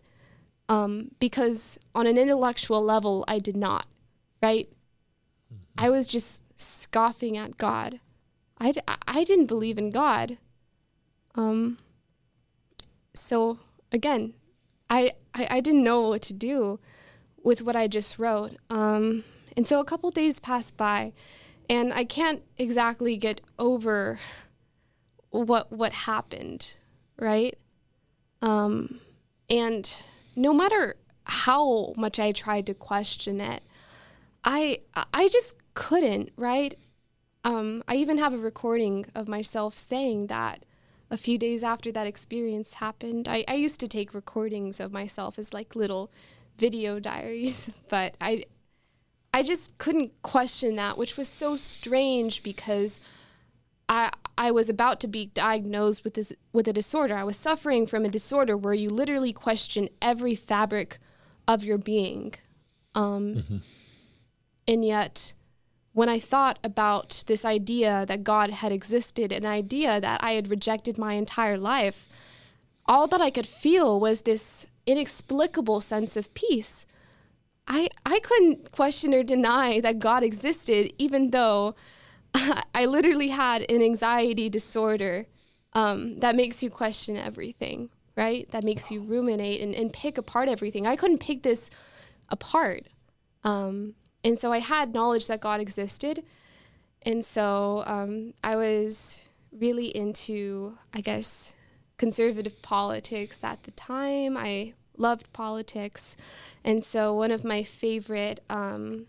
Um, 0.69 1.11
because 1.19 1.77
on 1.95 2.07
an 2.07 2.17
intellectual 2.17 2.81
level, 2.81 3.23
I 3.27 3.37
did 3.37 3.55
not, 3.55 3.85
right? 4.43 4.67
Mm-hmm. 5.53 5.85
I 5.85 5.89
was 5.89 6.07
just 6.07 6.43
scoffing 6.59 7.37
at 7.37 7.57
God. 7.57 7.99
I 8.57 8.71
d- 8.71 8.81
I 9.07 9.23
didn't 9.23 9.45
believe 9.45 9.77
in 9.77 9.91
God. 9.91 10.37
Um, 11.35 11.77
so 13.13 13.59
again, 13.91 14.33
I, 14.89 15.13
I, 15.33 15.47
I 15.51 15.59
didn't 15.61 15.83
know 15.83 16.01
what 16.01 16.21
to 16.23 16.33
do 16.33 16.79
with 17.43 17.61
what 17.61 17.75
I 17.75 17.87
just 17.87 18.19
wrote. 18.19 18.57
Um, 18.69 19.23
and 19.55 19.67
so 19.67 19.79
a 19.79 19.85
couple 19.85 20.11
days 20.11 20.39
passed 20.39 20.75
by, 20.75 21.13
and 21.69 21.93
I 21.93 22.03
can't 22.03 22.43
exactly 22.57 23.17
get 23.17 23.41
over 23.57 24.19
what 25.29 25.71
what 25.71 25.93
happened, 25.93 26.75
right? 27.17 27.57
Um, 28.41 28.99
and 29.49 29.99
no 30.35 30.53
matter 30.53 30.95
how 31.23 31.93
much 31.97 32.19
I 32.19 32.31
tried 32.31 32.65
to 32.67 32.73
question 32.73 33.41
it, 33.41 33.63
I 34.43 34.81
I 35.13 35.27
just 35.29 35.55
couldn't, 35.73 36.31
right? 36.37 36.75
Um, 37.43 37.83
I 37.87 37.95
even 37.95 38.17
have 38.17 38.33
a 38.33 38.37
recording 38.37 39.05
of 39.15 39.27
myself 39.27 39.77
saying 39.77 40.27
that 40.27 40.65
a 41.09 41.17
few 41.17 41.37
days 41.37 41.63
after 41.63 41.91
that 41.91 42.07
experience 42.07 42.75
happened. 42.75 43.27
I, 43.27 43.45
I 43.47 43.53
used 43.53 43.79
to 43.79 43.87
take 43.87 44.13
recordings 44.13 44.79
of 44.79 44.91
myself 44.91 45.39
as 45.39 45.53
like 45.53 45.75
little 45.75 46.11
video 46.57 46.99
diaries, 46.99 47.71
but 47.89 48.15
I 48.19 48.45
I 49.33 49.43
just 49.43 49.77
couldn't 49.77 50.21
question 50.21 50.75
that, 50.75 50.97
which 50.97 51.17
was 51.17 51.27
so 51.27 51.55
strange 51.55 52.43
because 52.43 52.99
I 53.89 54.11
I 54.37 54.51
was 54.51 54.69
about 54.69 54.99
to 55.01 55.07
be 55.07 55.27
diagnosed 55.27 56.03
with 56.03 56.13
this 56.13 56.33
with 56.53 56.67
a 56.67 56.73
disorder. 56.73 57.15
I 57.15 57.23
was 57.23 57.37
suffering 57.37 57.87
from 57.87 58.05
a 58.05 58.09
disorder 58.09 58.55
where 58.55 58.73
you 58.73 58.89
literally 58.89 59.33
question 59.33 59.89
every 60.01 60.35
fabric 60.35 60.99
of 61.47 61.63
your 61.63 61.77
being, 61.77 62.35
um, 62.93 63.35
mm-hmm. 63.35 63.57
and 64.67 64.85
yet 64.85 65.33
when 65.93 66.09
I 66.09 66.19
thought 66.19 66.59
about 66.63 67.23
this 67.25 67.43
idea 67.43 68.05
that 68.05 68.23
God 68.23 68.51
had 68.51 68.71
existed, 68.71 69.31
an 69.31 69.47
idea 69.47 69.99
that 69.99 70.23
I 70.23 70.33
had 70.33 70.47
rejected 70.47 70.99
my 70.99 71.13
entire 71.13 71.57
life, 71.57 72.07
all 72.85 73.07
that 73.07 73.19
I 73.19 73.31
could 73.31 73.47
feel 73.47 73.99
was 73.99 74.21
this 74.21 74.67
inexplicable 74.85 75.81
sense 75.81 76.15
of 76.15 76.33
peace. 76.35 76.85
I 77.67 77.89
I 78.05 78.19
couldn't 78.19 78.71
question 78.71 79.13
or 79.13 79.23
deny 79.23 79.79
that 79.81 79.97
God 79.97 80.21
existed, 80.21 80.93
even 80.99 81.31
though 81.31 81.73
I 82.75 82.85
literally 82.85 83.29
had 83.29 83.65
an 83.69 83.81
anxiety 83.81 84.49
disorder 84.49 85.27
um, 85.73 86.19
that 86.19 86.35
makes 86.35 86.63
you 86.63 86.69
question 86.69 87.17
everything, 87.17 87.89
right? 88.15 88.49
That 88.51 88.63
makes 88.63 88.91
you 88.91 89.01
ruminate 89.01 89.61
and, 89.61 89.75
and 89.75 89.91
pick 89.91 90.17
apart 90.17 90.49
everything. 90.49 90.85
I 90.85 90.95
couldn't 90.95 91.19
pick 91.19 91.43
this 91.43 91.69
apart. 92.29 92.87
Um, 93.43 93.95
and 94.23 94.39
so 94.39 94.51
I 94.51 94.59
had 94.59 94.93
knowledge 94.93 95.27
that 95.27 95.41
God 95.41 95.59
existed. 95.59 96.23
And 97.03 97.25
so 97.25 97.83
um, 97.85 98.33
I 98.43 98.55
was 98.55 99.19
really 99.51 99.95
into, 99.95 100.77
I 100.93 101.01
guess, 101.01 101.53
conservative 101.97 102.61
politics 102.61 103.39
at 103.43 103.63
the 103.63 103.71
time. 103.71 104.35
I 104.35 104.73
loved 104.97 105.31
politics. 105.31 106.15
And 106.63 106.83
so 106.83 107.13
one 107.13 107.31
of 107.31 107.43
my 107.43 107.63
favorite 107.63 108.43
um, 108.49 109.05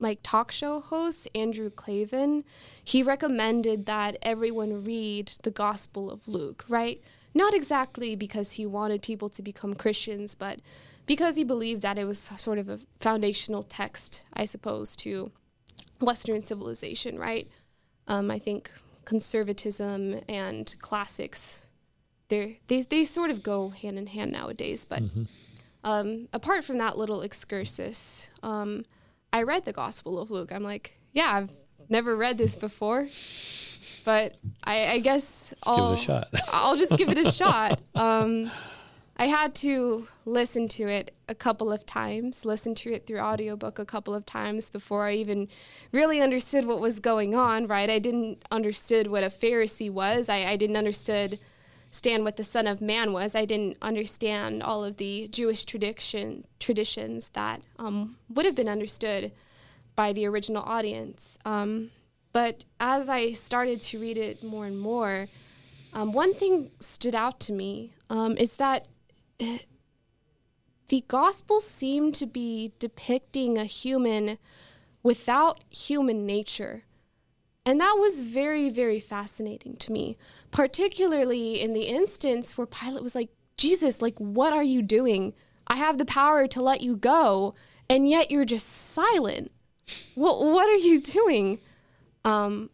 like 0.00 0.20
talk 0.22 0.50
show 0.50 0.80
host, 0.80 1.28
Andrew 1.34 1.70
Klavan, 1.70 2.44
he 2.82 3.02
recommended 3.02 3.86
that 3.86 4.16
everyone 4.22 4.82
read 4.82 5.32
the 5.42 5.50
Gospel 5.50 6.10
of 6.10 6.26
Luke, 6.26 6.64
right? 6.68 7.00
Not 7.34 7.54
exactly 7.54 8.16
because 8.16 8.52
he 8.52 8.66
wanted 8.66 9.02
people 9.02 9.28
to 9.28 9.42
become 9.42 9.74
Christians, 9.74 10.34
but 10.34 10.60
because 11.06 11.36
he 11.36 11.44
believed 11.44 11.82
that 11.82 11.98
it 11.98 12.04
was 12.04 12.18
sort 12.18 12.58
of 12.58 12.68
a 12.68 12.78
foundational 12.98 13.62
text, 13.62 14.22
I 14.32 14.44
suppose, 14.46 14.96
to 14.96 15.30
Western 16.00 16.42
civilization, 16.42 17.18
right? 17.18 17.48
Um, 18.08 18.30
I 18.30 18.38
think 18.38 18.70
conservatism 19.04 20.20
and 20.28 20.74
classics, 20.80 21.66
they 22.28 22.58
they 22.68 23.04
sort 23.04 23.30
of 23.30 23.42
go 23.42 23.70
hand 23.70 23.98
in 23.98 24.06
hand 24.06 24.32
nowadays. 24.32 24.84
But 24.84 25.02
mm-hmm. 25.02 25.24
um, 25.84 26.28
apart 26.32 26.64
from 26.64 26.78
that 26.78 26.96
little 26.96 27.22
excursus, 27.22 28.30
um, 28.42 28.84
I 29.32 29.42
read 29.42 29.64
the 29.64 29.72
Gospel 29.72 30.18
of 30.18 30.30
Luke. 30.30 30.52
I'm 30.52 30.62
like, 30.62 30.98
yeah, 31.12 31.30
I've 31.34 31.50
never 31.88 32.16
read 32.16 32.38
this 32.38 32.56
before. 32.56 33.08
but 34.04 34.36
I, 34.64 34.86
I 34.88 34.98
guess 34.98 35.52
Let's 35.52 35.62
I'll, 35.66 35.90
give 35.90 35.92
it 35.92 36.00
a 36.00 36.04
shot. 36.04 36.28
I'll 36.52 36.76
just 36.76 36.96
give 36.96 37.08
it 37.10 37.18
a 37.18 37.30
shot. 37.32 37.80
Um, 37.94 38.50
I 39.16 39.26
had 39.26 39.54
to 39.56 40.06
listen 40.24 40.66
to 40.68 40.88
it 40.88 41.14
a 41.28 41.34
couple 41.34 41.70
of 41.70 41.84
times, 41.84 42.46
listen 42.46 42.74
to 42.76 42.92
it 42.92 43.06
through 43.06 43.18
audiobook 43.18 43.78
a 43.78 43.84
couple 43.84 44.14
of 44.14 44.24
times 44.24 44.70
before 44.70 45.06
I 45.06 45.12
even 45.14 45.48
really 45.92 46.22
understood 46.22 46.64
what 46.64 46.80
was 46.80 47.00
going 47.00 47.34
on, 47.34 47.66
right? 47.66 47.90
I 47.90 47.98
didn't 47.98 48.42
understood 48.50 49.08
what 49.08 49.22
a 49.22 49.26
Pharisee 49.26 49.90
was. 49.90 50.30
I, 50.30 50.46
I 50.46 50.56
didn't 50.56 50.78
understood 50.78 51.38
stand 51.90 52.24
what 52.24 52.36
the 52.36 52.44
Son 52.44 52.66
of 52.66 52.80
Man 52.80 53.12
was. 53.12 53.34
I 53.34 53.44
didn't 53.44 53.76
understand 53.82 54.62
all 54.62 54.84
of 54.84 54.96
the 54.96 55.28
Jewish 55.28 55.64
tradition 55.64 56.44
traditions 56.58 57.30
that 57.30 57.62
um, 57.78 58.16
would 58.28 58.46
have 58.46 58.54
been 58.54 58.68
understood 58.68 59.32
by 59.96 60.12
the 60.12 60.26
original 60.26 60.62
audience. 60.62 61.36
Um, 61.44 61.90
but 62.32 62.64
as 62.78 63.08
I 63.08 63.32
started 63.32 63.82
to 63.82 63.98
read 63.98 64.16
it 64.16 64.42
more 64.42 64.66
and 64.66 64.78
more, 64.78 65.28
um, 65.92 66.12
one 66.12 66.34
thing 66.34 66.70
stood 66.78 67.14
out 67.14 67.40
to 67.40 67.52
me 67.52 67.92
um, 68.08 68.36
is 68.36 68.56
that 68.56 68.86
the 70.88 71.04
gospel 71.08 71.60
seemed 71.60 72.14
to 72.16 72.26
be 72.26 72.72
depicting 72.78 73.58
a 73.58 73.64
human 73.64 74.38
without 75.02 75.64
human 75.70 76.26
nature. 76.26 76.84
And 77.66 77.80
that 77.80 77.96
was 77.98 78.20
very, 78.20 78.70
very 78.70 79.00
fascinating 79.00 79.76
to 79.76 79.92
me, 79.92 80.16
particularly 80.50 81.60
in 81.60 81.72
the 81.72 81.82
instance 81.82 82.56
where 82.56 82.66
Pilate 82.66 83.02
was 83.02 83.14
like, 83.14 83.30
Jesus, 83.56 84.00
like, 84.00 84.18
what 84.18 84.52
are 84.52 84.62
you 84.62 84.80
doing? 84.80 85.34
I 85.66 85.76
have 85.76 85.98
the 85.98 86.06
power 86.06 86.46
to 86.48 86.62
let 86.62 86.80
you 86.80 86.96
go, 86.96 87.54
and 87.88 88.08
yet 88.08 88.30
you're 88.30 88.46
just 88.46 88.66
silent. 88.68 89.52
What, 90.14 90.44
what 90.44 90.68
are 90.68 90.76
you 90.76 91.00
doing? 91.00 91.60
Um, 92.24 92.70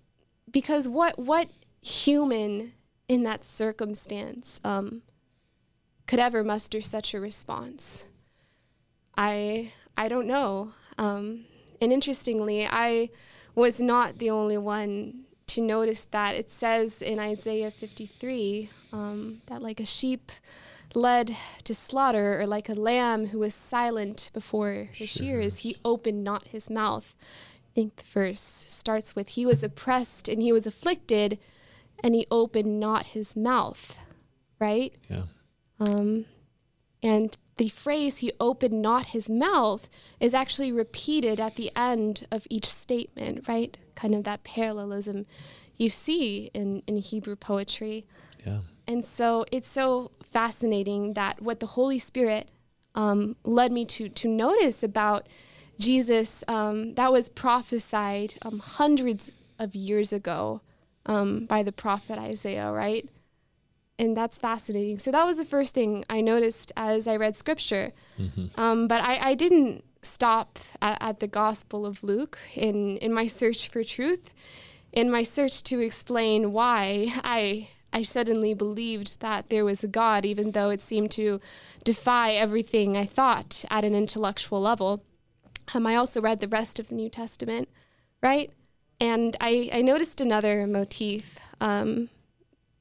because 0.51 0.87
what, 0.87 1.19
what 1.19 1.49
human 1.83 2.73
in 3.09 3.25
that 3.25 3.45
circumstance 3.45 4.61
um, 4.65 5.03
could 6.07 6.21
ever 6.21 6.45
muster 6.45 6.81
such 6.81 7.13
a 7.13 7.21
response? 7.21 8.07
I, 9.19 9.73
I 9.97 10.09
don't 10.09 10.27
know. 10.27 10.71
Um, 10.99 11.47
and 11.81 11.93
interestingly, 11.93 12.67
I 12.67 13.11
was 13.57 13.81
not 13.81 14.19
the 14.19 14.31
only 14.31 14.59
one 14.59 15.25
to 15.49 15.61
notice 15.61 16.05
that. 16.05 16.37
It 16.37 16.51
says 16.51 17.03
in 17.03 17.19
Isaiah 17.19 17.71
53 17.71 18.71
um, 18.93 19.41
that, 19.47 19.63
like 19.63 19.81
a 19.81 19.85
sheep 19.85 20.31
led 20.95 21.37
to 21.65 21.75
slaughter, 21.75 22.41
or 22.41 22.47
like 22.47 22.69
a 22.69 22.75
lamb 22.75 23.29
who 23.29 23.39
was 23.41 23.55
silent 23.55 24.31
before 24.33 24.91
the 24.99 25.07
shears, 25.07 25.59
he 25.59 25.77
opened 25.85 26.23
not 26.23 26.49
his 26.49 26.71
mouth. 26.71 27.17
I 27.55 27.69
think 27.75 27.97
the 27.97 28.05
verse 28.05 28.41
starts 28.41 29.17
with, 29.17 29.29
He 29.31 29.45
was 29.45 29.63
oppressed 29.63 30.29
and 30.29 30.43
he 30.43 30.53
was 30.53 30.67
afflicted, 30.67 31.39
and 32.05 32.15
he 32.15 32.27
opened 32.31 32.79
not 32.79 33.07
his 33.07 33.37
mouth, 33.37 33.99
right? 34.59 34.95
Yeah. 35.09 35.25
Um, 35.81 36.27
and 37.03 37.37
the 37.57 37.69
phrase, 37.69 38.19
he 38.19 38.33
opened 38.39 38.83
not 38.83 39.07
his 39.07 39.31
mouth, 39.31 39.89
is 40.21 40.35
actually 40.35 40.73
repeated 40.73 41.41
at 41.41 41.57
the 41.57 41.71
end 41.75 42.27
of 42.31 42.47
each 42.51 42.67
statement, 42.67 43.49
right? 43.49 43.79
Kind 43.95 44.15
of 44.15 44.25
that 44.25 44.45
parallelism 44.45 45.25
you 45.77 45.89
see 45.89 46.51
in, 46.53 46.83
in 46.87 46.97
Hebrew 46.99 47.37
poetry. 47.37 48.07
Yeah. 48.47 48.59
And 48.87 49.05
so 49.05 49.47
it's 49.51 49.69
so 49.69 50.11
fascinating 50.23 51.15
that 51.15 51.41
what 51.41 51.61
the 51.61 51.67
Holy 51.67 51.99
Spirit 51.99 52.51
um, 52.95 53.37
led 53.45 53.73
me 53.73 53.85
to, 53.87 54.09
to 54.09 54.29
notice 54.29 54.83
about 54.83 55.27
Jesus 55.79 56.45
um, 56.49 56.95
that 56.95 57.13
was 57.13 57.29
prophesied 57.29 58.35
um, 58.43 58.59
hundreds 58.59 59.31
of 59.59 59.75
years 59.75 60.13
ago 60.13 60.61
um, 61.07 61.47
by 61.47 61.63
the 61.63 61.73
prophet 61.73 62.19
Isaiah, 62.19 62.71
right? 62.71 63.09
And 63.99 64.17
that's 64.17 64.39
fascinating. 64.39 64.99
So 64.99 65.11
that 65.11 65.27
was 65.27 65.39
the 65.39 65.45
first 65.45 65.75
thing 65.75 66.05
I 66.11 66.21
noticed 66.21 66.73
as 66.77 67.09
I 67.09 67.17
read 67.17 67.37
scripture. 67.37 67.93
Mm-hmm. 68.19 68.61
Um, 68.61 68.89
but 68.89 69.03
I, 69.03 69.31
I, 69.31 69.35
didn't 69.35 69.85
stop 70.03 70.59
at, 70.83 70.99
at, 71.01 71.21
the 71.21 71.27
Gospel 71.27 71.87
of 71.87 72.05
Luke 72.05 72.39
in, 72.55 72.99
in 72.99 73.13
my 73.13 73.27
search 73.27 73.69
for 73.69 73.83
truth, 73.83 74.33
in 74.93 75.11
my 75.11 75.23
search 75.23 75.63
to 75.65 75.81
explain 75.81 76.53
why 76.53 77.13
I 77.25 77.69
I 77.93 78.03
suddenly 78.03 78.53
believed 78.53 79.21
that 79.21 79.49
there 79.49 79.65
was 79.65 79.83
a 79.83 79.89
God, 79.89 80.27
even 80.27 80.51
though 80.51 80.69
it 80.69 80.83
seemed 80.83 81.11
to 81.13 81.41
defy 81.83 82.33
everything 82.33 82.95
I 82.95 83.07
thought 83.07 83.65
at 83.71 83.87
an 83.87 83.95
intellectual 83.95 84.61
level. 84.61 85.03
Um, 85.73 85.87
I 85.87 85.97
also 85.97 86.21
read 86.21 86.41
the 86.41 86.49
rest 86.49 86.79
of 86.79 86.89
the 86.89 86.95
New 86.95 87.09
Testament, 87.09 87.71
right? 88.23 88.51
And 89.01 89.35
I, 89.41 89.71
I 89.73 89.81
noticed 89.81 90.21
another 90.21 90.67
motif. 90.67 91.39
Um, 91.59 92.11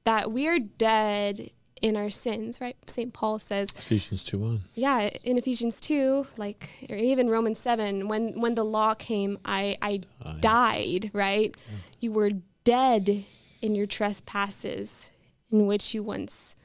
that 0.05 0.31
we 0.31 0.47
are 0.47 0.59
dead 0.59 1.51
in 1.81 1.97
our 1.97 2.09
sins, 2.09 2.61
right? 2.61 2.77
St. 2.87 3.13
Paul 3.13 3.37
says 3.37 3.69
Ephesians 3.71 4.23
2 4.23 4.39
1. 4.39 4.61
Yeah, 4.75 5.09
in 5.23 5.37
Ephesians 5.37 5.81
2, 5.81 6.27
like 6.37 6.87
or 6.89 6.95
even 6.95 7.29
Romans 7.29 7.59
7, 7.59 8.07
when 8.07 8.39
when 8.39 8.55
the 8.55 8.63
law 8.63 8.93
came, 8.93 9.37
I 9.43 9.77
I 9.81 10.01
died, 10.23 10.41
died 10.41 11.11
right? 11.13 11.55
Yeah. 11.69 11.77
You 11.99 12.11
were 12.13 12.31
dead 12.63 13.25
in 13.61 13.75
your 13.75 13.85
trespasses 13.85 15.11
in 15.51 15.67
which 15.67 15.93
you 15.93 16.01
once 16.01 16.55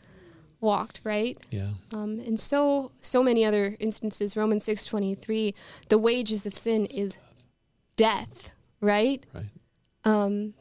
walked, 0.60 1.00
right? 1.04 1.38
Yeah. 1.50 1.70
Um, 1.92 2.20
and 2.20 2.38
so 2.38 2.92
so 3.00 3.22
many 3.22 3.44
other 3.44 3.76
instances, 3.80 4.36
Romans 4.36 4.64
6:23, 4.64 5.54
the 5.88 5.98
wages 5.98 6.46
of 6.46 6.54
sin 6.54 6.86
is 6.86 7.16
death, 7.96 8.52
right? 8.80 9.24
Right. 9.34 9.50
Um, 10.04 10.54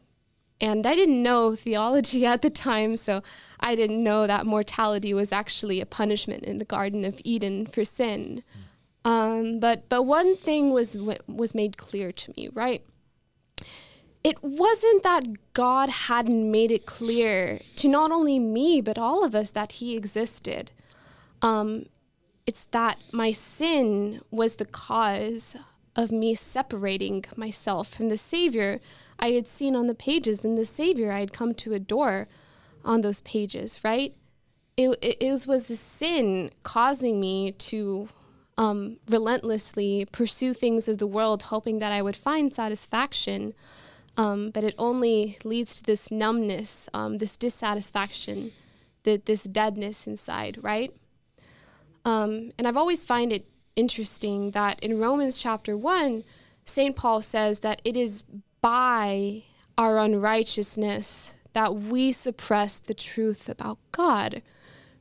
and 0.62 0.86
I 0.86 0.96
didn't 0.96 1.24
know 1.24 1.56
theology 1.56 2.26
at 2.34 2.42
the 2.42 2.50
time, 2.50 2.98
so 2.98 3.22
I 3.60 3.76
didn't 3.76 4.04
know 4.04 4.28
that 4.28 4.46
mortality 4.46 5.14
was 5.14 5.32
actually 5.32 5.82
a 5.82 5.86
punishment 5.86 6.44
in 6.44 6.58
the 6.58 6.66
Garden 6.66 7.06
of 7.06 7.22
Eden 7.24 7.66
for 7.66 7.84
sin. 7.84 8.44
Um, 9.06 9.60
but 9.60 9.88
but 9.90 10.04
one 10.04 10.36
thing 10.36 10.72
was 10.72 10.98
was 11.28 11.56
made 11.56 11.78
clear 11.78 12.12
to 12.12 12.34
me, 12.36 12.50
right? 12.54 12.84
It 14.22 14.44
wasn't 14.44 15.04
that 15.04 15.54
God 15.54 15.90
hadn't 15.90 16.52
made 16.52 16.72
it 16.72 16.86
clear 16.86 17.62
to 17.78 17.88
not 17.88 18.12
only 18.12 18.38
me 18.38 18.82
but 18.82 18.98
all 18.98 19.24
of 19.24 19.34
us 19.34 19.52
that 19.52 19.74
He 19.74 19.96
existed. 19.96 20.72
Um, 21.42 21.86
it's 22.46 22.66
that 22.66 22.98
my 23.14 23.32
sin 23.32 24.22
was 24.32 24.56
the 24.56 24.66
cause 24.66 25.56
of 25.96 26.12
me 26.12 26.36
separating 26.36 27.24
myself 27.36 27.88
from 27.94 28.10
the 28.10 28.18
Savior 28.18 28.82
I 29.20 29.32
had 29.32 29.48
seen 29.48 29.76
on 29.76 29.88
the 29.88 29.96
pages 29.96 30.46
and 30.46 30.58
the 30.58 30.66
Savior 30.66 31.12
I 31.12 31.20
had 31.20 31.34
come 31.34 31.54
to 31.56 31.74
adore 31.74 32.28
on 32.84 33.02
those 33.02 33.22
pages, 33.22 33.80
right? 33.84 34.16
It, 34.78 34.90
it, 35.02 35.18
it 35.20 35.48
was 35.48 35.68
the 35.68 35.76
sin 35.76 36.52
causing 36.64 37.20
me 37.20 37.52
to 37.52 38.10
um, 38.58 38.98
relentlessly 39.08 40.06
pursue 40.12 40.54
things 40.54 40.88
of 40.88 40.98
the 40.98 41.08
world, 41.08 41.44
hoping 41.44 41.80
that 41.80 41.92
I 41.92 42.02
would 42.02 42.16
find 42.16 42.52
satisfaction. 42.54 43.54
Um, 44.18 44.52
but 44.52 44.64
it 44.64 44.76
only 44.78 45.38
leads 45.44 45.76
to 45.78 45.84
this 45.84 46.12
numbness, 46.12 46.90
um, 46.94 47.20
this 47.20 47.38
dissatisfaction, 47.38 48.52
the, 49.04 49.22
this 49.24 49.44
deadness 49.44 50.08
inside, 50.08 50.60
right? 50.62 50.94
Um, 52.04 52.52
and 52.58 52.68
I've 52.68 52.76
always 52.78 53.04
find 53.04 53.32
it 53.32 53.46
interesting 53.76 54.52
that 54.52 54.82
in 54.82 55.00
Romans 55.00 55.38
chapter 55.38 55.78
1, 55.78 56.24
St. 56.66 56.96
Paul 56.96 57.22
says 57.22 57.62
that 57.62 57.82
it 57.86 57.96
is 57.96 58.26
by 58.62 59.44
our 59.78 59.98
unrighteousness 60.00 61.36
that 61.54 61.76
we 61.76 62.12
suppress 62.12 62.80
the 62.80 62.94
truth 62.94 63.50
about 63.50 63.78
God. 63.92 64.42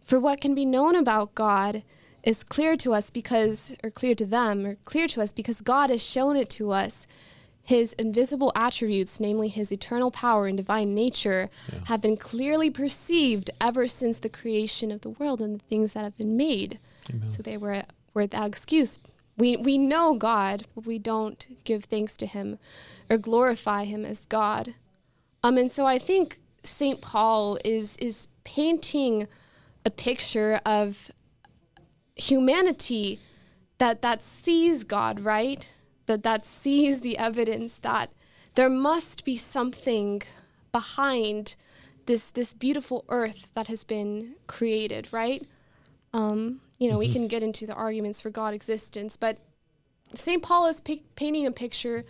For 0.03 0.19
what 0.19 0.41
can 0.41 0.55
be 0.55 0.65
known 0.65 0.97
about 0.97 1.35
God 1.35 1.83
is 2.23 2.43
clear 2.43 2.77
to 2.77 2.95
us 2.95 3.11
because, 3.11 3.75
or 3.83 3.91
clear 3.91 4.15
to 4.15 4.27
them, 4.27 4.65
or 4.65 4.77
clear 4.85 5.07
to 5.09 5.23
us 5.23 5.33
because 5.33 5.61
God 5.61 5.91
has 5.91 6.03
shown 6.03 6.37
it 6.37 6.49
to 6.51 6.73
us. 6.73 7.07
His 7.63 7.93
invisible 7.95 8.51
attributes, 8.55 9.21
namely 9.21 9.49
his 9.49 9.71
eternal 9.71 10.11
power 10.11 10.47
and 10.47 10.57
divine 10.57 10.95
nature, 10.95 11.51
yeah. 11.71 11.81
have 11.85 12.01
been 12.01 12.17
clearly 12.17 12.71
perceived 12.71 13.51
ever 13.61 13.87
since 13.87 14.19
the 14.19 14.31
creation 14.31 14.91
of 14.91 15.03
the 15.03 15.11
world 15.11 15.43
and 15.43 15.61
the 15.61 15.65
things 15.65 15.93
that 15.93 16.03
have 16.03 16.17
been 16.17 16.35
made. 16.35 16.79
Amen. 17.11 17.29
So 17.29 17.43
they 17.43 17.59
were 17.59 17.83
without 18.15 18.47
excuse 18.47 18.99
we, 19.39 19.57
we 19.57 19.79
know 19.79 20.15
God, 20.15 20.65
but 20.75 20.85
we 20.85 20.99
don't 20.99 21.47
give 21.65 21.85
thanks 21.85 22.17
to 22.19 22.27
Him 22.27 22.59
or 23.09 23.17
glorify 23.17 23.85
Him 23.85 24.05
as 24.05 24.27
God. 24.27 24.75
Um, 25.43 25.57
and 25.57 25.71
so 25.71 25.87
I 25.87 25.99
think 25.99 26.39
St. 26.63 27.01
Paul 27.01 27.59
is, 27.65 27.97
is 27.99 28.29
painting 28.45 29.29
a 29.85 29.91
picture 29.91 30.61
of 30.67 31.11
humanity 32.17 33.21
that, 33.79 34.03
that 34.03 34.23
sees 34.23 34.83
God, 34.83 35.21
right? 35.21 35.71
That, 36.07 36.25
that 36.25 36.45
sees 36.45 37.01
the 37.01 37.17
evidence 37.17 37.79
that 37.79 38.11
there 38.57 38.69
must 38.69 39.25
be 39.25 39.37
something 39.37 40.23
behind 40.73 41.55
this, 42.07 42.31
this 42.31 42.55
beautiful 42.55 43.05
earth 43.09 43.53
that 43.55 43.69
has 43.69 43.85
been 43.85 44.35
created, 44.49 45.13
right? 45.13 45.47
Um, 46.13 46.61
you 46.79 46.89
know, 46.89 46.95
mm-hmm. 46.95 47.01
we 47.01 47.13
can 47.13 47.29
get 47.29 47.43
into 47.43 47.67
the 47.67 47.75
arguments 47.75 48.21
for 48.21 48.31
God 48.31 48.55
existence, 48.55 49.17
but 49.17 49.39
St. 50.15 50.43
Paul 50.43 50.67
is 50.67 50.81
p- 50.81 51.05
painting 51.17 51.47
a 51.47 51.51
picture 51.51 52.05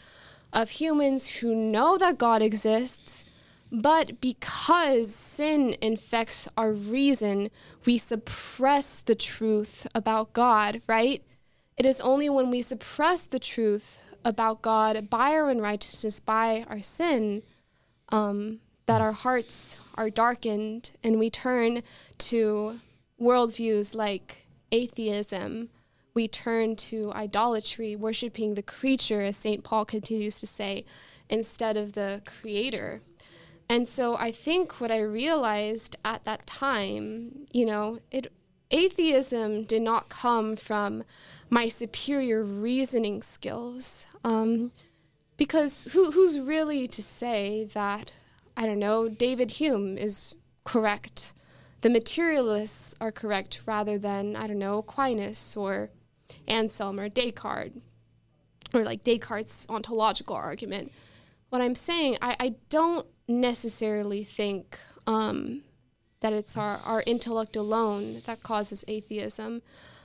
of 0.52 0.70
humans 0.70 1.36
who 1.36 1.54
know 1.54 1.98
that 1.98 2.18
God 2.18 2.42
exists, 2.42 3.24
But 3.70 4.20
because 4.20 5.14
sin 5.14 5.76
infects 5.82 6.48
our 6.56 6.72
reason, 6.72 7.50
we 7.84 7.98
suppress 7.98 9.00
the 9.00 9.14
truth 9.14 9.86
about 9.94 10.32
God, 10.32 10.80
right? 10.86 11.22
It 11.76 11.84
is 11.84 12.00
only 12.00 12.30
when 12.30 12.50
we 12.50 12.62
suppress 12.62 13.24
the 13.24 13.38
truth 13.38 14.14
about 14.24 14.62
God 14.62 15.10
by 15.10 15.32
our 15.32 15.50
unrighteousness, 15.50 16.18
by 16.18 16.64
our 16.68 16.80
sin, 16.80 17.42
um, 18.08 18.60
that 18.86 19.02
our 19.02 19.12
hearts 19.12 19.76
are 19.96 20.10
darkened 20.10 20.92
and 21.04 21.18
we 21.18 21.28
turn 21.28 21.82
to 22.16 22.80
worldviews 23.20 23.94
like 23.94 24.46
atheism. 24.72 25.70
We 26.14 26.28
turn 26.28 26.76
to 26.76 27.12
idolatry, 27.12 27.94
worshiping 27.94 28.54
the 28.54 28.62
creature, 28.62 29.22
as 29.22 29.36
St. 29.36 29.62
Paul 29.62 29.84
continues 29.84 30.40
to 30.40 30.46
say, 30.46 30.84
instead 31.28 31.76
of 31.76 31.92
the 31.92 32.22
creator. 32.26 33.02
And 33.68 33.88
so 33.88 34.16
I 34.16 34.32
think 34.32 34.80
what 34.80 34.90
I 34.90 35.00
realized 35.00 35.96
at 36.04 36.24
that 36.24 36.46
time, 36.46 37.46
you 37.52 37.66
know, 37.66 37.98
it 38.10 38.32
atheism 38.70 39.64
did 39.64 39.82
not 39.82 40.08
come 40.08 40.56
from 40.56 41.04
my 41.48 41.68
superior 41.68 42.42
reasoning 42.42 43.22
skills. 43.22 44.06
Um, 44.24 44.72
because 45.36 45.84
who, 45.92 46.10
who's 46.10 46.38
really 46.38 46.88
to 46.88 47.02
say 47.02 47.64
that, 47.72 48.12
I 48.56 48.66
don't 48.66 48.78
know, 48.78 49.08
David 49.08 49.52
Hume 49.52 49.96
is 49.96 50.34
correct? 50.64 51.32
The 51.80 51.90
materialists 51.90 52.94
are 53.00 53.12
correct 53.12 53.62
rather 53.66 53.98
than, 53.98 54.34
I 54.34 54.46
don't 54.46 54.58
know, 54.58 54.78
Aquinas 54.78 55.56
or 55.56 55.90
Anselm 56.46 56.98
or 56.98 57.08
Descartes, 57.08 57.80
or 58.74 58.84
like 58.84 59.04
Descartes' 59.04 59.66
ontological 59.68 60.34
argument. 60.34 60.92
What 61.50 61.62
I'm 61.62 61.74
saying, 61.74 62.18
I, 62.20 62.36
I 62.40 62.54
don't 62.68 63.06
necessarily 63.28 64.24
think 64.24 64.78
um, 65.06 65.62
that 66.20 66.32
it's 66.32 66.56
our, 66.56 66.78
our 66.78 67.02
intellect 67.06 67.56
alone 67.56 68.22
that 68.26 68.42
causes 68.42 68.84
atheism. 68.88 69.62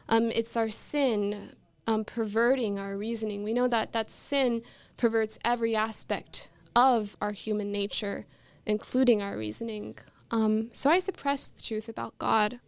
Um, 0.08 0.32
it's 0.32 0.56
our 0.56 0.70
sin 0.70 1.56
um, 1.88 2.06
perverting 2.06 2.78
our 2.78 2.96
reasoning. 2.96 3.44
We 3.44 3.54
know 3.54 3.68
that 3.68 3.94
that 3.94 4.12
sin 4.12 4.62
perverts 4.96 5.40
every 5.44 5.76
aspect 5.76 6.50
of 6.76 7.18
our 7.20 7.32
human 7.32 7.72
nature, 7.72 8.26
including 8.66 9.22
our 9.22 9.38
reasoning. 9.38 9.98
Um, 10.34 10.72
so 10.74 10.90
I 10.90 10.98
suppressed 10.98 11.56
the 11.56 11.62
truth 11.62 11.88
about 11.88 12.18
God. 12.18 12.60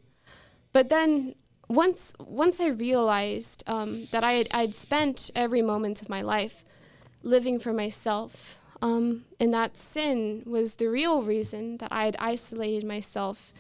But 0.72 0.89
then 0.89 1.34
once 1.68 2.13
once 2.20 2.59
I 2.59 2.68
realized 2.68 3.63
um, 3.66 4.05
that 4.11 4.24
I 4.24 4.34
had 4.34 4.47
I'd 4.51 4.76
spent 4.76 5.32
every 5.36 5.63
moment 5.63 6.01
of 6.01 6.07
my 6.07 6.22
life 6.22 6.63
living 7.24 7.57
for 7.57 7.74
myself, 7.74 8.59
um, 8.84 9.26
and 9.39 9.51
that 9.51 9.78
sin 9.78 10.43
was 10.45 10.76
the 10.76 10.86
real 10.86 11.24
reason 11.24 11.78
that 11.78 11.91
I 11.91 12.05
had 12.05 12.16
isolated 12.20 12.86
myself 12.86 13.51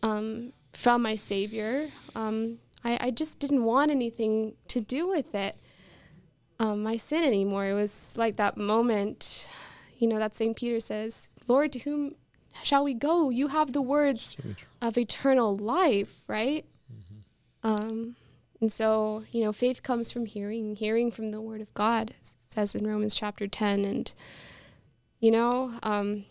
um, 0.00 0.52
from 0.72 1.02
my 1.02 1.16
Savior. 1.16 1.88
Um, 2.14 2.58
I, 2.84 2.98
I, 3.00 3.10
just 3.10 3.40
didn't 3.40 3.64
want 3.64 3.90
anything 3.90 4.54
to 4.68 4.80
do 4.80 5.08
with 5.08 5.34
it, 5.34 5.56
um, 6.60 6.82
my 6.82 6.96
sin 6.96 7.24
anymore. 7.24 7.66
It 7.66 7.74
was 7.74 8.16
like 8.16 8.36
that 8.36 8.56
moment, 8.56 9.48
you 9.98 10.06
know, 10.06 10.18
that 10.18 10.36
St. 10.36 10.56
Peter 10.56 10.80
says, 10.80 11.28
Lord, 11.48 11.72
to 11.72 11.80
whom 11.80 12.14
shall 12.62 12.84
we 12.84 12.94
go? 12.94 13.30
You 13.30 13.48
have 13.48 13.72
the 13.72 13.82
words 13.82 14.36
of 14.80 14.98
eternal 14.98 15.56
life, 15.56 16.24
right? 16.26 16.64
Mm-hmm. 16.92 17.66
Um, 17.66 18.16
and 18.60 18.72
so, 18.72 19.24
you 19.32 19.42
know, 19.42 19.52
faith 19.52 19.82
comes 19.82 20.10
from 20.10 20.26
hearing, 20.26 20.76
hearing 20.76 21.10
from 21.10 21.28
the 21.28 21.40
word 21.40 21.60
of 21.60 21.72
God, 21.74 22.12
says 22.22 22.74
in 22.74 22.86
Romans 22.86 23.14
chapter 23.14 23.46
10. 23.46 23.84
And, 23.84 24.12
you 25.18 25.30
know, 25.30 25.72
um, 25.82 26.24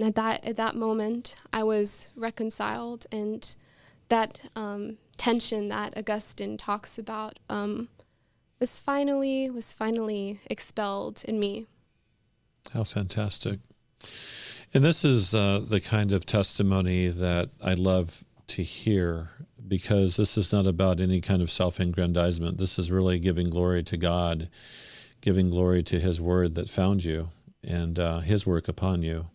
at 0.00 0.14
that 0.14 0.44
at 0.44 0.56
that 0.56 0.76
moment, 0.76 1.36
I 1.52 1.62
was 1.62 2.10
reconciled, 2.16 3.06
and 3.10 3.54
that 4.08 4.42
um, 4.54 4.98
tension 5.16 5.68
that 5.68 5.96
Augustine 5.96 6.56
talks 6.56 6.98
about 6.98 7.38
um, 7.48 7.88
was 8.60 8.78
finally 8.78 9.48
was 9.48 9.72
finally 9.72 10.40
expelled 10.50 11.24
in 11.24 11.40
me. 11.40 11.66
How 12.72 12.84
fantastic! 12.84 13.60
And 14.74 14.84
this 14.84 15.04
is 15.04 15.34
uh, 15.34 15.60
the 15.66 15.80
kind 15.80 16.12
of 16.12 16.26
testimony 16.26 17.08
that 17.08 17.50
I 17.64 17.74
love 17.74 18.24
to 18.48 18.62
hear 18.62 19.30
because 19.66 20.16
this 20.16 20.36
is 20.36 20.52
not 20.52 20.66
about 20.66 21.00
any 21.00 21.20
kind 21.20 21.42
of 21.42 21.50
self-aggrandizement. 21.50 22.58
This 22.58 22.78
is 22.78 22.90
really 22.90 23.18
giving 23.18 23.50
glory 23.50 23.82
to 23.84 23.96
God, 23.96 24.48
giving 25.20 25.50
glory 25.50 25.82
to 25.84 25.98
His 25.98 26.20
Word 26.20 26.54
that 26.56 26.68
found 26.68 27.04
you 27.04 27.30
and 27.64 27.98
uh, 27.98 28.20
His 28.20 28.46
work 28.46 28.68
upon 28.68 29.02
you. 29.02 29.28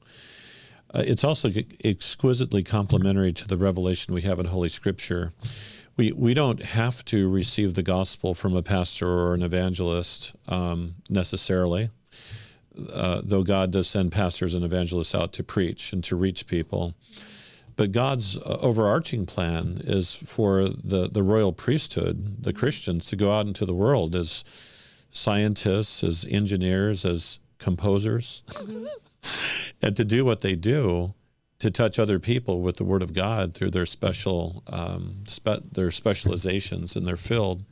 Uh, 0.93 1.03
it's 1.05 1.23
also 1.23 1.49
exquisitely 1.83 2.63
complementary 2.63 3.33
to 3.33 3.47
the 3.47 3.57
revelation 3.57 4.13
we 4.13 4.21
have 4.21 4.39
in 4.39 4.45
Holy 4.45 4.69
Scripture. 4.69 5.33
We, 5.97 6.11
we 6.11 6.33
don't 6.33 6.61
have 6.63 7.03
to 7.05 7.29
receive 7.29 7.73
the 7.73 7.83
gospel 7.83 8.33
from 8.33 8.55
a 8.55 8.63
pastor 8.63 9.07
or 9.07 9.33
an 9.33 9.43
evangelist 9.43 10.35
um, 10.47 10.95
necessarily, 11.09 11.89
uh, 12.91 13.21
though 13.23 13.43
God 13.43 13.71
does 13.71 13.87
send 13.87 14.11
pastors 14.11 14.53
and 14.53 14.63
evangelists 14.63 15.13
out 15.13 15.33
to 15.33 15.43
preach 15.43 15.93
and 15.93 16.03
to 16.05 16.15
reach 16.15 16.47
people. 16.47 16.93
But 17.75 17.91
God's 17.91 18.37
uh, 18.37 18.57
overarching 18.61 19.25
plan 19.25 19.81
is 19.83 20.13
for 20.13 20.69
the, 20.69 21.09
the 21.11 21.23
royal 21.23 21.53
priesthood, 21.53 22.43
the 22.43 22.53
Christians, 22.53 23.07
to 23.07 23.15
go 23.15 23.31
out 23.31 23.47
into 23.47 23.65
the 23.65 23.73
world 23.73 24.15
as 24.15 24.43
scientists, 25.09 26.03
as 26.03 26.25
engineers, 26.29 27.05
as 27.05 27.39
composers, 27.57 28.43
and 29.81 29.95
to 29.95 30.05
do 30.05 30.25
what 30.25 30.41
they 30.41 30.55
do 30.55 31.13
to 31.59 31.69
touch 31.69 31.99
other 31.99 32.17
people 32.17 32.61
with 32.61 32.77
the 32.77 32.83
Word 32.83 33.03
of 33.03 33.13
God 33.13 33.53
through 33.53 33.69
their 33.69 33.85
special 33.85 34.63
um, 34.67 35.23
spe- 35.27 35.63
their 35.71 35.91
specializations 35.91 36.95
in 36.95 37.03
their 37.03 37.17
field. 37.17 37.63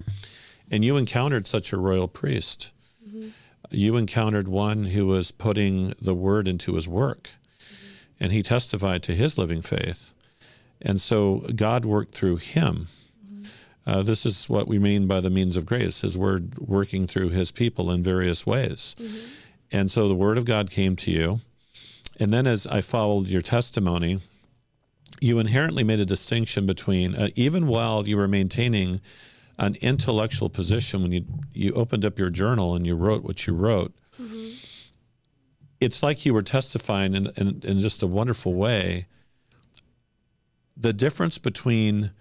And 0.69 0.85
you 0.85 0.95
encountered 0.95 1.47
such 1.47 1.73
a 1.73 1.77
royal 1.77 2.07
priest. 2.07 2.71
Mm-hmm. 3.07 3.29
You 3.69 3.97
encountered 3.97 4.47
one 4.47 4.85
who 4.85 5.07
was 5.07 5.31
putting 5.31 5.93
the 6.01 6.15
Word 6.15 6.47
into 6.47 6.75
his 6.75 6.87
work, 6.87 7.29
and 8.19 8.31
he 8.31 8.43
testified 8.43 9.03
to 9.03 9.15
his 9.15 9.37
living 9.37 9.61
faith. 9.61 10.13
And 10.81 11.01
so 11.01 11.43
God 11.55 11.85
worked 11.85 12.15
through 12.15 12.37
him. 12.37 12.87
Uh, 13.89 14.03
this 14.03 14.23
is 14.23 14.47
what 14.47 14.67
we 14.67 14.77
mean 14.77 15.07
by 15.07 15.19
the 15.19 15.31
means 15.31 15.57
of 15.57 15.65
grace, 15.65 16.01
His 16.01 16.15
Word 16.15 16.59
working 16.59 17.07
through 17.07 17.29
His 17.29 17.51
people 17.51 17.89
in 17.89 18.03
various 18.03 18.45
ways. 18.45 18.95
Mm-hmm. 18.99 19.27
And 19.71 19.89
so 19.89 20.07
the 20.07 20.13
Word 20.13 20.37
of 20.37 20.45
God 20.45 20.69
came 20.69 20.95
to 20.97 21.11
you. 21.11 21.41
And 22.19 22.31
then 22.31 22.45
as 22.45 22.67
I 22.67 22.81
followed 22.81 23.27
your 23.27 23.41
testimony, 23.41 24.19
you 25.21 25.39
inherently 25.39 25.83
made 25.83 25.99
a 25.99 26.05
distinction 26.05 26.67
between, 26.67 27.15
uh, 27.15 27.29
even 27.35 27.65
while 27.65 28.07
you 28.07 28.17
were 28.17 28.27
maintaining 28.27 29.01
an 29.59 29.75
intellectual 29.81 30.49
position, 30.49 31.03
when 31.03 31.11
you, 31.11 31.25
you 31.53 31.73
opened 31.73 32.03
up 32.05 32.17
your 32.17 32.29
journal 32.29 32.75
and 32.75 32.87
you 32.87 32.95
wrote 32.95 33.23
what 33.23 33.45
you 33.45 33.53
wrote, 33.53 33.93
mm-hmm. 34.19 34.55
it's 35.79 36.01
like 36.01 36.25
you 36.25 36.33
were 36.33 36.41
testifying 36.41 37.13
in, 37.13 37.27
in, 37.37 37.61
in 37.63 37.79
just 37.79 38.01
a 38.01 38.07
wonderful 38.07 38.53
way 38.53 39.05
the 40.79 40.93
difference 40.93 41.37
between 41.37 42.11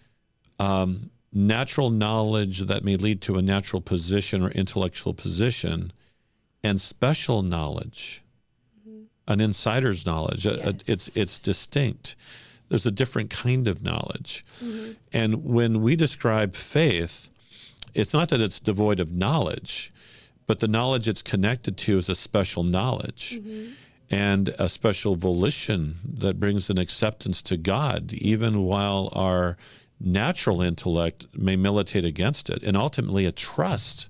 um, 0.59 1.11
natural 1.33 1.91
knowledge 1.91 2.61
that 2.61 2.83
may 2.83 2.97
lead 2.97 3.23
to 3.23 3.37
a 3.37 3.43
natural 3.43 3.81
position 3.81 4.43
or 4.43 4.51
intellectual 4.51 5.15
position 5.15 5.93
and 6.65 6.81
special 6.81 7.43
knowledge, 7.43 8.25
mm-hmm. 8.81 9.03
an 9.29 9.41
insider's 9.41 10.05
knowledge. 10.05 10.45
Yes. 10.45 10.83
It's 10.89 11.17
it's 11.17 11.39
distinct. 11.39 12.17
There's 12.69 12.87
a 12.87 12.91
different 12.91 13.31
kind 13.31 13.67
of 13.67 13.83
knowledge, 13.83 14.45
mm-hmm. 14.63 14.93
and 15.13 15.45
when 15.45 15.81
we 15.81 15.97
describe 15.97 16.55
faith, 16.55 17.31
it's 17.95 18.13
not 18.13 18.29
that 18.29 18.41
it's 18.41 18.61
devoid 18.61 19.01
of 19.01 19.13
knowledge, 19.13 19.93
but 20.47 20.61
the 20.61 20.69
knowledge 20.69 21.09
it's 21.09 21.23
connected 21.23 21.77
to 21.79 21.99
is 21.99 22.09
a 22.09 22.15
special 22.15 22.63
knowledge. 22.63 23.41
Mm-hmm. 23.41 23.73
And 24.11 24.49
a 24.59 24.71
special 24.71 25.17
volition 25.17 25.97
that 26.03 26.41
brings 26.41 26.71
an 26.71 26.79
acceptance 26.79 27.43
to 27.43 27.59
God, 27.59 28.15
even 28.15 28.63
while 28.63 29.11
our 29.13 29.59
natural 30.01 30.63
intellect 30.63 31.27
may 31.37 31.57
militate 31.57 32.07
against 32.07 32.49
it, 32.49 32.63
and 32.63 32.75
ultimately 32.75 33.27
a 33.27 33.33
trust 33.33 34.09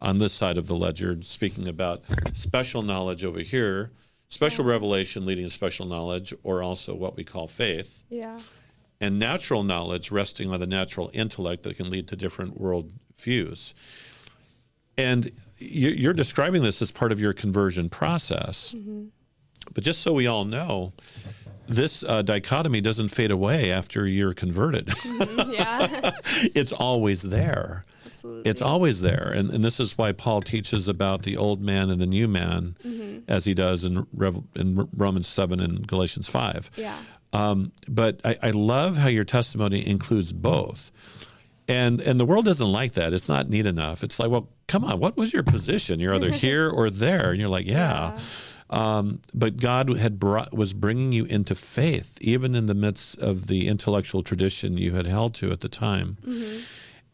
on 0.00 0.16
this 0.16 0.32
side 0.32 0.56
of 0.56 0.66
the 0.66 0.74
ledger, 0.74 1.20
speaking 1.20 1.68
about 1.68 2.02
special 2.32 2.80
knowledge 2.80 3.22
over 3.22 3.40
here, 3.40 3.90
special 4.32 4.64
yeah. 4.64 4.72
revelation 4.72 5.26
leading 5.26 5.44
to 5.44 5.50
special 5.50 5.84
knowledge, 5.84 6.32
or 6.42 6.62
also 6.62 6.94
what 6.94 7.16
we 7.16 7.22
call 7.22 7.46
faith. 7.46 8.02
Yeah. 8.08 8.40
And 8.98 9.18
natural 9.18 9.62
knowledge 9.62 10.10
resting 10.10 10.50
on 10.50 10.58
the 10.58 10.66
natural 10.66 11.10
intellect 11.12 11.64
that 11.64 11.76
can 11.76 11.90
lead 11.90 12.08
to 12.08 12.16
different 12.16 12.58
world 12.58 12.92
views. 13.18 13.74
And 14.96 15.30
you're 15.58 16.14
describing 16.14 16.62
this 16.62 16.80
as 16.80 16.90
part 16.90 17.12
of 17.12 17.20
your 17.20 17.34
conversion 17.34 17.90
process. 17.90 18.74
Mm-hmm. 18.74 19.04
But 19.74 19.84
just 19.84 20.00
so 20.00 20.14
we 20.14 20.26
all 20.26 20.46
know, 20.46 20.94
this 21.68 22.02
uh, 22.02 22.22
dichotomy 22.22 22.80
doesn't 22.80 23.08
fade 23.08 23.30
away 23.30 23.70
after 23.70 24.06
you're 24.06 24.34
converted. 24.34 24.86
Mm-hmm. 24.86 25.50
Yeah. 25.52 26.12
it's 26.54 26.72
always 26.72 27.22
there. 27.22 27.84
Absolutely. 28.24 28.50
It's 28.50 28.62
always 28.62 29.00
there. 29.00 29.32
And, 29.34 29.50
and 29.50 29.64
this 29.64 29.80
is 29.80 29.98
why 29.98 30.12
Paul 30.12 30.40
teaches 30.42 30.86
about 30.88 31.22
the 31.22 31.36
old 31.36 31.60
man 31.60 31.90
and 31.90 32.00
the 32.00 32.06
new 32.06 32.28
man 32.28 32.76
Mm-hmm. 32.84 33.18
as 33.30 33.44
he 33.44 33.54
does 33.54 33.84
in, 33.84 34.06
Rev- 34.12 34.42
in 34.54 34.88
Romans 34.96 35.26
7 35.26 35.58
and 35.60 35.86
Galatians 35.86 36.28
5. 36.28 36.70
Yeah. 36.76 36.96
Um, 37.32 37.72
but 37.90 38.20
I, 38.24 38.36
I 38.42 38.50
love 38.50 38.96
how 38.98 39.08
your 39.08 39.24
testimony 39.24 39.86
includes 39.86 40.32
both. 40.32 40.90
And 41.68 42.00
and 42.00 42.18
the 42.20 42.24
world 42.26 42.44
doesn't 42.44 42.70
like 42.70 42.92
that. 42.94 43.12
It's 43.12 43.28
not 43.28 43.48
neat 43.48 43.66
enough. 43.66 44.02
It's 44.04 44.18
like, 44.18 44.30
well, 44.30 44.48
come 44.68 44.84
on, 44.84 44.98
what 45.00 45.16
was 45.16 45.32
your 45.32 45.42
position? 45.44 46.00
You're 46.00 46.14
either 46.14 46.30
here 46.46 46.68
or 46.68 46.90
there, 46.90 47.30
and 47.30 47.40
you're 47.40 47.48
like, 47.48 47.66
yeah. 47.66 48.18
Um, 48.68 49.20
but 49.34 49.58
God 49.58 49.96
had 49.96 50.18
brought 50.18 50.52
was 50.54 50.74
bringing 50.74 51.12
you 51.12 51.24
into 51.26 51.54
faith, 51.54 52.18
even 52.20 52.54
in 52.54 52.66
the 52.66 52.74
midst 52.74 53.18
of 53.22 53.46
the 53.46 53.68
intellectual 53.68 54.22
tradition 54.22 54.76
you 54.76 54.94
had 54.94 55.06
held 55.06 55.34
to 55.36 55.52
at 55.52 55.60
the 55.60 55.68
time. 55.68 56.16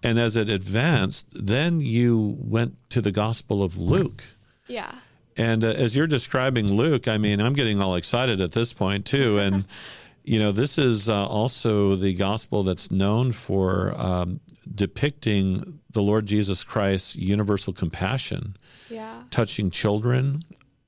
And 0.02 0.18
as 0.18 0.36
it 0.36 0.48
advanced, 0.48 1.26
then 1.32 1.80
you 1.80 2.36
went 2.40 2.76
to 2.90 3.00
the 3.00 3.10
Gospel 3.12 3.62
of 3.62 3.76
Luke. 3.76 4.22
Yeah. 4.68 4.92
And 5.36 5.64
uh, 5.64 5.68
as 5.68 5.96
you're 5.96 6.06
describing 6.06 6.72
Luke, 6.72 7.08
I 7.08 7.18
mean, 7.18 7.40
I'm 7.40 7.52
getting 7.54 7.80
all 7.80 7.94
excited 7.96 8.40
at 8.40 8.52
this 8.52 8.72
point 8.72 9.06
too. 9.06 9.38
And 9.38 9.64
you 10.24 10.38
know, 10.38 10.52
this 10.52 10.76
is 10.78 11.08
uh, 11.08 11.26
also 11.26 11.96
the 11.96 12.12
gospel 12.14 12.62
that's 12.62 12.90
known 12.90 13.32
for 13.32 13.98
um, 14.00 14.40
depicting 14.74 15.80
the 15.90 16.02
Lord 16.02 16.26
Jesus 16.26 16.62
Christ's 16.64 17.16
universal 17.16 17.72
compassion, 17.72 18.56
Yeah. 18.90 19.22
touching 19.30 19.70
children, 19.70 20.42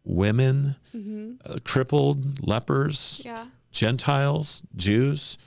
women, 0.05 0.77
uh, 0.95 1.59
crippled, 1.65 2.47
lepers, 2.47 3.23
Yeah. 3.25 3.47
Gentiles, 3.73 4.63
Jews, 4.77 5.39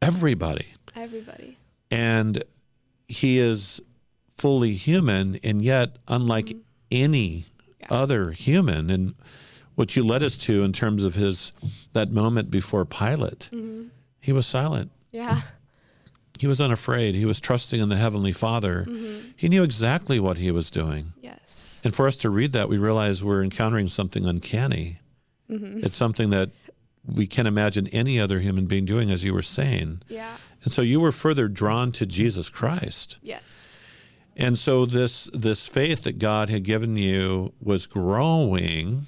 everybody. 0.00 0.66
Everybody. 0.94 1.56
And 1.90 2.42
he 3.06 3.38
is 3.38 3.80
fully 4.36 4.74
human, 4.74 5.38
and 5.42 5.62
yet, 5.62 5.98
unlike 6.08 6.46
mm-hmm. 6.46 6.58
any 6.90 7.44
other 7.90 8.32
human, 8.32 8.90
and 8.90 9.14
what 9.74 9.96
you 9.96 10.04
led 10.04 10.22
us 10.22 10.36
to 10.38 10.64
in 10.64 10.72
terms 10.72 11.04
of 11.04 11.14
his 11.14 11.52
that 11.92 12.10
moment 12.10 12.50
before 12.50 12.84
Pilate, 12.84 13.50
mm-hmm. 13.52 13.88
he 14.20 14.32
was 14.32 14.46
silent. 14.46 14.90
Yeah. 15.12 15.42
He 16.38 16.46
was 16.46 16.60
unafraid. 16.60 17.14
He 17.14 17.24
was 17.24 17.40
trusting 17.40 17.80
in 17.80 17.88
the 17.88 17.96
Heavenly 17.96 18.32
Father. 18.32 18.84
Mm-hmm. 18.86 19.30
He 19.36 19.48
knew 19.48 19.62
exactly 19.62 20.20
what 20.20 20.36
he 20.36 20.50
was 20.50 20.70
doing. 20.70 21.14
Yes. 21.22 21.80
And 21.82 21.94
for 21.94 22.06
us 22.06 22.14
to 22.16 22.28
read 22.28 22.52
that, 22.52 22.68
we 22.68 22.76
realize 22.76 23.24
we're 23.24 23.42
encountering 23.42 23.86
something 23.86 24.26
uncanny. 24.26 24.98
It's 25.48 25.96
something 25.96 26.30
that 26.30 26.50
we 27.06 27.26
can't 27.26 27.48
imagine 27.48 27.86
any 27.88 28.18
other 28.20 28.40
human 28.40 28.66
being 28.66 28.84
doing, 28.84 29.10
as 29.10 29.24
you 29.24 29.32
were 29.32 29.42
saying. 29.42 30.02
Yeah. 30.08 30.36
And 30.66 30.72
so 30.72 30.82
you 30.82 30.98
were 30.98 31.12
further 31.12 31.46
drawn 31.46 31.92
to 31.92 32.04
Jesus 32.04 32.48
Christ. 32.48 33.18
Yes. 33.22 33.78
And 34.36 34.58
so 34.58 34.84
this 34.84 35.30
this 35.32 35.68
faith 35.68 36.02
that 36.02 36.18
God 36.18 36.50
had 36.50 36.64
given 36.64 36.96
you 36.96 37.52
was 37.62 37.86
growing. 37.86 39.06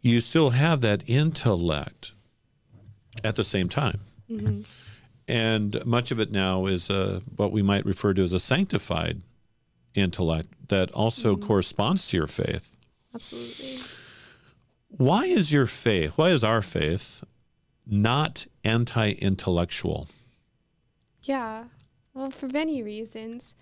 You 0.00 0.22
still 0.22 0.50
have 0.50 0.80
that 0.80 1.06
intellect 1.06 2.14
at 3.22 3.36
the 3.36 3.44
same 3.44 3.68
time. 3.68 4.00
And 5.28 5.84
much 5.84 6.10
of 6.10 6.18
it 6.18 6.32
now 6.32 6.64
is 6.64 6.88
uh, 6.88 7.20
what 7.36 7.52
we 7.52 7.60
might 7.60 7.84
refer 7.84 8.14
to 8.14 8.22
as 8.22 8.32
a 8.32 8.40
sanctified 8.40 9.20
intellect 9.94 10.48
that 10.68 10.90
also 10.92 11.36
corresponds 11.36 12.08
to 12.08 12.16
your 12.16 12.26
faith. 12.26 12.74
Absolutely. 13.14 13.80
Why 14.88 15.24
is 15.24 15.52
your 15.52 15.66
faith, 15.66 16.16
why 16.16 16.30
is 16.30 16.42
our 16.42 16.62
faith 16.62 17.22
not 17.86 18.46
anti 18.64 19.10
intellectual? 19.10 20.08
Yeah. 21.22 21.64
Well, 22.14 22.30
for 22.30 22.48
many 22.48 22.82
reasons. 22.82 23.54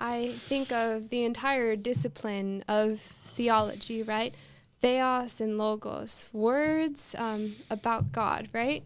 I 0.00 0.28
think 0.32 0.72
of 0.72 1.08
the 1.08 1.24
entire 1.24 1.76
discipline 1.76 2.64
of 2.68 3.00
theology, 3.00 4.02
right? 4.02 4.34
Theos 4.80 5.40
and 5.40 5.56
logos, 5.56 6.28
words 6.32 7.14
um, 7.16 7.56
about 7.70 8.12
God, 8.12 8.48
right? 8.52 8.82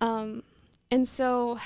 Um, 0.00 0.42
and 0.90 1.08
so, 1.08 1.58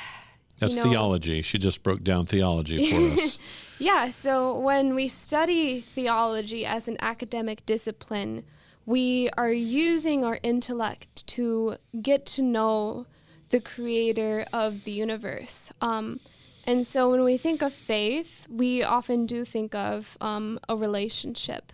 That's 0.59 0.77
know- 0.77 0.85
theology. 0.85 1.43
She 1.43 1.59
just 1.59 1.83
broke 1.83 2.05
down 2.05 2.27
theology 2.27 2.91
for 2.91 3.13
us. 3.23 3.39
yeah, 3.79 4.09
so 4.11 4.57
when 4.59 4.95
we 4.95 5.09
study 5.09 5.81
theology 5.81 6.65
as 6.65 6.87
an 6.87 6.97
academic 7.01 7.67
discipline, 7.67 8.45
we 8.87 9.31
are 9.37 9.53
using 9.53 10.25
our 10.25 10.39
intellect 10.43 11.27
to 11.29 11.77
get 12.03 12.25
to 12.27 12.43
know 12.43 13.07
the 13.51 13.61
creator 13.61 14.47
of 14.53 14.85
the 14.85 14.93
universe. 14.93 15.73
Um, 15.81 16.21
and 16.65 16.87
so 16.87 17.11
when 17.11 17.23
we 17.25 17.37
think 17.37 17.63
of 17.63 17.73
faith, 17.73 18.47
we 18.51 18.83
often 18.83 19.27
do 19.27 19.45
think 19.45 19.75
of 19.75 20.17
um, 20.21 20.59
a 20.69 20.77
relationship. 20.77 21.73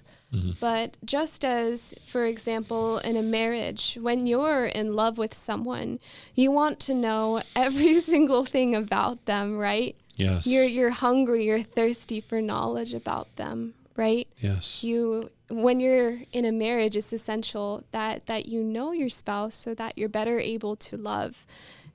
But 0.61 0.99
just 1.03 1.47
as, 1.47 1.95
for 2.05 2.27
example, 2.27 2.99
in 2.99 3.17
a 3.17 3.23
marriage, 3.23 3.97
when 4.01 4.27
you're 4.27 4.67
in 4.67 4.95
love 4.95 5.17
with 5.17 5.33
someone, 5.33 5.99
you 6.35 6.51
want 6.51 6.79
to 6.81 6.95
know 6.95 7.43
every 7.55 7.95
single 8.01 8.45
thing 8.45 8.75
about 8.75 9.25
them, 9.25 9.57
right? 9.57 9.97
Yes. 10.17 10.47
You're 10.47 10.65
you're 10.65 10.91
hungry, 10.91 11.47
you're 11.47 11.63
thirsty 11.63 12.21
for 12.21 12.43
knowledge 12.43 12.93
about 12.93 13.35
them, 13.37 13.75
right? 13.97 14.29
yes. 14.39 14.83
You 14.85 15.31
when 15.49 15.79
you're 15.79 16.19
in 16.33 16.45
a 16.45 16.51
marriage 16.51 16.97
it's 16.97 17.13
essential 17.13 17.85
that 17.93 18.27
that 18.27 18.47
you 18.47 18.65
know 18.65 18.91
your 18.93 19.09
spouse 19.09 19.55
so 19.55 19.75
that 19.75 19.97
you're 19.97 20.09
better 20.09 20.41
able 20.41 20.75
to 20.75 20.97
love 20.97 21.47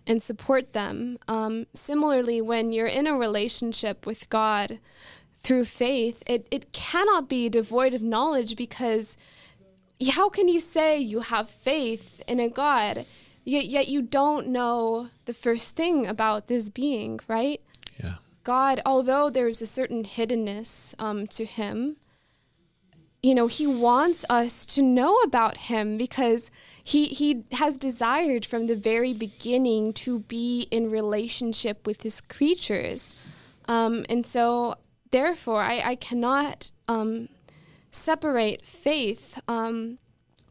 and 0.08 0.22
support 0.22 0.74
them. 0.74 1.18
Um, 1.28 1.68
similarly, 1.74 2.42
when 2.42 2.72
you're 2.72 2.88
in 2.88 3.08
a 3.08 3.16
relationship 3.16 4.06
with 4.06 4.30
God 4.30 4.80
through 5.36 5.66
faith, 5.66 6.24
it, 6.26 6.48
it 6.52 6.72
cannot 6.72 7.30
be 7.30 7.50
devoid 7.50 7.94
of 7.94 8.02
knowledge 8.02 8.56
because 8.56 9.18
how 10.12 10.30
can 10.30 10.48
you 10.48 10.60
say 10.60 10.98
you 10.98 11.22
have 11.22 11.50
faith 11.50 12.22
in 12.28 12.40
a 12.40 12.50
God 12.50 13.06
yet, 13.44 13.66
yet 13.66 13.88
you 13.88 14.02
don't 14.02 14.48
know 14.48 15.10
the 15.26 15.34
first 15.34 15.76
thing 15.76 16.08
about 16.08 16.48
this 16.48 16.70
being, 16.70 17.20
right? 17.28 17.62
yeah. 18.02 18.16
God, 18.44 18.82
although 18.88 19.30
there's 19.30 19.62
a 19.62 19.68
certain 19.68 20.04
hiddenness 20.04 20.96
um, 20.98 21.28
to 21.28 21.46
him, 21.46 21.98
you 23.24 23.36
know, 23.36 23.48
he 23.48 23.68
wants 23.68 24.26
us 24.30 24.66
to 24.66 24.82
know 24.82 25.16
about 25.18 25.58
him 25.58 25.98
because 25.98 26.50
he 26.84 27.06
he 27.06 27.44
has 27.52 27.78
desired 27.78 28.46
from 28.46 28.66
the 28.66 28.76
very 28.76 29.14
beginning 29.14 29.94
to 29.94 30.20
be 30.22 30.68
in 30.72 30.90
relationship 30.90 31.86
with 31.86 32.02
his 32.02 32.22
creatures. 32.22 33.14
Um, 33.66 34.06
and 34.10 34.26
so 34.26 34.76
therefore 35.12 35.62
I, 35.62 35.82
I 35.86 35.96
cannot 35.96 36.72
um, 36.88 37.30
separate 37.92 38.66
faith 38.66 39.40
um, 39.48 40.00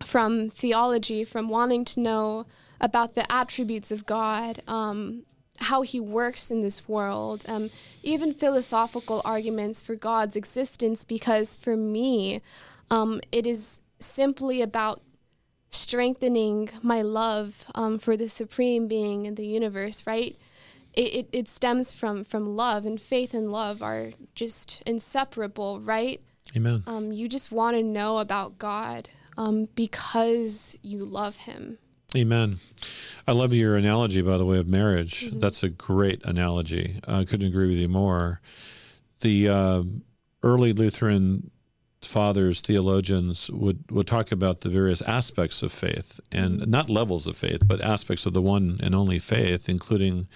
from 0.05 0.49
theology, 0.49 1.25
from 1.25 1.49
wanting 1.49 1.85
to 1.87 2.01
know 2.01 2.47
about 2.81 3.15
the 3.15 3.31
attributes 3.31 3.91
of 3.91 4.07
God, 4.07 4.63
um, 4.69 5.25
how 5.61 5.83
He 5.83 6.01
works 6.01 6.51
in 6.51 6.63
this 6.63 6.89
world, 6.89 7.45
um, 7.49 7.71
even 8.03 8.33
philosophical 8.33 9.21
arguments 9.25 9.83
for 9.83 9.95
God's 9.95 10.37
existence, 10.37 11.05
because 11.05 11.57
for 11.57 11.77
me, 11.77 12.41
um, 12.91 13.21
it 13.31 13.47
is 13.47 13.81
simply 13.99 14.63
about 14.63 15.03
strengthening 15.71 16.71
my 16.83 17.03
love 17.03 17.65
um, 17.75 17.99
for 17.99 18.17
the 18.17 18.29
supreme 18.29 18.89
being 18.89 19.27
in 19.27 19.37
the 19.37 19.47
universe, 19.47 20.07
right? 20.07 20.37
It, 20.95 21.15
it, 21.15 21.29
it 21.33 21.49
stems 21.49 21.93
from, 21.93 22.25
from 22.25 22.57
love, 22.57 22.85
and 22.85 23.01
faith 23.01 23.35
and 23.35 23.53
love 23.53 23.81
are 23.83 24.11
just 24.35 24.83
inseparable, 24.85 25.79
right? 25.81 26.21
Amen. 26.57 26.83
Um, 26.87 27.13
you 27.13 27.29
just 27.29 27.53
want 27.53 27.77
to 27.77 27.83
know 27.83 28.19
about 28.19 28.59
God 28.59 29.09
um, 29.37 29.69
because 29.77 30.77
you 30.83 31.05
love 31.05 31.37
Him. 31.37 31.79
Amen. 32.17 32.59
I 33.29 33.33
love 33.33 33.55
your 33.55 33.77
analogy, 33.77 34.21
by 34.23 34.37
the 34.37 34.45
way, 34.45 34.59
of 34.59 34.67
marriage. 34.67 35.27
Mm-hmm. 35.27 35.39
That's 35.39 35.63
a 35.63 35.69
great 35.69 36.25
analogy. 36.25 37.01
I 37.07 37.25
couldn't 37.25 37.47
agree 37.47 37.69
with 37.69 37.77
you 37.77 37.89
more. 37.89 38.41
The 39.21 39.49
uh, 39.49 39.83
early 40.43 40.73
Lutheran 40.73 41.51
fathers, 42.03 42.61
theologians, 42.61 43.51
would, 43.51 43.89
would 43.91 44.09
talk 44.09 44.33
about 44.33 44.63
the 44.63 44.69
various 44.69 45.03
aspects 45.03 45.63
of 45.63 45.71
faith, 45.73 46.19
and 46.33 46.61
mm-hmm. 46.61 46.71
not 46.71 46.91
levels 46.91 47.29
of 47.29 47.37
faith, 47.37 47.63
but 47.67 47.81
aspects 47.81 48.27
of 48.27 48.33
the 48.33 48.43
one 48.43 48.81
and 48.83 48.95
only 48.95 49.21
faith, 49.21 49.69
including 49.69 50.27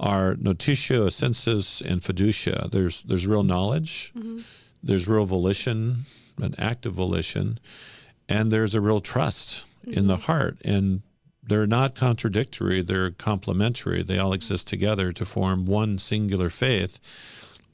our 0.00 0.34
notitia, 0.34 0.98
assensus, 0.98 1.80
and 1.80 2.00
fiducia. 2.00 2.68
There's 2.72 3.02
there's 3.02 3.26
real 3.28 3.44
knowledge, 3.44 4.12
mm-hmm. 4.16 4.38
there's 4.82 5.06
real 5.06 5.26
volition, 5.26 6.06
an 6.38 6.56
active 6.58 6.94
volition, 6.94 7.60
and 8.28 8.50
there's 8.50 8.74
a 8.74 8.80
real 8.80 9.00
trust 9.00 9.66
in 9.84 10.06
the 10.06 10.14
mm-hmm. 10.14 10.22
heart. 10.22 10.58
And 10.64 11.02
they're 11.42 11.66
not 11.66 11.94
contradictory, 11.94 12.82
they're 12.82 13.10
complementary. 13.10 14.02
They 14.02 14.18
all 14.18 14.28
mm-hmm. 14.28 14.36
exist 14.36 14.68
together 14.68 15.12
to 15.12 15.24
form 15.24 15.66
one 15.66 15.98
singular 15.98 16.50
faith, 16.50 17.00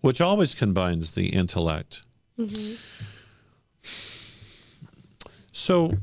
which 0.01 0.21
always 0.21 0.55
combines 0.55 1.13
the 1.13 1.29
intellect. 1.29 2.03
Mm-hmm. 2.39 2.75
So, 5.53 5.95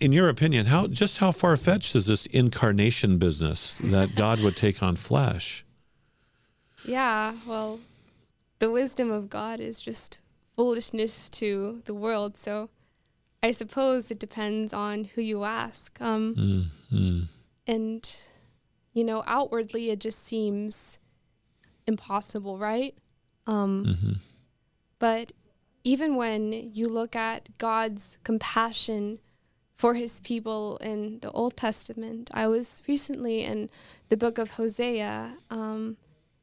in 0.00 0.12
your 0.12 0.28
opinion, 0.28 0.66
how 0.66 0.88
just 0.88 1.18
how 1.18 1.30
far 1.30 1.56
fetched 1.56 1.94
is 1.94 2.06
this 2.06 2.26
incarnation 2.26 3.16
business 3.18 3.74
that 3.74 4.16
God 4.16 4.40
would 4.40 4.56
take 4.56 4.82
on 4.82 4.96
flesh? 4.96 5.64
Yeah, 6.84 7.34
well, 7.46 7.80
the 8.58 8.70
wisdom 8.70 9.10
of 9.10 9.30
God 9.30 9.60
is 9.60 9.80
just 9.80 10.20
foolishness 10.56 11.28
to 11.30 11.82
the 11.86 11.94
world. 11.94 12.36
So 12.36 12.70
I 13.44 13.50
suppose 13.50 14.10
it 14.10 14.18
depends 14.18 14.72
on 14.72 15.04
who 15.04 15.20
you 15.20 15.44
ask. 15.44 16.00
Um, 16.00 16.34
mm-hmm. 16.90 17.20
And, 17.66 18.16
you 18.94 19.04
know, 19.04 19.22
outwardly 19.26 19.90
it 19.90 20.00
just 20.00 20.26
seems 20.26 20.98
impossible, 21.86 22.56
right? 22.56 22.94
Um, 23.46 23.84
mm-hmm. 23.84 24.12
But 24.98 25.32
even 25.84 26.16
when 26.16 26.52
you 26.52 26.86
look 26.86 27.14
at 27.14 27.58
God's 27.58 28.16
compassion 28.24 29.18
for 29.76 29.92
his 29.92 30.20
people 30.20 30.78
in 30.78 31.18
the 31.20 31.30
Old 31.32 31.54
Testament, 31.54 32.30
I 32.32 32.46
was 32.46 32.80
recently 32.88 33.44
in 33.44 33.68
the 34.08 34.16
book 34.16 34.38
of 34.38 34.52
Hosea. 34.52 35.34
Um, 35.50 35.98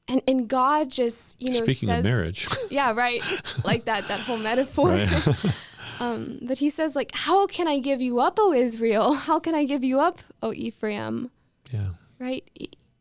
and 0.07 0.21
and 0.27 0.47
God 0.47 0.91
just 0.91 1.41
you 1.41 1.51
know 1.51 1.63
speaking 1.65 1.87
says, 1.87 1.99
of 1.99 2.05
marriage, 2.05 2.47
yeah, 2.69 2.91
right, 2.91 3.23
like 3.63 3.85
that 3.85 4.07
that 4.07 4.19
whole 4.19 4.37
metaphor. 4.49 4.93
um, 6.01 6.39
that 6.41 6.59
He 6.59 6.69
says 6.69 6.95
like, 6.95 7.11
"How 7.13 7.47
can 7.47 7.67
I 7.67 7.79
give 7.79 8.01
you 8.01 8.19
up, 8.19 8.37
O 8.39 8.53
Israel? 8.53 9.13
How 9.27 9.39
can 9.39 9.55
I 9.55 9.65
give 9.65 9.83
you 9.83 9.99
up, 9.99 10.19
O 10.41 10.53
Ephraim?" 10.53 11.31
Yeah, 11.71 11.89
right. 12.19 12.43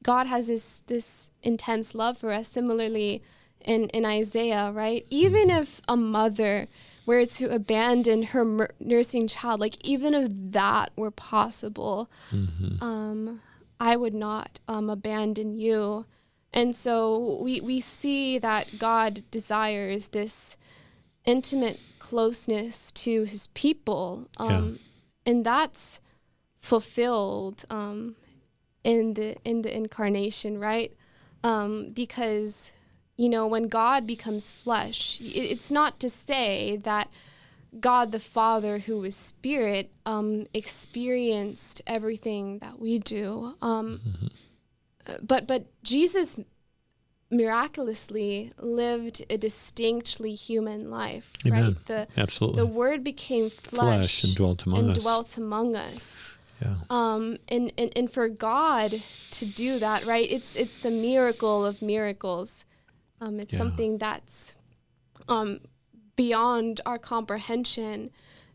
God 0.02 0.26
has 0.26 0.46
this 0.46 0.82
this 0.86 1.30
intense 1.42 1.94
love 1.94 2.18
for 2.18 2.32
us. 2.32 2.48
Similarly, 2.48 3.22
in 3.64 3.88
in 3.88 4.04
Isaiah, 4.04 4.70
right? 4.70 5.06
Even 5.10 5.48
mm-hmm. 5.48 5.62
if 5.62 5.80
a 5.88 5.96
mother 5.96 6.68
were 7.06 7.26
to 7.26 7.52
abandon 7.52 8.22
her 8.24 8.44
mer- 8.44 8.74
nursing 8.78 9.26
child, 9.26 9.60
like 9.60 9.84
even 9.84 10.14
if 10.14 10.28
that 10.30 10.92
were 10.96 11.10
possible, 11.10 12.10
mm-hmm. 12.30 12.82
um, 12.82 13.40
I 13.80 13.96
would 13.96 14.14
not 14.14 14.60
um, 14.68 14.90
abandon 14.90 15.58
you. 15.58 16.06
And 16.52 16.74
so 16.74 17.40
we, 17.42 17.60
we 17.60 17.80
see 17.80 18.38
that 18.38 18.78
God 18.78 19.22
desires 19.30 20.08
this 20.08 20.56
intimate 21.30 21.80
closeness 21.98 22.90
to 22.92 23.24
his 23.24 23.46
people. 23.48 24.28
Um, 24.38 24.50
yeah. 24.50 25.32
And 25.32 25.46
that's 25.46 26.00
fulfilled 26.58 27.64
um, 27.70 28.16
in 28.84 29.14
the 29.14 29.36
in 29.44 29.62
the 29.62 29.74
incarnation, 29.74 30.58
right? 30.58 30.92
Um, 31.44 31.90
because 31.92 32.72
you 33.16 33.28
know 33.28 33.46
when 33.46 33.68
God 33.68 34.06
becomes 34.06 34.50
flesh, 34.50 35.20
it's 35.22 35.70
not 35.70 36.00
to 36.00 36.08
say 36.08 36.78
that 36.82 37.10
God 37.78 38.10
the 38.10 38.20
Father, 38.20 38.78
who 38.78 39.04
is 39.04 39.14
Spirit, 39.14 39.92
um, 40.04 40.46
experienced 40.52 41.80
everything 41.86 42.58
that 42.58 42.80
we 42.80 42.98
do. 42.98 43.54
Um, 43.62 44.00
mm-hmm 44.06 44.26
but 45.22 45.46
but 45.46 45.66
Jesus 45.82 46.38
miraculously 47.30 48.50
lived 48.58 49.24
a 49.30 49.36
distinctly 49.36 50.34
human 50.34 50.90
life, 50.90 51.32
Amen. 51.46 51.64
right? 51.64 51.86
The 51.86 52.08
Absolutely. 52.16 52.60
the 52.60 52.66
word 52.66 53.04
became 53.04 53.50
flesh, 53.50 53.80
flesh 53.80 54.24
and 54.24 54.34
dwelt 54.34 54.66
among 54.66 54.80
and 54.80 54.90
us. 54.96 55.02
dwelt 55.02 55.36
among 55.36 55.76
us. 55.76 56.30
Yeah. 56.60 56.74
Um, 56.90 57.38
and, 57.48 57.72
and, 57.78 57.90
and 57.96 58.10
for 58.10 58.28
God 58.28 59.02
to 59.30 59.46
do 59.46 59.78
that, 59.78 60.04
right? 60.04 60.30
It's 60.30 60.56
it's 60.56 60.78
the 60.78 60.90
miracle 60.90 61.64
of 61.64 61.80
miracles. 61.80 62.64
Um, 63.20 63.40
it's 63.40 63.52
yeah. 63.52 63.58
something 63.58 63.98
that's 63.98 64.54
um, 65.28 65.60
beyond 66.16 66.80
our 66.84 66.98
comprehension. 66.98 68.10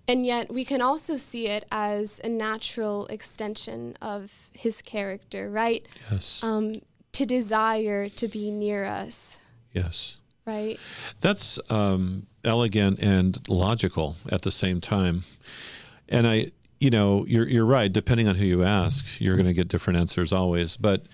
And 0.07 0.23
yet 0.23 0.53
we 0.53 0.65
can 0.65 0.81
also 0.81 1.17
see 1.17 1.47
it 1.47 1.65
as 1.71 2.21
a 2.23 2.29
natural 2.29 3.07
extension 3.07 3.97
of 4.01 4.49
his 4.53 4.83
character, 4.83 5.49
right? 5.49 5.87
Yes. 6.11 6.43
Um, 6.43 6.75
to 7.15 7.25
desire 7.25 8.09
to 8.09 8.27
be 8.27 8.51
near 8.51 8.83
us. 8.83 9.39
Yes. 9.71 10.19
Right. 10.45 10.77
That's 11.21 11.59
um, 11.71 12.27
elegant 12.43 12.99
and 12.99 13.39
logical 13.49 14.17
at 14.29 14.43
the 14.43 14.51
same 14.51 14.79
time. 14.81 15.23
And 16.07 16.27
I, 16.27 16.47
you 16.79 16.89
know, 16.89 17.25
you're 17.25 17.47
you're 17.47 17.65
right. 17.65 17.91
Depending 17.91 18.27
on 18.27 18.35
who 18.35 18.45
you 18.45 18.63
ask, 18.63 19.19
you're 19.19 19.35
going 19.35 19.47
to 19.47 19.53
get 19.53 19.69
different 19.69 19.97
answers 19.97 20.31
always. 20.31 20.77
But 20.77 21.05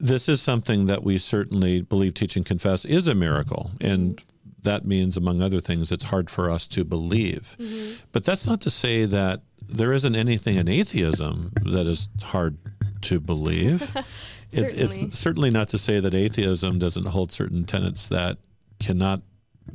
this 0.00 0.28
is 0.28 0.40
something 0.40 0.86
that 0.86 1.04
we 1.04 1.18
certainly 1.18 1.82
believe, 1.82 2.14
teach, 2.14 2.34
and 2.34 2.44
confess 2.44 2.84
is 2.84 3.06
a 3.06 3.14
miracle, 3.14 3.70
and 3.80 4.24
that 4.62 4.84
means, 4.84 5.16
among 5.16 5.42
other 5.42 5.60
things, 5.60 5.92
it's 5.92 6.04
hard 6.04 6.28
for 6.28 6.50
us 6.50 6.66
to 6.68 6.84
believe. 6.84 7.56
Mm-hmm. 7.60 8.00
But 8.10 8.24
that's 8.24 8.46
not 8.46 8.60
to 8.62 8.70
say 8.70 9.04
that 9.04 9.42
there 9.60 9.92
isn't 9.92 10.16
anything 10.16 10.56
in 10.56 10.68
atheism 10.68 11.52
that 11.64 11.86
is 11.86 12.08
hard 12.22 12.56
to 13.02 13.20
believe. 13.20 13.94
it's, 14.52 14.96
it's, 14.96 15.18
certainly 15.18 15.50
not 15.50 15.68
to 15.68 15.78
say 15.78 16.00
that 16.00 16.14
atheism 16.14 16.78
doesn't 16.78 17.06
hold 17.06 17.32
certain 17.32 17.64
tenets 17.64 18.08
that 18.08 18.38
cannot 18.80 19.22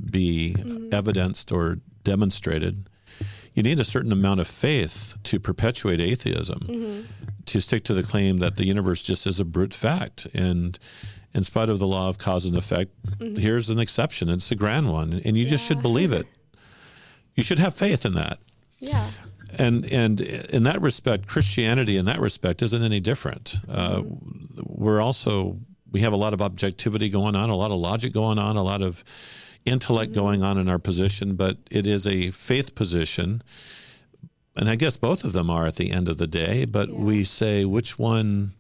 be 0.10 0.56
mm-hmm. 0.58 0.94
evidenced 0.94 1.52
or 1.52 1.80
demonstrated. 2.04 2.90
You 3.54 3.64
need 3.64 3.80
a 3.80 3.84
certain 3.84 4.12
amount 4.12 4.40
of 4.40 4.48
faith 4.48 5.16
to 5.24 5.40
perpetuate 5.40 6.00
atheism, 6.00 6.60
mm-hmm. 6.60 7.02
to 7.46 7.60
stick 7.60 7.84
to 7.86 7.94
the 7.94 8.04
claim 8.04 8.38
that 8.38 8.56
the 8.56 8.66
universe 8.66 9.02
just 9.02 9.26
is 9.26 9.40
a 9.40 9.46
brute 9.46 9.74
fact. 9.74 10.28
And 10.34 10.78
in 11.34 11.44
spite 11.44 11.70
of 11.70 11.80
the 11.80 11.88
law 11.88 12.08
of 12.08 12.18
cause 12.18 12.46
and 12.46 12.56
effect, 12.56 12.92
mm-hmm. 13.06 13.36
here's 13.36 13.70
an 13.70 13.80
exception. 13.80 14.30
It's 14.30 14.52
a 14.52 14.56
grand 14.56 14.92
one, 14.92 15.22
and 15.26 15.38
you 15.38 15.44
yeah. 15.44 15.50
just 15.50 15.66
should 15.66 15.82
believe 15.82 16.14
it. 16.14 16.28
You 17.36 17.44
should 17.44 17.60
have 17.60 17.76
faith 17.76 18.06
in 18.06 18.14
that. 18.14 18.40
Yeah. 18.80 19.10
And 19.58 19.92
and 19.92 20.22
in 20.22 20.64
that 20.64 20.82
respect, 20.82 21.28
Christianity 21.28 21.98
in 21.98 22.06
that 22.06 22.20
respect 22.20 22.62
isn't 22.62 22.84
any 22.84 23.00
different. 23.00 23.60
Uh, 23.70 24.04
we're 24.64 25.02
also 25.02 25.60
we 25.92 26.02
have 26.02 26.14
a 26.14 26.18
lot 26.18 26.34
of 26.34 26.42
objectivity 26.42 27.10
going 27.10 27.36
on, 27.36 27.50
a 27.50 27.56
lot 27.56 27.72
of 27.72 27.78
logic 27.78 28.14
going 28.14 28.40
on, 28.40 28.58
a 28.58 28.64
lot 28.64 28.82
of 28.82 29.04
intellect 29.66 30.12
mm-hmm. 30.12 30.22
going 30.22 30.44
on 30.44 30.58
in 30.58 30.70
our 30.70 30.80
position, 30.80 31.36
but 31.36 31.58
it 31.72 31.88
is 31.88 32.06
a 32.06 32.32
faith 32.32 32.76
position. 32.76 33.42
And 34.56 34.70
I 34.70 34.76
guess 34.76 34.98
both 34.98 35.24
of 35.24 35.34
them 35.34 35.50
are 35.50 35.68
at 35.68 35.76
the 35.76 35.92
end 35.92 36.08
of 36.08 36.18
the 36.18 36.28
day, 36.28 36.66
but 36.66 36.90
yeah. 36.90 36.96
we 36.96 37.24
say 37.24 37.64
which 37.66 38.00
one 38.00 38.54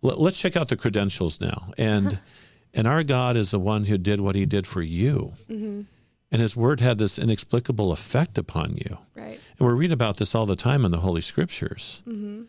let's 0.00 0.38
check 0.38 0.56
out 0.56 0.68
the 0.68 0.76
credentials 0.76 1.40
now. 1.40 1.72
And 1.76 2.18
and 2.74 2.86
our 2.86 3.02
God 3.02 3.36
is 3.36 3.50
the 3.50 3.58
one 3.58 3.86
who 3.86 3.98
did 3.98 4.20
what 4.20 4.36
He 4.36 4.46
did 4.46 4.66
for 4.66 4.82
you. 4.82 5.34
Mm-hmm. 5.50 5.82
And 6.30 6.42
His 6.42 6.56
Word 6.56 6.80
had 6.80 6.98
this 6.98 7.18
inexplicable 7.18 7.92
effect 7.92 8.36
upon 8.38 8.76
you. 8.76 8.98
Right. 9.14 9.40
And 9.58 9.68
we 9.68 9.74
read 9.74 9.92
about 9.92 10.18
this 10.18 10.34
all 10.34 10.46
the 10.46 10.56
time 10.56 10.84
in 10.84 10.90
the 10.90 11.00
Holy 11.00 11.20
Scriptures. 11.20 12.02
Mm-hmm. 12.06 12.42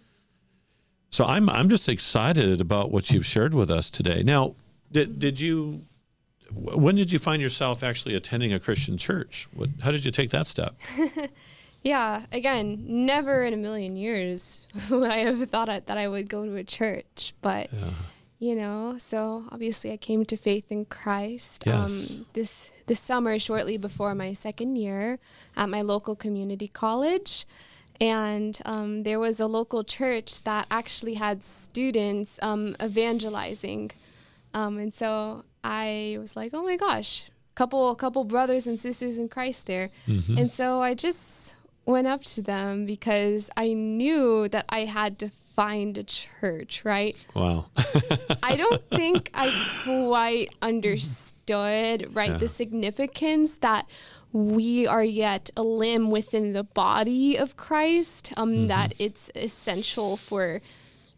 So 1.12 1.26
I'm 1.26 1.50
I'm 1.50 1.70
just 1.70 1.90
excited 1.90 2.62
about 2.62 2.92
what 2.92 3.10
you've 3.10 3.26
shared 3.26 3.54
with 3.54 3.72
us 3.72 3.90
today. 3.90 4.22
Now, 4.24 4.56
did 4.92 5.20
did 5.20 5.40
you? 5.40 5.86
When 6.54 6.96
did 6.96 7.12
you 7.12 7.20
find 7.20 7.42
yourself 7.42 7.84
actually 7.84 8.16
attending 8.16 8.52
a 8.52 8.60
Christian 8.60 8.98
church? 8.98 9.48
What, 9.54 9.70
how 9.82 9.92
did 9.92 10.04
you 10.04 10.10
take 10.10 10.32
that 10.32 10.48
step? 10.48 10.76
Yeah, 11.82 12.26
again, 12.32 12.84
never 13.06 13.44
in 13.44 13.54
a 13.54 13.58
million 13.58 13.96
years 13.96 14.68
would 14.90 15.10
I 15.10 15.20
have 15.20 15.50
thought 15.50 15.68
that 15.68 15.98
I 15.98 16.08
would 16.08 16.28
go 16.28 16.46
to 16.46 16.56
a 16.56 16.64
church, 16.64 17.34
but 17.42 17.72
yeah. 17.72 17.90
You 18.40 18.56
know, 18.56 18.96
so 18.98 19.44
obviously 19.52 19.92
I 19.92 19.98
came 19.98 20.24
to 20.26 20.38
faith 20.38 20.72
in 20.72 20.86
Christ. 20.86 21.64
Yes. 21.66 22.20
Um, 22.20 22.26
this 22.34 22.72
this 22.88 23.00
summer, 23.00 23.38
shortly 23.38 23.78
before 23.78 24.16
my 24.16 24.32
second 24.32 24.78
year 24.78 25.20
at 25.58 25.68
my 25.68 25.82
local 25.82 26.16
community 26.16 26.70
college, 26.70 27.46
and 28.00 28.58
um, 28.64 29.04
there 29.04 29.20
was 29.20 29.42
a 29.42 29.48
local 29.48 29.84
church 29.84 30.44
that 30.44 30.68
actually 30.72 31.16
had 31.16 31.44
students 31.44 32.40
um, 32.42 32.78
evangelizing, 32.82 33.92
um, 34.54 34.78
and 34.78 34.94
so 34.94 35.44
I 35.62 36.18
was 36.22 36.38
like, 36.38 36.54
oh 36.54 36.64
my 36.64 36.78
gosh, 36.78 37.30
couple 37.56 37.94
couple 37.96 38.24
brothers 38.24 38.66
and 38.66 38.80
sisters 38.80 39.20
in 39.20 39.28
Christ 39.28 39.68
there, 39.68 39.90
mm-hmm. 40.08 40.38
and 40.38 40.54
so 40.54 40.82
I 40.82 40.94
just 40.94 41.56
went 41.86 42.08
up 42.08 42.24
to 42.24 42.42
them 42.42 42.86
because 42.86 43.50
I 43.58 43.74
knew 43.74 44.48
that 44.48 44.64
I 44.70 44.86
had 44.86 45.20
to 45.20 45.30
find 45.60 45.98
a 45.98 46.04
church, 46.06 46.86
right? 46.86 47.18
Wow. 47.34 47.66
I 48.42 48.56
don't 48.56 48.82
think 48.88 49.30
I 49.34 49.52
quite 49.84 50.56
understood, 50.62 52.16
right, 52.16 52.30
yeah. 52.30 52.38
the 52.38 52.48
significance 52.48 53.58
that 53.58 53.86
we 54.32 54.88
are 54.88 55.04
yet 55.04 55.50
a 55.58 55.62
limb 55.62 56.12
within 56.12 56.54
the 56.54 56.64
body 56.64 57.36
of 57.36 57.58
Christ, 57.58 58.32
um, 58.38 58.52
mm-hmm. 58.52 58.68
that 58.68 58.94
it's 59.00 59.30
essential 59.36 60.16
for 60.16 60.62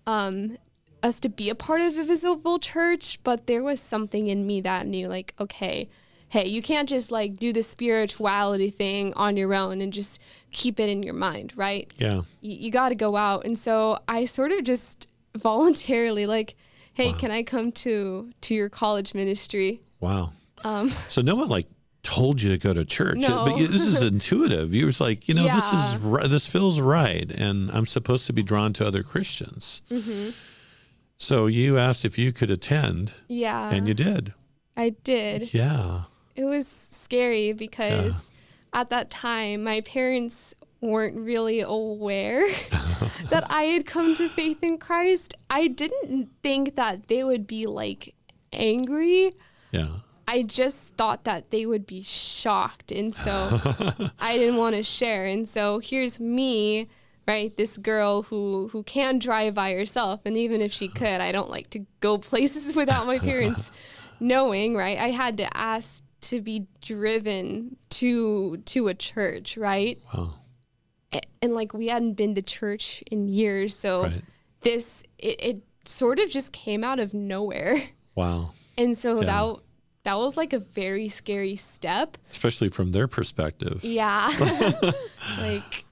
um, 0.07 0.57
us 1.03 1.19
to 1.19 1.29
be 1.29 1.47
a 1.51 1.55
part 1.55 1.81
of 1.81 1.93
the 1.93 2.03
visible 2.03 2.57
church. 2.57 3.19
But 3.23 3.45
there 3.45 3.61
was 3.61 3.79
something 3.79 4.25
in 4.25 4.47
me 4.47 4.59
that 4.61 4.87
knew, 4.87 5.07
like, 5.07 5.35
okay, 5.39 5.87
hey, 6.31 6.47
you 6.47 6.61
can't 6.61 6.87
just 6.87 7.11
like 7.11 7.35
do 7.35 7.51
the 7.51 7.61
spirituality 7.61 8.69
thing 8.69 9.13
on 9.15 9.35
your 9.35 9.53
own 9.53 9.81
and 9.81 9.91
just 9.91 10.17
keep 10.49 10.79
it 10.79 10.87
in 10.89 11.03
your 11.03 11.13
mind, 11.13 11.51
right? 11.57 11.91
Yeah. 11.97 12.21
You, 12.39 12.55
you 12.55 12.71
got 12.71 12.89
to 12.89 12.95
go 12.95 13.17
out. 13.17 13.43
And 13.43 13.59
so 13.59 13.99
I 14.07 14.23
sort 14.23 14.53
of 14.53 14.63
just 14.63 15.09
voluntarily 15.37 16.25
like, 16.25 16.55
hey, 16.93 17.11
wow. 17.11 17.17
can 17.17 17.31
I 17.31 17.43
come 17.43 17.73
to 17.73 18.31
to 18.41 18.55
your 18.55 18.69
college 18.69 19.13
ministry? 19.13 19.81
Wow. 19.99 20.31
Um, 20.63 20.89
so 21.09 21.21
no 21.21 21.35
one 21.35 21.49
like 21.49 21.67
told 22.01 22.41
you 22.41 22.49
to 22.51 22.57
go 22.57 22.73
to 22.73 22.85
church. 22.85 23.17
No. 23.17 23.43
But 23.43 23.57
this 23.57 23.85
is 23.85 24.01
intuitive. 24.13 24.73
You 24.73 24.85
was 24.85 25.01
like, 25.01 25.27
you 25.27 25.35
know, 25.35 25.53
this 25.53 25.73
is 25.73 26.31
this 26.31 26.47
feels 26.47 26.79
right, 26.79 27.29
and 27.29 27.69
I'm 27.71 27.85
supposed 27.85 28.25
to 28.27 28.33
be 28.33 28.41
drawn 28.41 28.71
to 28.73 28.87
other 28.87 29.03
Christians. 29.03 29.81
Mm-hmm. 29.91 30.29
So 31.17 31.47
you 31.47 31.77
asked 31.77 32.05
if 32.05 32.17
you 32.17 32.31
could 32.31 32.49
attend, 32.49 33.13
Yeah. 33.27 33.69
and 33.69 33.85
you 33.85 33.93
did. 33.93 34.33
I 34.77 34.89
did. 34.89 35.53
Yeah. 35.53 36.03
It 36.35 36.45
was 36.45 36.67
scary 36.67 37.53
because 37.53 38.31
at 38.73 38.89
that 38.89 39.09
time 39.09 39.63
my 39.63 39.81
parents 39.81 40.55
weren't 40.81 41.15
really 41.15 41.61
aware 41.61 42.47
that 43.29 43.45
I 43.49 43.63
had 43.63 43.85
come 43.85 44.15
to 44.15 44.27
faith 44.27 44.63
in 44.63 44.77
Christ. 44.77 45.35
I 45.49 45.67
didn't 45.67 46.29
think 46.41 46.75
that 46.75 47.07
they 47.07 47.23
would 47.23 47.45
be 47.47 47.65
like 47.65 48.15
angry. 48.51 49.31
Yeah. 49.71 49.87
I 50.27 50.43
just 50.43 50.93
thought 50.93 51.25
that 51.25 51.51
they 51.51 51.65
would 51.65 51.85
be 51.85 52.01
shocked. 52.01 52.91
And 52.91 53.13
so 53.13 53.59
I 54.19 54.37
didn't 54.37 54.57
want 54.57 54.75
to 54.75 54.83
share. 54.83 55.25
And 55.25 55.47
so 55.47 55.79
here's 55.79 56.19
me, 56.19 56.87
right? 57.27 57.55
This 57.57 57.77
girl 57.77 58.23
who 58.23 58.69
who 58.69 58.83
can 58.83 59.19
drive 59.19 59.53
by 59.53 59.73
herself. 59.73 60.21
And 60.25 60.37
even 60.37 60.61
if 60.61 60.71
she 60.71 60.87
could, 60.87 61.21
I 61.21 61.31
don't 61.31 61.49
like 61.49 61.69
to 61.71 61.85
go 61.99 62.17
places 62.29 62.75
without 62.75 63.05
my 63.05 63.19
parents 63.19 63.71
knowing, 64.19 64.75
right? 64.75 64.97
I 64.97 65.09
had 65.09 65.37
to 65.37 65.57
ask 65.57 66.03
to 66.21 66.41
be 66.41 66.67
driven 66.81 67.75
to 67.89 68.57
to 68.65 68.87
a 68.87 68.93
church, 68.93 69.57
right? 69.57 69.99
Wow. 70.13 70.35
A- 71.13 71.21
And 71.41 71.53
like 71.53 71.73
we 71.73 71.87
hadn't 71.87 72.13
been 72.13 72.35
to 72.35 72.41
church 72.41 73.03
in 73.11 73.27
years. 73.27 73.75
So 73.75 74.03
Right. 74.03 74.21
this 74.61 75.03
it, 75.17 75.41
it 75.41 75.63
sort 75.85 76.19
of 76.19 76.29
just 76.29 76.51
came 76.51 76.83
out 76.83 76.99
of 76.99 77.13
nowhere. 77.13 77.81
Wow. 78.15 78.51
And 78.77 78.97
so 78.97 79.19
Yeah. 79.21 79.25
that 79.25 79.55
that 80.03 80.17
was 80.17 80.35
like 80.35 80.51
a 80.53 80.59
very 80.59 81.07
scary 81.07 81.55
step. 81.55 82.17
Especially 82.31 82.67
from 82.69 82.91
their 82.91 83.07
perspective. 83.07 83.83
Yeah. 83.85 84.27
like 85.39 85.85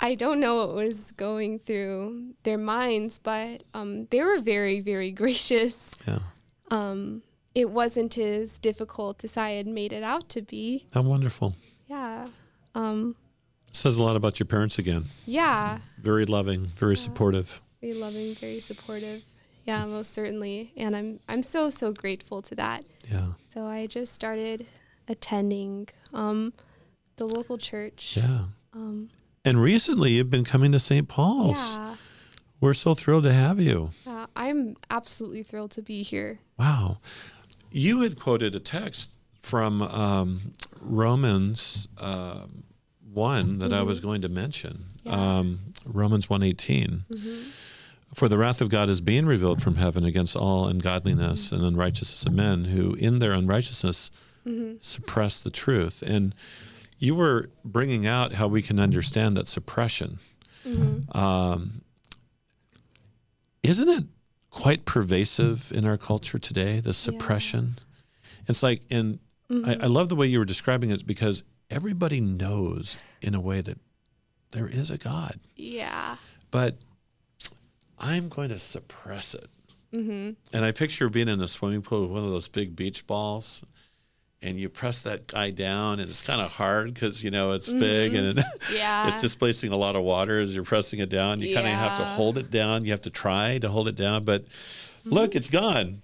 I 0.00 0.14
don't 0.14 0.40
know 0.40 0.56
what 0.56 0.74
was 0.74 1.12
going 1.12 1.58
through 1.60 2.34
their 2.42 2.58
minds, 2.58 3.18
but 3.18 3.62
um, 3.72 4.06
they 4.10 4.20
were 4.20 4.38
very, 4.40 4.80
very 4.80 5.10
gracious. 5.12 5.94
Yeah. 6.06 6.18
Um, 6.70 7.22
it 7.54 7.70
wasn't 7.70 8.18
as 8.18 8.58
difficult 8.58 9.22
as 9.24 9.36
I 9.36 9.50
had 9.50 9.66
made 9.66 9.92
it 9.92 10.02
out 10.02 10.28
to 10.30 10.42
be. 10.42 10.86
How 10.92 11.02
wonderful. 11.02 11.54
Yeah. 11.88 12.26
Um, 12.74 13.16
Says 13.72 13.96
a 13.96 14.02
lot 14.02 14.16
about 14.16 14.38
your 14.38 14.46
parents 14.46 14.78
again. 14.78 15.06
yeah. 15.26 15.78
Very 16.00 16.26
loving, 16.26 16.66
very 16.76 16.96
supportive. 16.96 17.60
Very 17.80 17.94
loving, 17.94 18.34
very 18.36 18.60
supportive. 18.60 19.22
Yeah, 19.64 19.84
most 19.86 20.12
certainly. 20.12 20.72
And 20.76 20.94
I'm 20.94 21.20
I'm 21.28 21.42
so 21.42 21.70
so 21.70 21.92
grateful 21.92 22.42
to 22.42 22.54
that. 22.56 22.84
Yeah. 23.10 23.32
So 23.48 23.66
I 23.66 23.86
just 23.86 24.12
started 24.12 24.66
attending 25.08 25.88
um, 26.12 26.52
the 27.16 27.26
local 27.26 27.58
church. 27.58 28.16
Yeah. 28.16 28.44
Um, 28.72 29.10
And 29.44 29.60
recently 29.60 30.12
you've 30.12 30.30
been 30.30 30.44
coming 30.44 30.72
to 30.72 30.78
St. 30.78 31.08
Paul's. 31.08 31.76
yeah. 31.76 31.96
We're 32.60 32.74
so 32.74 32.94
thrilled 32.94 33.24
to 33.24 33.32
have 33.32 33.60
you. 33.60 33.90
Uh, 34.06 34.26
I'm 34.36 34.76
absolutely 34.90 35.42
thrilled 35.42 35.70
to 35.72 35.82
be 35.82 36.02
here. 36.02 36.38
Wow. 36.58 36.98
You 37.74 38.02
had 38.02 38.20
quoted 38.20 38.54
a 38.54 38.60
text 38.60 39.16
from 39.42 39.82
um, 39.82 40.54
Romans 40.80 41.88
uh, 42.00 42.42
1 43.12 43.58
that 43.58 43.72
I 43.72 43.82
was 43.82 43.98
going 43.98 44.22
to 44.22 44.28
mention. 44.28 44.84
Yeah. 45.02 45.38
Um, 45.38 45.58
Romans 45.84 46.30
118. 46.30 47.04
For 48.14 48.28
the 48.28 48.38
wrath 48.38 48.60
of 48.60 48.68
God 48.68 48.88
is 48.88 49.00
being 49.00 49.26
revealed 49.26 49.60
from 49.60 49.74
heaven 49.74 50.04
against 50.04 50.36
all 50.36 50.68
ungodliness 50.68 51.50
and 51.50 51.64
unrighteousness 51.64 52.24
of 52.24 52.32
men 52.32 52.66
who 52.66 52.94
in 52.94 53.18
their 53.18 53.32
unrighteousness 53.32 54.12
suppress 54.78 55.40
the 55.40 55.50
truth. 55.50 56.00
And 56.06 56.32
you 56.98 57.16
were 57.16 57.50
bringing 57.64 58.06
out 58.06 58.34
how 58.34 58.46
we 58.46 58.62
can 58.62 58.78
understand 58.78 59.36
that 59.36 59.48
suppression. 59.48 60.20
Um, 61.10 61.82
isn't 63.64 63.88
it 63.88 64.04
quite 64.54 64.84
pervasive 64.84 65.72
in 65.72 65.84
our 65.84 65.96
culture 65.98 66.38
today, 66.38 66.78
the 66.80 66.94
suppression? 66.94 67.76
It's 68.46 68.62
like, 68.62 68.82
and 68.90 69.18
I, 69.50 69.52
mm-hmm. 69.52 69.82
I 69.82 69.86
love 69.86 70.08
the 70.08 70.14
way 70.14 70.26
you 70.28 70.38
were 70.38 70.44
describing 70.44 70.90
it 70.90 71.06
because 71.06 71.42
everybody 71.70 72.20
knows 72.20 72.96
in 73.20 73.34
a 73.34 73.40
way 73.40 73.60
that 73.60 73.78
there 74.52 74.68
is 74.68 74.90
a 74.90 74.96
God, 74.96 75.40
Yeah. 75.56 76.16
but 76.52 76.76
I'm 77.98 78.28
going 78.28 78.50
to 78.50 78.58
suppress 78.58 79.34
it. 79.34 79.50
Mm-hmm. 79.92 80.30
And 80.56 80.64
I 80.64 80.70
picture 80.70 81.08
being 81.08 81.28
in 81.28 81.40
a 81.40 81.48
swimming 81.48 81.82
pool 81.82 82.02
with 82.02 82.10
one 82.10 82.24
of 82.24 82.30
those 82.30 82.48
big 82.48 82.76
beach 82.76 83.06
balls. 83.06 83.64
And 84.44 84.60
you 84.60 84.68
press 84.68 85.00
that 85.02 85.28
guy 85.28 85.50
down, 85.50 86.00
and 86.00 86.10
it's 86.10 86.20
kind 86.20 86.42
of 86.42 86.52
hard 86.52 86.92
because 86.92 87.24
you 87.24 87.30
know 87.30 87.52
it's 87.52 87.72
big 87.72 88.12
mm-hmm. 88.12 88.24
and 88.24 88.38
it, 88.40 88.44
Yeah. 88.74 89.08
it's 89.08 89.22
displacing 89.22 89.72
a 89.72 89.76
lot 89.76 89.96
of 89.96 90.02
water 90.02 90.38
as 90.38 90.54
you're 90.54 90.64
pressing 90.64 91.00
it 91.00 91.08
down. 91.08 91.40
You 91.40 91.54
kind 91.54 91.66
of 91.66 91.72
have 91.72 91.98
to 91.98 92.04
hold 92.04 92.36
it 92.36 92.50
down. 92.50 92.84
You 92.84 92.90
have 92.90 93.00
to 93.02 93.10
try 93.10 93.56
to 93.58 93.70
hold 93.70 93.88
it 93.88 93.96
down, 93.96 94.24
but 94.24 94.44
mm-hmm. 94.44 95.14
look, 95.14 95.34
it's 95.34 95.48
gone. 95.48 96.02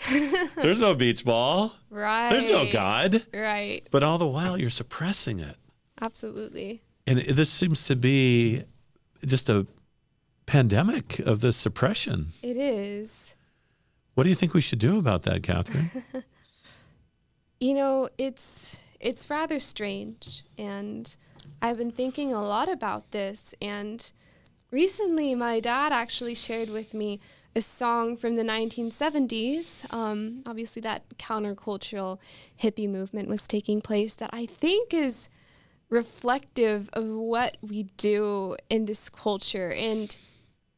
There's 0.56 0.80
no 0.80 0.96
beach 0.96 1.24
ball. 1.24 1.72
right. 1.88 2.30
There's 2.30 2.48
no 2.48 2.70
God. 2.70 3.24
Right. 3.32 3.86
But 3.92 4.02
all 4.02 4.18
the 4.18 4.26
while, 4.26 4.58
you're 4.58 4.70
suppressing 4.70 5.38
it. 5.38 5.56
Absolutely. 6.02 6.82
And 7.06 7.20
it, 7.20 7.36
this 7.36 7.50
seems 7.50 7.84
to 7.84 7.94
be 7.96 8.64
just 9.24 9.48
a 9.48 9.66
pandemic 10.46 11.20
of 11.20 11.42
this 11.42 11.56
suppression. 11.56 12.32
It 12.42 12.56
is. 12.56 13.36
What 14.14 14.24
do 14.24 14.30
you 14.30 14.36
think 14.36 14.52
we 14.52 14.60
should 14.60 14.80
do 14.80 14.98
about 14.98 15.22
that, 15.22 15.44
Catherine? 15.44 15.90
You 17.60 17.74
know, 17.74 18.08
it's 18.18 18.78
it's 19.00 19.30
rather 19.30 19.58
strange 19.58 20.44
and 20.56 21.16
I've 21.62 21.78
been 21.78 21.90
thinking 21.90 22.32
a 22.32 22.42
lot 22.42 22.68
about 22.68 23.10
this 23.12 23.54
and 23.60 24.10
recently 24.70 25.34
my 25.34 25.60
dad 25.60 25.92
actually 25.92 26.34
shared 26.34 26.68
with 26.68 26.94
me 26.94 27.20
a 27.54 27.60
song 27.60 28.16
from 28.16 28.36
the 28.36 28.42
1970s. 28.42 29.92
Um, 29.92 30.42
obviously, 30.46 30.80
that 30.82 31.02
countercultural 31.18 32.18
hippie 32.60 32.88
movement 32.88 33.28
was 33.28 33.46
taking 33.48 33.80
place 33.80 34.14
that 34.16 34.30
I 34.32 34.46
think 34.46 34.94
is 34.94 35.28
reflective 35.90 36.88
of 36.92 37.06
what 37.06 37.56
we 37.60 37.84
do 37.96 38.56
in 38.70 38.84
this 38.84 39.08
culture. 39.08 39.72
And 39.72 40.16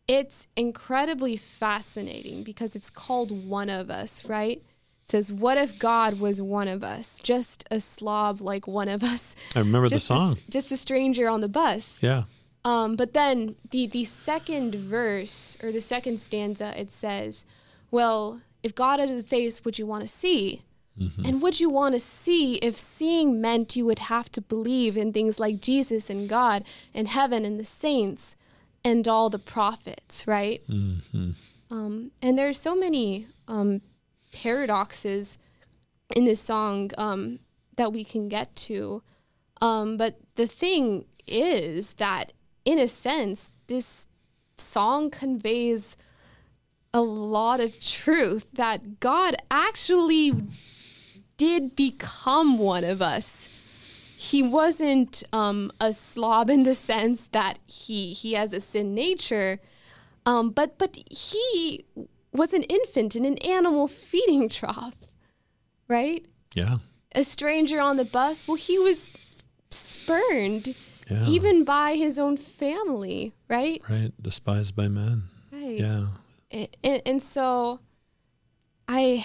it's 0.09 0.47
incredibly 0.57 1.37
fascinating 1.37 2.45
because 2.45 2.75
it's 2.75 2.91
called 2.91 3.47
One 3.47 3.69
of 3.69 3.91
Us, 3.91 4.25
right? 4.25 4.63
Says, 5.11 5.33
What 5.33 5.59
if 5.59 5.79
God 5.79 6.21
was 6.21 6.41
one 6.41 6.69
of 6.69 6.85
us? 6.85 7.21
Just 7.23 7.67
a 7.71 7.81
slob 7.81 8.41
like 8.41 8.67
one 8.67 8.89
of 8.89 9.03
us. 9.03 9.35
I 9.57 9.59
remember 9.59 9.89
the 9.89 9.97
just 9.97 10.07
a- 10.11 10.15
song. 10.15 10.39
just 10.49 10.71
a 10.73 10.77
stranger 10.77 11.29
on 11.29 11.41
the 11.41 11.49
bus. 11.49 11.99
Yeah. 12.03 12.25
Um, 12.65 12.95
but 12.95 13.13
then 13.15 13.57
the 13.71 13.87
the 13.87 14.05
second 14.05 14.75
verse 14.75 15.57
or 15.63 15.73
the 15.73 15.81
second 15.81 16.21
stanza 16.21 16.79
it 16.79 16.93
says, 16.93 17.45
"Well, 17.91 18.43
if 18.63 18.75
God 18.75 19.01
had 19.01 19.11
a 19.11 19.23
face, 19.23 19.65
would 19.65 19.79
you 19.79 19.87
want 19.87 20.03
to 20.03 20.09
see? 20.09 20.63
And 21.25 21.41
would 21.41 21.61
you 21.61 21.71
want 21.71 21.95
to 21.95 21.99
see 22.01 22.57
if 22.57 22.79
seeing 22.79 23.41
meant 23.41 23.75
you 23.75 23.87
would 23.87 24.01
have 24.15 24.31
to 24.33 24.43
believe 24.43 24.99
in 24.99 25.15
things 25.15 25.41
like 25.41 25.63
Jesus 25.63 26.11
and 26.11 26.29
God 26.29 26.63
and 26.93 27.09
heaven 27.09 27.47
and 27.47 27.59
the 27.59 27.65
saints 27.65 28.37
and 28.85 29.09
all 29.09 29.31
the 29.31 29.39
prophets, 29.39 30.27
right? 30.27 30.61
Um, 31.71 32.11
and 32.21 32.37
there's 32.39 32.61
so 32.61 32.75
many 32.75 33.27
um, 33.49 33.81
paradoxes 34.33 35.39
in 36.15 36.25
this 36.25 36.41
song 36.41 36.91
um, 36.99 37.39
that 37.77 37.93
we 37.93 38.05
can 38.05 38.29
get 38.29 38.55
to. 38.57 39.03
Um, 39.61 39.97
but 39.97 40.19
the 40.37 40.47
thing 40.47 41.05
is 41.27 41.95
that, 41.95 42.33
in 42.65 42.79
a 42.79 42.89
sense, 42.89 43.51
this 43.67 44.07
song 44.57 45.11
conveys 45.11 45.97
a 46.93 47.01
lot 47.01 47.61
of 47.61 47.81
truth 47.81 48.47
that 48.53 49.01
God 49.01 49.37
actually 49.51 50.33
did 51.37 51.77
become 51.77 52.59
one 52.59 52.85
of 52.85 53.01
us. 53.01 53.49
He 54.17 54.43
wasn't 54.43 55.23
um, 55.33 55.73
a 55.81 55.93
slob 55.93 56.51
in 56.51 56.65
the 56.65 56.75
sense 56.75 57.29
that 57.29 57.59
he 57.67 58.13
he 58.13 58.35
has 58.35 58.53
a 58.53 58.61
sin 58.61 58.95
nature, 58.95 59.61
um, 60.27 60.51
but 60.51 60.77
but 60.77 60.99
he 61.11 61.87
was 62.33 62.53
an 62.53 62.63
infant 62.65 63.17
in 63.17 63.25
an 63.25 63.39
animal 63.39 63.89
feeding 63.89 64.49
trough, 64.59 65.11
right? 65.89 66.25
Yeah. 66.55 66.79
a 67.15 67.25
stranger 67.25 67.81
on 67.81 67.97
the 67.97 68.05
bus. 68.05 68.47
Well, 68.49 68.57
he 68.57 68.79
was 68.79 69.11
spurned 69.71 70.75
Yeah. 71.09 71.27
even 71.27 71.65
by 71.65 71.97
his 71.97 72.19
own 72.19 72.37
family, 72.37 73.33
right? 73.49 73.83
Right. 73.89 74.13
Despised 74.23 74.75
by 74.77 74.89
men. 74.89 75.25
Right. 75.53 75.79
Yeah. 75.79 76.07
And, 76.51 76.69
and, 76.85 77.03
and 77.07 77.23
so 77.23 77.81
I 78.89 79.25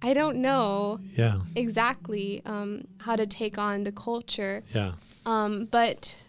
I 0.00 0.14
don't 0.14 0.36
know 0.40 1.00
Yeah. 1.16 1.38
exactly 1.56 2.40
um, 2.46 2.84
how 3.00 3.16
to 3.16 3.26
take 3.26 3.58
on 3.58 3.82
the 3.84 3.92
culture, 3.92 4.62
Yeah. 4.74 4.92
um, 5.26 5.66
but 5.70 6.22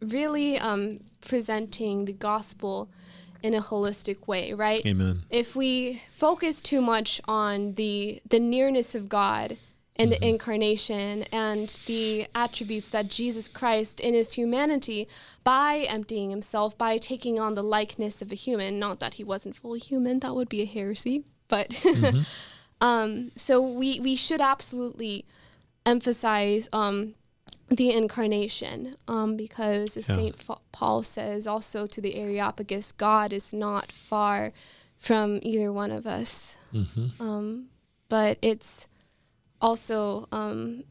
really 0.00 0.58
um, 0.58 1.00
presenting 1.20 2.06
the 2.06 2.12
gospel 2.14 2.88
in 3.42 3.54
a 3.54 3.60
holistic 3.60 4.26
way, 4.26 4.52
right? 4.52 4.84
Amen. 4.86 5.22
if 5.30 5.56
we 5.56 6.02
focus 6.10 6.60
too 6.60 6.80
much 6.80 7.20
on 7.26 7.74
the 7.74 8.20
the 8.28 8.40
nearness 8.40 8.94
of 8.94 9.08
God 9.08 9.56
and 9.98 10.12
the 10.12 10.22
incarnation 10.26 11.22
and 11.32 11.80
the 11.86 12.26
attributes 12.34 12.90
that 12.90 13.08
Jesus 13.08 13.48
Christ 13.48 13.98
in 14.00 14.14
his 14.14 14.34
humanity 14.34 15.08
by 15.42 15.86
emptying 15.88 16.30
himself 16.30 16.76
by 16.76 16.98
taking 16.98 17.40
on 17.40 17.54
the 17.54 17.62
likeness 17.62 18.20
of 18.20 18.30
a 18.30 18.34
human 18.34 18.78
not 18.78 19.00
that 19.00 19.14
he 19.14 19.24
wasn't 19.24 19.56
fully 19.56 19.78
human 19.78 20.20
that 20.20 20.34
would 20.34 20.48
be 20.48 20.60
a 20.60 20.66
heresy 20.66 21.24
but 21.48 21.82
um, 22.80 23.32
so 23.36 23.60
we 23.60 24.00
we 24.00 24.14
should 24.16 24.40
absolutely 24.40 25.24
emphasize 25.86 26.68
um, 26.72 27.14
the 27.68 27.90
incarnation 27.92 28.94
um, 29.08 29.36
because 29.36 29.96
as 29.96 30.08
Yeah. 30.08 30.14
Saint 30.16 30.42
Fa- 30.42 30.58
Paul 30.72 31.02
says 31.02 31.46
also 31.46 31.86
to 31.86 32.00
the 32.00 32.14
Areopagus 32.14 32.92
God 32.92 33.32
is 33.32 33.52
not 33.52 33.90
far 33.90 34.52
from 34.98 35.38
either 35.42 35.72
one 35.72 35.90
of 35.90 36.06
us 36.06 36.56
Mm-hmm. 36.72 37.22
um, 37.22 37.66
but 38.08 38.38
it's 38.42 38.86
also 39.60 40.28
um, 40.30 40.84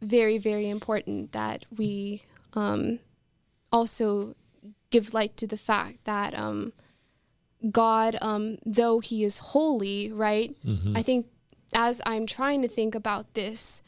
very 0.00 0.38
very 0.38 0.68
important 0.68 1.32
that 1.32 1.66
we 1.76 2.22
um, 2.54 3.00
also 3.72 4.34
give 4.90 5.12
light 5.12 5.36
to 5.36 5.46
the 5.46 5.56
fact 5.56 6.04
that 6.04 6.34
um, 6.38 6.72
God, 7.70 8.16
um, 8.20 8.58
though 8.64 9.00
He 9.00 9.24
is 9.24 9.38
holy, 9.38 10.12
right? 10.12 10.54
Mm-hmm. 10.64 10.96
I 10.96 11.02
think 11.02 11.26
as 11.72 12.00
I'm 12.06 12.26
trying 12.26 12.62
to 12.62 12.68
think 12.68 12.94
about 12.94 13.34
this, 13.34 13.82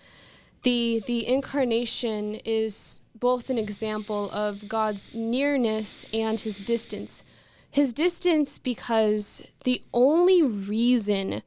the 0.62 1.02
the 1.06 1.26
incarnation 1.26 2.36
is 2.44 3.00
both 3.14 3.50
an 3.50 3.58
example 3.58 4.30
of 4.30 4.68
God's 4.68 5.14
nearness 5.14 6.04
and 6.12 6.38
His 6.40 6.58
distance. 6.58 7.24
His 7.70 7.92
distance 7.92 8.58
because 8.58 9.46
the 9.64 9.82
only 9.92 10.42
reason 10.42 11.42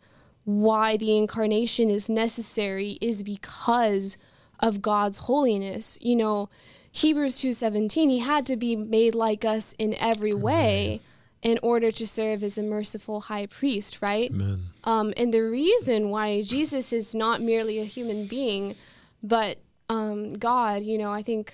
why 0.45 0.97
the 0.97 1.17
incarnation 1.17 1.89
is 1.89 2.09
necessary 2.09 2.97
is 3.01 3.23
because 3.23 4.17
of 4.59 4.81
God's 4.81 5.19
holiness. 5.19 5.97
You 6.01 6.15
know, 6.15 6.49
Hebrews 6.91 7.39
2:17, 7.39 8.09
he 8.09 8.19
had 8.19 8.45
to 8.47 8.55
be 8.55 8.75
made 8.75 9.15
like 9.15 9.45
us 9.45 9.73
in 9.77 9.93
every 9.95 10.33
way 10.33 11.01
in 11.41 11.59
order 11.61 11.91
to 11.91 12.05
serve 12.05 12.43
as 12.43 12.57
a 12.57 12.63
merciful 12.63 13.21
high 13.21 13.45
priest, 13.45 14.01
right? 14.01 14.29
Amen. 14.31 14.65
Um, 14.83 15.13
and 15.15 15.33
the 15.33 15.43
reason 15.43 16.09
why 16.09 16.41
Jesus 16.41 16.91
is 16.91 17.15
not 17.15 17.41
merely 17.41 17.79
a 17.79 17.85
human 17.85 18.27
being, 18.27 18.75
but 19.21 19.59
um, 19.89 20.33
God, 20.33 20.83
you 20.83 20.97
know, 20.97 21.11
I 21.11 21.21
think 21.21 21.53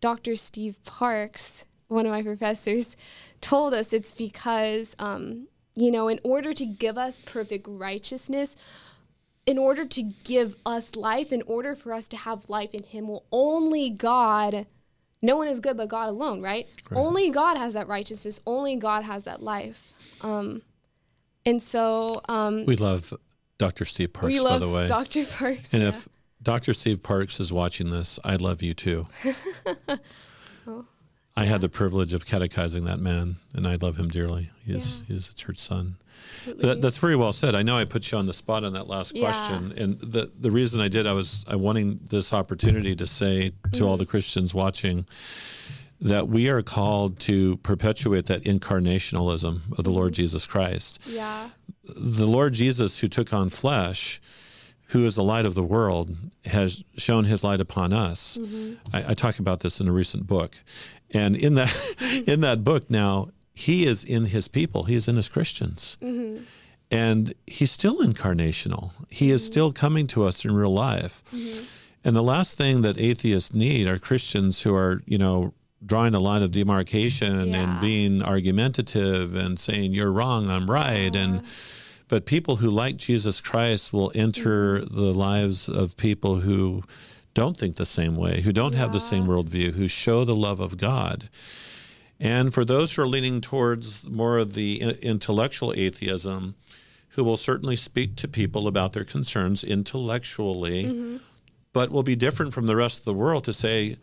Dr. 0.00 0.36
Steve 0.36 0.82
Parks, 0.84 1.66
one 1.88 2.06
of 2.06 2.12
my 2.12 2.22
professors, 2.22 2.96
told 3.40 3.74
us 3.74 3.92
it's 3.92 4.12
because, 4.12 4.94
um, 4.98 5.48
you 5.74 5.90
know, 5.90 6.08
in 6.08 6.20
order 6.22 6.52
to 6.52 6.66
give 6.66 6.98
us 6.98 7.20
perfect 7.20 7.66
righteousness, 7.68 8.56
in 9.46 9.58
order 9.58 9.84
to 9.84 10.02
give 10.02 10.56
us 10.64 10.94
life, 10.94 11.32
in 11.32 11.42
order 11.42 11.74
for 11.74 11.92
us 11.92 12.06
to 12.08 12.16
have 12.16 12.48
life 12.48 12.74
in 12.74 12.84
Him, 12.84 13.08
will 13.08 13.24
only 13.32 13.90
God, 13.90 14.66
no 15.20 15.36
one 15.36 15.48
is 15.48 15.60
good 15.60 15.76
but 15.76 15.88
God 15.88 16.08
alone, 16.08 16.42
right? 16.42 16.68
Right. 16.90 16.98
Only 16.98 17.30
God 17.30 17.56
has 17.56 17.74
that 17.74 17.88
righteousness. 17.88 18.40
Only 18.46 18.76
God 18.76 19.04
has 19.04 19.24
that 19.24 19.42
life. 19.42 19.92
Um, 20.20 20.62
and 21.44 21.60
so 21.60 22.20
um, 22.28 22.64
We 22.66 22.76
love 22.76 23.12
Dr. 23.58 23.84
Steve 23.84 24.12
Parks, 24.12 24.32
we 24.32 24.44
by 24.44 24.58
the 24.58 24.68
way. 24.68 24.86
Dr. 24.86 25.24
Parks. 25.24 25.72
and 25.74 25.82
yeah. 25.82 25.88
if 25.90 26.08
Dr. 26.42 26.74
Steve 26.74 27.02
Parks 27.02 27.38
is 27.40 27.52
watching 27.52 27.90
this, 27.90 28.18
I 28.24 28.36
love 28.36 28.62
you 28.62 28.74
too. 28.74 29.06
Oh. 30.66 30.84
I 31.34 31.46
had 31.46 31.62
the 31.62 31.68
privilege 31.70 32.12
of 32.12 32.26
catechizing 32.26 32.84
that 32.84 33.00
man, 33.00 33.36
and 33.54 33.66
I 33.66 33.76
love 33.76 33.96
him 33.96 34.08
dearly. 34.08 34.50
He's 34.66 34.98
Yeah. 35.00 35.14
he's 35.14 35.30
a 35.30 35.34
church 35.34 35.56
son. 35.58 35.96
That, 36.46 36.82
that's 36.82 36.98
very 36.98 37.16
well 37.16 37.32
said. 37.32 37.54
I 37.54 37.62
know 37.62 37.78
I 37.78 37.84
put 37.84 38.12
you 38.12 38.18
on 38.18 38.26
the 38.26 38.34
spot 38.34 38.64
on 38.64 38.74
that 38.74 38.86
last 38.86 39.14
Yeah. 39.16 39.22
question, 39.22 39.72
and 39.76 39.98
the 40.00 40.30
the 40.38 40.50
reason 40.50 40.78
I 40.80 40.88
did, 40.88 41.06
I 41.06 41.14
was 41.14 41.44
I 41.48 41.56
wanting 41.56 42.00
this 42.10 42.34
opportunity 42.34 42.94
to 42.96 43.06
say 43.06 43.52
to 43.72 43.86
all 43.88 43.96
the 43.96 44.04
mm. 44.04 44.10
Christians 44.10 44.54
watching 44.54 45.06
that 46.02 46.28
we 46.28 46.50
are 46.50 46.62
called 46.62 47.18
to 47.20 47.56
perpetuate 47.58 48.26
that 48.26 48.42
incarnationalism 48.42 49.60
of 49.78 49.84
the 49.84 49.90
Lord 49.90 50.12
mm. 50.12 50.16
Jesus 50.16 50.46
Christ. 50.46 51.00
yeah. 51.06 51.50
The 51.84 52.26
Lord 52.26 52.52
Jesus, 52.52 53.00
who 53.00 53.08
took 53.08 53.32
on 53.32 53.48
flesh, 53.48 54.20
who 54.92 55.06
is 55.06 55.14
the 55.14 55.24
light 55.24 55.46
of 55.46 55.54
the 55.54 55.62
world, 55.62 56.14
has 56.44 56.82
shown 56.96 57.24
His 57.24 57.42
light 57.42 57.60
upon 57.60 57.92
us. 57.92 58.38
Mm-hmm. 58.38 58.74
I, 58.94 59.10
I 59.10 59.14
talk 59.14 59.38
about 59.38 59.60
this 59.60 59.80
in 59.80 59.88
a 59.88 59.92
recent 59.92 60.26
book, 60.26 60.56
and 61.10 61.34
in 61.34 61.54
that 61.54 62.24
in 62.26 62.40
that 62.42 62.62
book 62.62 62.90
now, 62.90 63.30
He 63.54 63.84
is 63.84 64.04
in 64.04 64.26
His 64.26 64.48
people. 64.48 64.84
He 64.84 64.94
is 64.94 65.08
in 65.08 65.16
His 65.16 65.28
Christians. 65.28 65.96
Mm-hmm. 66.00 66.44
And 66.90 67.32
he's 67.46 67.70
still 67.70 68.00
incarnational. 68.00 68.90
He 69.08 69.30
is 69.30 69.40
mm-hmm. 69.40 69.52
still 69.52 69.72
coming 69.72 70.06
to 70.08 70.24
us 70.24 70.44
in 70.44 70.52
real 70.54 70.74
life. 70.74 71.22
And 72.04 72.14
the 72.14 72.22
last 72.22 72.58
thing 72.58 72.82
that 72.82 73.00
atheists 73.00 73.54
need 73.54 73.86
are 73.86 73.98
Christians 73.98 74.60
who 74.60 74.74
are, 74.74 75.00
you 75.06 75.16
know, 75.16 75.54
drawing 75.84 76.14
a 76.14 76.20
line 76.20 76.42
of 76.42 76.50
demarcation 76.50 77.48
Yeah. 77.48 77.60
and 77.60 77.80
being 77.80 78.22
argumentative 78.22 79.34
and 79.34 79.58
saying 79.58 79.94
you're 79.94 80.12
wrong, 80.12 80.50
I'm 80.50 80.70
right. 80.70 81.16
And 81.16 81.38
uh-huh. 81.38 81.46
But 82.12 82.26
people 82.26 82.56
who 82.56 82.70
like 82.70 82.98
Jesus 82.98 83.40
Christ 83.40 83.90
will 83.90 84.12
enter 84.14 84.80
mm-hmm. 84.80 84.94
the 84.94 85.14
lives 85.14 85.66
of 85.66 85.96
people 85.96 86.40
who 86.40 86.82
don't 87.32 87.56
think 87.56 87.76
the 87.76 87.86
same 87.86 88.16
way, 88.16 88.42
who 88.42 88.52
don't 88.52 88.74
have 88.74 88.92
the 88.92 89.00
same 89.00 89.26
worldview, 89.26 89.72
who 89.72 89.88
show 89.88 90.22
the 90.22 90.34
love 90.34 90.60
of 90.60 90.76
God. 90.76 91.30
And 92.20 92.52
for 92.52 92.66
those 92.66 92.94
who 92.94 93.00
are 93.00 93.08
leaning 93.08 93.40
towards 93.40 94.06
more 94.06 94.36
of 94.36 94.52
the 94.52 94.82
intellectual 95.00 95.72
atheism, 95.74 96.54
who 97.12 97.24
will 97.24 97.38
certainly 97.38 97.76
speak 97.76 98.14
to 98.16 98.28
people 98.28 98.68
about 98.68 98.92
their 98.92 99.04
concerns 99.04 99.64
intellectually, 99.64 100.84
mm-hmm. 100.84 101.16
but 101.72 101.90
will 101.90 102.02
be 102.02 102.14
different 102.14 102.52
from 102.52 102.66
the 102.66 102.76
rest 102.76 102.98
of 102.98 103.04
the 103.06 103.14
world 103.14 103.44
to 103.44 103.54
say, 103.54 103.96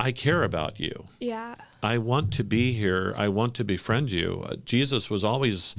I 0.00 0.12
care 0.12 0.42
about 0.44 0.80
you. 0.80 1.06
Yeah. 1.20 1.54
I 1.82 1.98
want 1.98 2.32
to 2.34 2.44
be 2.44 2.72
here. 2.72 3.14
I 3.16 3.28
want 3.28 3.54
to 3.56 3.64
befriend 3.64 4.10
you. 4.10 4.44
Uh, 4.48 4.56
Jesus 4.64 5.10
was 5.10 5.22
always 5.24 5.74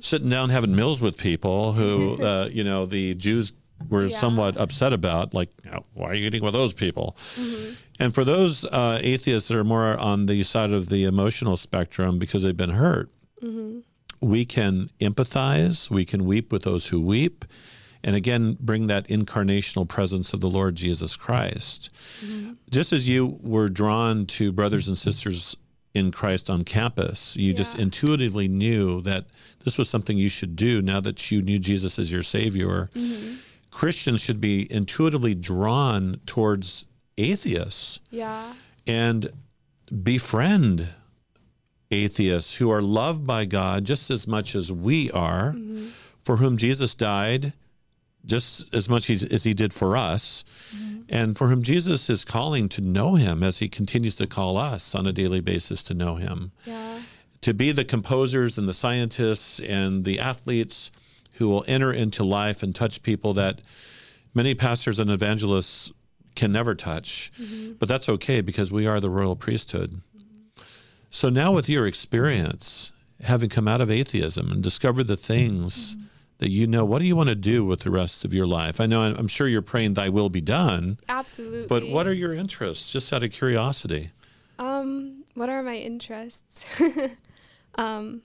sitting 0.00 0.28
down 0.30 0.50
having 0.50 0.74
meals 0.74 1.02
with 1.02 1.16
people 1.16 1.72
who, 1.72 2.22
uh, 2.30 2.48
you 2.50 2.64
know, 2.64 2.86
the 2.86 3.14
Jews 3.14 3.52
were 3.88 4.06
Yeah. 4.06 4.16
somewhat 4.16 4.56
upset 4.56 4.92
about, 4.92 5.34
like, 5.34 5.50
why 5.94 6.08
are 6.10 6.14
you 6.14 6.26
eating 6.26 6.42
with 6.44 6.52
those 6.54 6.74
people? 6.74 7.16
And 7.98 8.14
for 8.14 8.24
those 8.24 8.64
uh, 8.64 8.98
atheists 9.02 9.48
that 9.48 9.56
are 9.58 9.64
more 9.64 9.98
on 9.98 10.26
the 10.26 10.42
side 10.42 10.70
of 10.72 10.88
the 10.88 11.04
emotional 11.04 11.56
spectrum 11.56 12.18
because 12.18 12.42
they've 12.42 12.56
been 12.56 12.70
hurt, 12.84 13.10
we 14.20 14.44
can 14.44 14.90
empathize, 15.00 15.90
we 15.90 16.04
can 16.04 16.24
weep 16.26 16.52
with 16.52 16.62
those 16.62 16.88
who 16.88 17.00
weep, 17.00 17.44
and 18.02 18.16
again, 18.16 18.56
bring 18.60 18.86
that 18.86 19.08
incarnational 19.08 19.86
presence 19.88 20.32
of 20.32 20.40
the 20.40 20.48
Lord 20.48 20.74
Jesus 20.74 21.16
Christ. 21.16 21.90
Mm-hmm. 22.24 22.52
Just 22.70 22.92
as 22.92 23.08
you 23.08 23.38
were 23.42 23.68
drawn 23.68 24.26
to 24.26 24.52
brothers 24.52 24.88
and 24.88 24.96
sisters 24.96 25.56
in 25.92 26.10
Christ 26.10 26.48
on 26.48 26.64
campus, 26.64 27.36
you 27.36 27.52
just 27.52 27.78
intuitively 27.78 28.48
knew 28.48 29.02
that 29.02 29.26
this 29.64 29.76
was 29.76 29.88
something 29.90 30.16
you 30.16 30.28
should 30.28 30.56
do 30.56 30.80
now 30.80 31.00
that 31.00 31.30
you 31.30 31.42
knew 31.42 31.58
Jesus 31.58 31.98
as 31.98 32.10
your 32.10 32.22
Savior. 32.22 32.88
Mm-hmm. 32.94 33.34
Christians 33.70 34.20
should 34.20 34.40
be 34.40 34.70
intuitively 34.72 35.34
drawn 35.34 36.20
towards 36.26 36.86
atheists 37.18 38.00
Yeah. 38.10 38.54
and 38.86 39.30
befriend 40.02 40.86
atheists 41.90 42.56
who 42.56 42.70
are 42.70 42.82
loved 42.82 43.26
by 43.26 43.44
God 43.44 43.84
just 43.84 44.10
as 44.10 44.26
much 44.26 44.54
as 44.54 44.72
we 44.72 45.10
are, 45.10 45.52
mm-hmm. 45.52 45.88
for 46.18 46.36
whom 46.36 46.56
Jesus 46.56 46.94
died 46.94 47.52
just 48.24 48.72
as 48.74 48.88
much 48.88 49.10
as 49.10 49.24
as 49.24 49.44
he 49.44 49.54
did 49.54 49.72
for 49.72 49.96
us, 49.96 50.44
mm-hmm. 50.74 51.02
and 51.08 51.36
for 51.36 51.48
whom 51.48 51.62
Jesus 51.62 52.10
is 52.10 52.24
calling 52.24 52.68
to 52.70 52.80
know 52.80 53.14
him 53.14 53.42
as 53.42 53.58
he 53.58 53.68
continues 53.68 54.14
to 54.16 54.26
call 54.26 54.56
us 54.56 54.94
on 54.94 55.06
a 55.06 55.12
daily 55.12 55.40
basis 55.40 55.82
to 55.84 55.94
know 55.94 56.16
him. 56.16 56.52
Yeah. 56.64 57.00
To 57.42 57.54
be 57.54 57.72
the 57.72 57.86
composers 57.86 58.58
and 58.58 58.68
the 58.68 58.74
scientists 58.74 59.60
and 59.60 60.04
the 60.04 60.20
athletes 60.20 60.92
who 61.34 61.48
will 61.48 61.64
enter 61.66 61.90
into 61.90 62.22
life 62.22 62.62
and 62.62 62.74
touch 62.74 63.02
people 63.02 63.32
that 63.34 63.62
many 64.34 64.54
pastors 64.54 64.98
and 64.98 65.10
evangelists 65.10 65.90
can 66.36 66.52
never 66.52 66.74
touch. 66.74 67.32
Mm-hmm. 67.40 67.72
But 67.78 67.88
that's 67.88 68.08
okay 68.08 68.40
because 68.42 68.70
we 68.70 68.86
are 68.86 69.00
the 69.00 69.10
royal 69.10 69.36
priesthood. 69.36 70.02
So 71.08 71.28
now, 71.28 71.52
with 71.52 71.68
your 71.68 71.86
experience, 71.86 72.92
having 73.22 73.48
come 73.50 73.66
out 73.66 73.80
of 73.80 73.90
atheism 73.90 74.50
and 74.50 74.62
discovered 74.62 75.04
the 75.04 75.16
things 75.16 75.96
mm-hmm. 75.96 76.06
That 76.40 76.50
you 76.50 76.66
know, 76.66 76.84
what 76.86 76.98
do 77.00 77.04
you 77.06 77.14
want 77.14 77.28
to 77.28 77.34
do 77.34 77.64
with 77.64 77.80
the 77.80 77.90
rest 77.90 78.24
of 78.24 78.32
your 78.32 78.46
life? 78.46 78.80
I 78.80 78.86
know 78.86 79.02
I'm 79.02 79.28
sure 79.28 79.46
you're 79.46 79.60
praying, 79.62 79.94
Thy 79.94 80.08
will 80.08 80.30
be 80.30 80.40
done, 80.40 80.98
Absolutely. 81.08 81.66
but 81.68 81.88
what 81.88 82.06
are 82.06 82.12
your 82.14 82.34
interests, 82.34 82.90
just 82.90 83.12
out 83.12 83.22
of 83.22 83.30
curiosity? 83.30 84.10
Um, 84.58 85.24
what 85.34 85.48
are 85.50 85.62
my 85.62 85.76
interests? 85.76 86.80
um, 87.76 88.22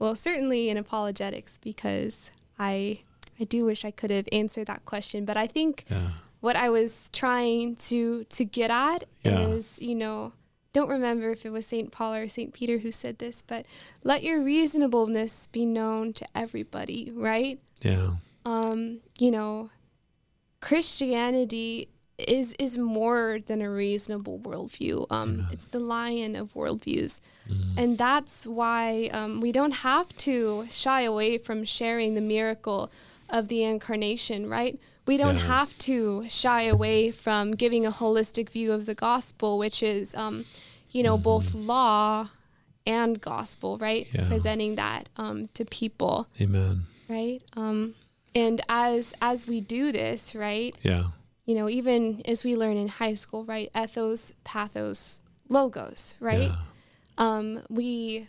well, 0.00 0.14
certainly 0.16 0.68
in 0.68 0.76
apologetics 0.76 1.58
because 1.62 2.30
I 2.58 3.00
I 3.40 3.44
do 3.44 3.64
wish 3.64 3.84
I 3.84 3.90
could 3.92 4.10
have 4.10 4.28
answered 4.32 4.66
that 4.66 4.84
question, 4.84 5.24
but 5.24 5.36
I 5.36 5.46
think 5.46 5.84
Yeah. 5.90 6.10
what 6.40 6.56
I 6.56 6.70
was 6.70 7.08
trying 7.12 7.76
to 7.88 8.24
to 8.24 8.44
get 8.44 8.70
at 8.70 9.04
Yeah. 9.22 9.46
is, 9.48 9.78
you 9.80 9.94
know, 9.94 10.32
don't 10.74 10.90
remember 10.90 11.30
if 11.30 11.46
it 11.46 11.50
was 11.50 11.66
St. 11.66 11.90
Paul 11.90 12.14
or 12.14 12.28
St. 12.28 12.52
Peter 12.52 12.78
who 12.78 12.90
said 12.90 13.18
this, 13.18 13.40
but 13.40 13.64
let 14.02 14.22
your 14.22 14.42
reasonableness 14.42 15.46
be 15.46 15.64
known 15.64 16.12
to 16.12 16.26
everybody, 16.34 17.10
right? 17.14 17.60
Yeah. 17.80 18.16
um, 18.44 18.98
you 19.18 19.30
know, 19.30 19.70
Christianity 20.60 21.88
is 22.18 22.54
is 22.58 22.78
more 22.78 23.38
than 23.46 23.60
a 23.60 23.70
reasonable 23.70 24.38
worldview. 24.38 25.06
Um, 25.10 25.48
it's 25.52 25.66
the 25.66 25.80
lion 25.80 26.36
of 26.36 26.54
worldviews, 26.54 27.20
mm-hmm. 27.48 27.78
and 27.78 27.98
that's 27.98 28.46
why 28.46 29.10
um, 29.12 29.40
we 29.40 29.52
don't 29.52 29.82
have 29.90 30.08
to 30.18 30.66
shy 30.70 31.02
away 31.02 31.38
from 31.38 31.64
sharing 31.64 32.14
the 32.14 32.20
miracle 32.20 32.90
of 33.28 33.48
the 33.48 33.62
incarnation. 33.62 34.48
Right? 34.48 34.78
We 35.06 35.16
don't 35.16 35.36
yeah. 35.36 35.46
have 35.46 35.76
to 35.78 36.24
shy 36.28 36.62
away 36.62 37.10
from 37.10 37.52
giving 37.52 37.84
a 37.84 37.90
holistic 37.90 38.48
view 38.48 38.72
of 38.72 38.86
the 38.86 38.94
gospel, 38.94 39.58
which 39.58 39.82
is, 39.82 40.14
um, 40.14 40.46
you 40.94 41.02
know, 41.02 41.16
mm-hmm. 41.16 41.24
both 41.24 41.52
law 41.52 42.30
and 42.86 43.20
gospel. 43.20 43.76
Right? 43.76 44.06
Yeah. 44.12 44.28
Presenting 44.28 44.76
that 44.76 45.10
um, 45.18 45.48
to 45.54 45.66
people. 45.66 46.28
Amen. 46.40 46.84
Right. 47.08 47.42
Um, 47.54 47.94
and 48.34 48.62
as 48.70 49.12
as 49.20 49.46
we 49.46 49.60
do 49.60 49.92
this, 49.92 50.34
right? 50.34 50.74
Yeah 50.80 51.08
you 51.46 51.54
know, 51.54 51.68
even 51.68 52.22
as 52.24 52.44
we 52.44 52.56
learn 52.56 52.76
in 52.76 52.88
high 52.88 53.14
school, 53.14 53.44
right? 53.44 53.70
Ethos, 53.76 54.32
pathos, 54.44 55.20
logos, 55.48 56.16
right? 56.20 56.50
Yeah. 56.50 56.56
Um, 57.18 57.62
we 57.68 58.28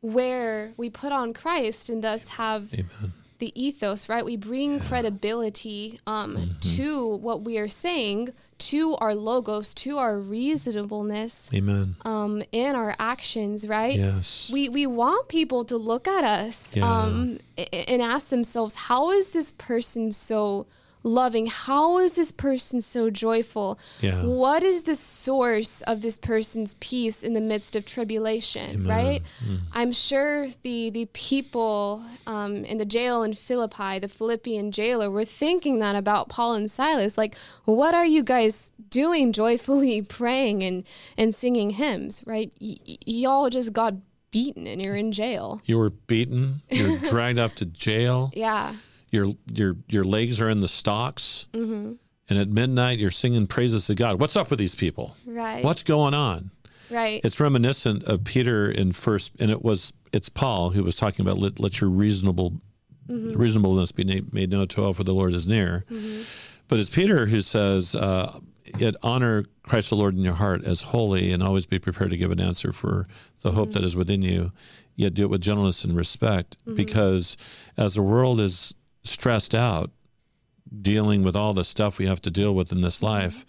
where 0.00 0.72
we 0.76 0.90
put 0.90 1.12
on 1.12 1.32
Christ 1.32 1.88
and 1.88 2.04
thus 2.04 2.30
have 2.30 2.72
Amen 2.72 3.12
the 3.38 3.52
ethos, 3.60 4.08
right? 4.08 4.24
We 4.24 4.36
bring 4.36 4.74
yeah. 4.74 4.84
credibility 4.84 6.00
um, 6.06 6.36
mm-hmm. 6.36 6.76
to 6.76 7.06
what 7.06 7.42
we 7.42 7.58
are 7.58 7.68
saying, 7.68 8.30
to 8.58 8.96
our 8.96 9.14
logos, 9.14 9.72
to 9.74 9.98
our 9.98 10.18
reasonableness, 10.18 11.48
amen, 11.54 11.96
um, 12.02 12.42
in 12.52 12.74
our 12.74 12.94
actions, 12.98 13.66
right? 13.66 13.94
Yes, 13.94 14.50
we 14.52 14.68
we 14.68 14.86
want 14.86 15.28
people 15.28 15.64
to 15.66 15.76
look 15.76 16.08
at 16.08 16.24
us 16.24 16.76
yeah. 16.76 16.84
um, 16.84 17.38
and 17.72 18.02
ask 18.02 18.30
themselves, 18.30 18.74
how 18.74 19.10
is 19.10 19.30
this 19.30 19.50
person 19.52 20.12
so 20.12 20.66
loving. 21.02 21.46
How 21.46 21.98
is 21.98 22.14
this 22.14 22.32
person 22.32 22.80
so 22.80 23.10
joyful? 23.10 23.78
Yeah. 24.00 24.24
What 24.24 24.62
is 24.62 24.84
the 24.84 24.94
source 24.94 25.82
of 25.82 26.02
this 26.02 26.18
person's 26.18 26.74
peace 26.80 27.22
in 27.22 27.32
the 27.32 27.40
midst 27.40 27.76
of 27.76 27.84
tribulation? 27.84 28.70
Amen. 28.70 28.86
Right? 28.86 29.22
Mm. 29.46 29.60
I'm 29.72 29.92
sure 29.92 30.48
the 30.62 30.90
the 30.90 31.06
people 31.12 32.02
um, 32.26 32.64
in 32.64 32.78
the 32.78 32.84
jail 32.84 33.22
in 33.22 33.34
Philippi, 33.34 33.98
the 33.98 34.08
Philippian 34.08 34.72
jailer, 34.72 35.10
were 35.10 35.24
thinking 35.24 35.78
that 35.78 35.96
about 35.96 36.28
Paul 36.28 36.54
and 36.54 36.70
Silas. 36.70 37.16
Like, 37.18 37.36
what 37.64 37.94
are 37.94 38.06
you 38.06 38.22
guys 38.22 38.72
doing, 38.90 39.32
joyfully 39.32 40.02
praying 40.18 40.62
and 40.62 40.84
and 41.16 41.34
singing 41.34 41.70
hymns? 41.70 42.22
Right? 42.26 42.52
Y- 42.60 42.78
y'all 43.06 43.50
just 43.50 43.72
got 43.72 43.94
beaten 44.30 44.66
and 44.66 44.84
you're 44.84 44.96
in 44.96 45.10
jail. 45.10 45.62
You 45.64 45.78
were 45.78 45.90
beaten. 45.90 46.60
You're 46.70 46.98
dragged 47.10 47.38
off 47.38 47.54
to 47.56 47.66
jail. 47.66 48.30
Yeah 48.34 48.74
your 49.10 49.34
your 49.52 49.76
your 49.88 50.04
legs 50.04 50.40
are 50.40 50.48
in 50.48 50.60
the 50.60 50.68
stocks, 50.68 51.48
mm-hmm. 51.52 51.92
and 52.28 52.38
at 52.38 52.48
midnight 52.48 52.98
you're 52.98 53.10
singing 53.10 53.46
praises 53.46 53.86
to 53.86 53.94
God. 53.94 54.20
What's 54.20 54.36
up 54.36 54.50
with 54.50 54.58
these 54.58 54.74
people? 54.74 55.16
Right. 55.26 55.64
What's 55.64 55.82
going 55.82 56.14
on? 56.14 56.50
Right. 56.90 57.20
It's 57.24 57.38
reminiscent 57.40 58.04
of 58.04 58.24
Peter 58.24 58.70
in 58.70 58.92
first, 58.92 59.32
and 59.40 59.50
it 59.50 59.62
was 59.62 59.92
it's 60.12 60.28
Paul 60.28 60.70
who 60.70 60.82
was 60.82 60.96
talking 60.96 61.24
about 61.24 61.38
let, 61.38 61.60
let 61.60 61.80
your 61.80 61.90
reasonable 61.90 62.60
mm-hmm. 63.08 63.38
reasonableness 63.38 63.92
be 63.92 64.04
made 64.32 64.50
known 64.50 64.68
to 64.68 64.84
all, 64.84 64.92
for 64.92 65.04
the 65.04 65.14
Lord 65.14 65.34
is 65.34 65.46
near. 65.46 65.84
Mm-hmm. 65.90 66.22
But 66.68 66.78
it's 66.78 66.90
Peter 66.90 67.26
who 67.26 67.40
says, 67.40 67.94
uh, 67.94 68.38
"Yet 68.78 68.94
honor 69.02 69.44
Christ 69.62 69.90
the 69.90 69.96
Lord 69.96 70.14
in 70.14 70.22
your 70.22 70.34
heart 70.34 70.64
as 70.64 70.82
holy, 70.82 71.32
and 71.32 71.42
always 71.42 71.66
be 71.66 71.78
prepared 71.78 72.10
to 72.10 72.16
give 72.16 72.30
an 72.30 72.40
answer 72.40 72.72
for 72.72 73.06
the 73.42 73.52
hope 73.52 73.70
mm-hmm. 73.70 73.74
that 73.74 73.84
is 73.84 73.96
within 73.96 74.22
you." 74.22 74.52
Yet 74.96 75.14
do 75.14 75.22
it 75.22 75.30
with 75.30 75.42
gentleness 75.42 75.84
and 75.84 75.96
respect, 75.96 76.56
mm-hmm. 76.60 76.74
because 76.74 77.36
as 77.76 77.94
the 77.94 78.02
world 78.02 78.40
is 78.40 78.74
stressed 79.08 79.54
out 79.54 79.90
dealing 80.82 81.22
with 81.22 81.36
all 81.36 81.54
the 81.54 81.64
stuff 81.64 81.98
we 81.98 82.06
have 82.06 82.22
to 82.22 82.30
deal 82.30 82.54
with 82.54 82.72
in 82.72 82.80
this 82.80 82.96
mm-hmm. 82.96 83.06
life, 83.06 83.46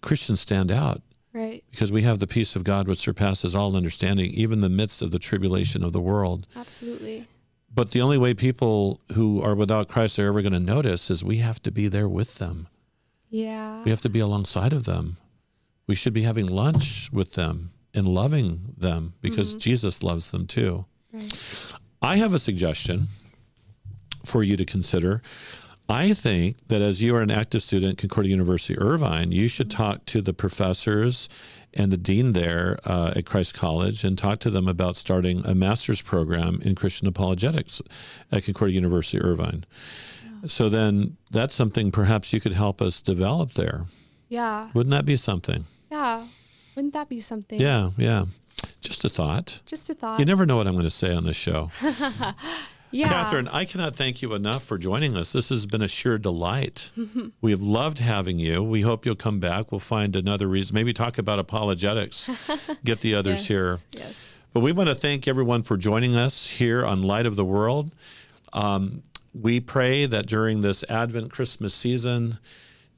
Christians 0.00 0.40
stand 0.40 0.70
out. 0.70 1.02
Right. 1.32 1.64
Because 1.70 1.90
we 1.90 2.02
have 2.02 2.20
the 2.20 2.28
peace 2.28 2.54
of 2.54 2.62
God 2.62 2.86
which 2.86 2.98
surpasses 2.98 3.56
all 3.56 3.76
understanding, 3.76 4.30
even 4.30 4.58
in 4.58 4.60
the 4.60 4.68
midst 4.68 5.02
of 5.02 5.10
the 5.10 5.18
tribulation 5.18 5.82
of 5.82 5.92
the 5.92 6.00
world. 6.00 6.46
Absolutely. 6.54 7.26
But 7.74 7.90
the 7.90 8.00
only 8.00 8.18
way 8.18 8.34
people 8.34 9.00
who 9.14 9.42
are 9.42 9.56
without 9.56 9.88
Christ 9.88 10.16
are 10.20 10.28
ever 10.28 10.42
going 10.42 10.52
to 10.52 10.60
notice 10.60 11.10
is 11.10 11.24
we 11.24 11.38
have 11.38 11.60
to 11.64 11.72
be 11.72 11.88
there 11.88 12.08
with 12.08 12.36
them. 12.36 12.68
Yeah. 13.30 13.82
We 13.82 13.90
have 13.90 14.00
to 14.02 14.08
be 14.08 14.20
alongside 14.20 14.72
of 14.72 14.84
them. 14.84 15.16
We 15.88 15.96
should 15.96 16.12
be 16.12 16.22
having 16.22 16.46
lunch 16.46 17.10
with 17.12 17.32
them 17.32 17.72
and 17.92 18.06
loving 18.06 18.74
them 18.76 19.14
because 19.20 19.50
mm-hmm. 19.50 19.58
Jesus 19.58 20.04
loves 20.04 20.30
them 20.30 20.46
too. 20.46 20.84
Right. 21.12 21.36
I 22.00 22.16
have 22.16 22.32
a 22.32 22.38
suggestion 22.38 23.08
for 24.24 24.42
you 24.42 24.56
to 24.56 24.64
consider. 24.64 25.22
I 25.88 26.14
think 26.14 26.56
that 26.68 26.80
as 26.80 27.02
you 27.02 27.14
are 27.14 27.20
an 27.20 27.30
active 27.30 27.62
student 27.62 27.92
at 27.92 27.98
Concordia 27.98 28.30
University 28.30 28.78
Irvine, 28.78 29.32
you 29.32 29.48
should 29.48 29.70
talk 29.70 30.06
to 30.06 30.22
the 30.22 30.32
professors 30.32 31.28
and 31.74 31.92
the 31.92 31.98
dean 31.98 32.32
there 32.32 32.78
uh, 32.86 33.12
at 33.14 33.26
Christ 33.26 33.54
College 33.54 34.02
and 34.02 34.16
talk 34.16 34.38
to 34.38 34.50
them 34.50 34.66
about 34.66 34.96
starting 34.96 35.44
a 35.44 35.54
master's 35.54 36.00
program 36.00 36.60
in 36.62 36.74
Christian 36.74 37.06
apologetics 37.06 37.82
at 38.32 38.44
Concordia 38.44 38.76
University 38.76 39.20
Irvine. 39.20 39.66
Yeah. 40.24 40.48
So 40.48 40.68
then 40.70 41.18
that's 41.30 41.54
something 41.54 41.90
perhaps 41.90 42.32
you 42.32 42.40
could 42.40 42.52
help 42.52 42.80
us 42.80 43.02
develop 43.02 43.52
there. 43.52 43.84
Yeah. 44.28 44.70
Wouldn't 44.72 44.92
that 44.92 45.04
be 45.04 45.16
something? 45.16 45.66
Yeah. 45.90 46.26
Wouldn't 46.74 46.94
that 46.94 47.08
be 47.08 47.20
something? 47.20 47.60
Yeah, 47.60 47.90
yeah. 47.98 48.24
Just 48.80 49.04
a 49.04 49.08
thought. 49.08 49.60
Just 49.66 49.90
a 49.90 49.94
thought. 49.94 50.18
You 50.18 50.24
never 50.24 50.46
know 50.46 50.56
what 50.56 50.66
I'm 50.66 50.74
going 50.74 50.84
to 50.84 50.90
say 50.90 51.14
on 51.14 51.24
this 51.24 51.36
show. 51.36 51.70
Yeah. 52.94 53.08
Catherine, 53.08 53.48
I 53.48 53.64
cannot 53.64 53.96
thank 53.96 54.22
you 54.22 54.34
enough 54.34 54.62
for 54.62 54.78
joining 54.78 55.16
us. 55.16 55.32
This 55.32 55.48
has 55.48 55.66
been 55.66 55.82
a 55.82 55.88
sheer 55.88 56.16
delight. 56.16 56.92
we 57.40 57.50
have 57.50 57.60
loved 57.60 57.98
having 57.98 58.38
you. 58.38 58.62
We 58.62 58.82
hope 58.82 59.04
you'll 59.04 59.16
come 59.16 59.40
back. 59.40 59.72
We'll 59.72 59.80
find 59.80 60.14
another 60.14 60.46
reason. 60.46 60.76
Maybe 60.76 60.92
talk 60.92 61.18
about 61.18 61.40
apologetics. 61.40 62.30
Get 62.84 63.00
the 63.00 63.16
others 63.16 63.40
yes, 63.40 63.46
here. 63.48 63.76
Yes. 63.96 64.34
But 64.52 64.60
we 64.60 64.70
want 64.70 64.90
to 64.90 64.94
thank 64.94 65.26
everyone 65.26 65.64
for 65.64 65.76
joining 65.76 66.14
us 66.14 66.48
here 66.48 66.86
on 66.86 67.02
Light 67.02 67.26
of 67.26 67.34
the 67.34 67.44
World. 67.44 67.90
Um, 68.52 69.02
we 69.34 69.58
pray 69.58 70.06
that 70.06 70.26
during 70.26 70.60
this 70.60 70.84
Advent 70.88 71.32
Christmas 71.32 71.74
season, 71.74 72.38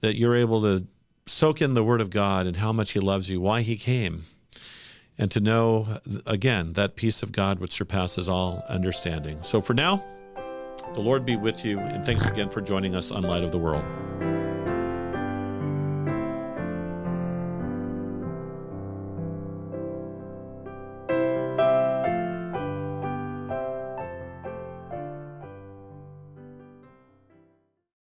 that 0.01 0.15
you're 0.17 0.37
able 0.37 0.61
to 0.61 0.87
soak 1.25 1.63
in 1.63 1.73
the 1.73 1.83
Word 1.83 2.03
of 2.03 2.11
God 2.11 2.47
and 2.47 2.57
how 2.57 2.71
much 2.71 2.91
He 2.91 3.01
loves 3.01 3.31
you, 3.31 3.41
why 3.41 3.63
He 3.63 3.77
came 3.77 4.27
and 5.19 5.31
to 5.31 5.41
know, 5.41 5.99
again, 6.27 6.75
that 6.75 6.97
peace 6.97 7.23
of 7.23 7.33
God 7.33 7.59
which 7.59 7.73
surpasses 7.73 8.29
all 8.29 8.65
understanding. 8.69 9.43
So 9.43 9.61
for 9.61 9.75
now, 9.75 10.05
the 10.95 11.01
Lord 11.01 11.25
be 11.25 11.37
with 11.37 11.65
you, 11.65 11.79
and 11.79 12.05
thanks 12.05 12.27
again 12.27 12.51
for 12.51 12.61
joining 12.61 12.95
us 12.95 13.11
on 13.11 13.23
Light 13.23 13.45
of 13.45 13.53
the 13.53 13.59
World. 13.59 13.85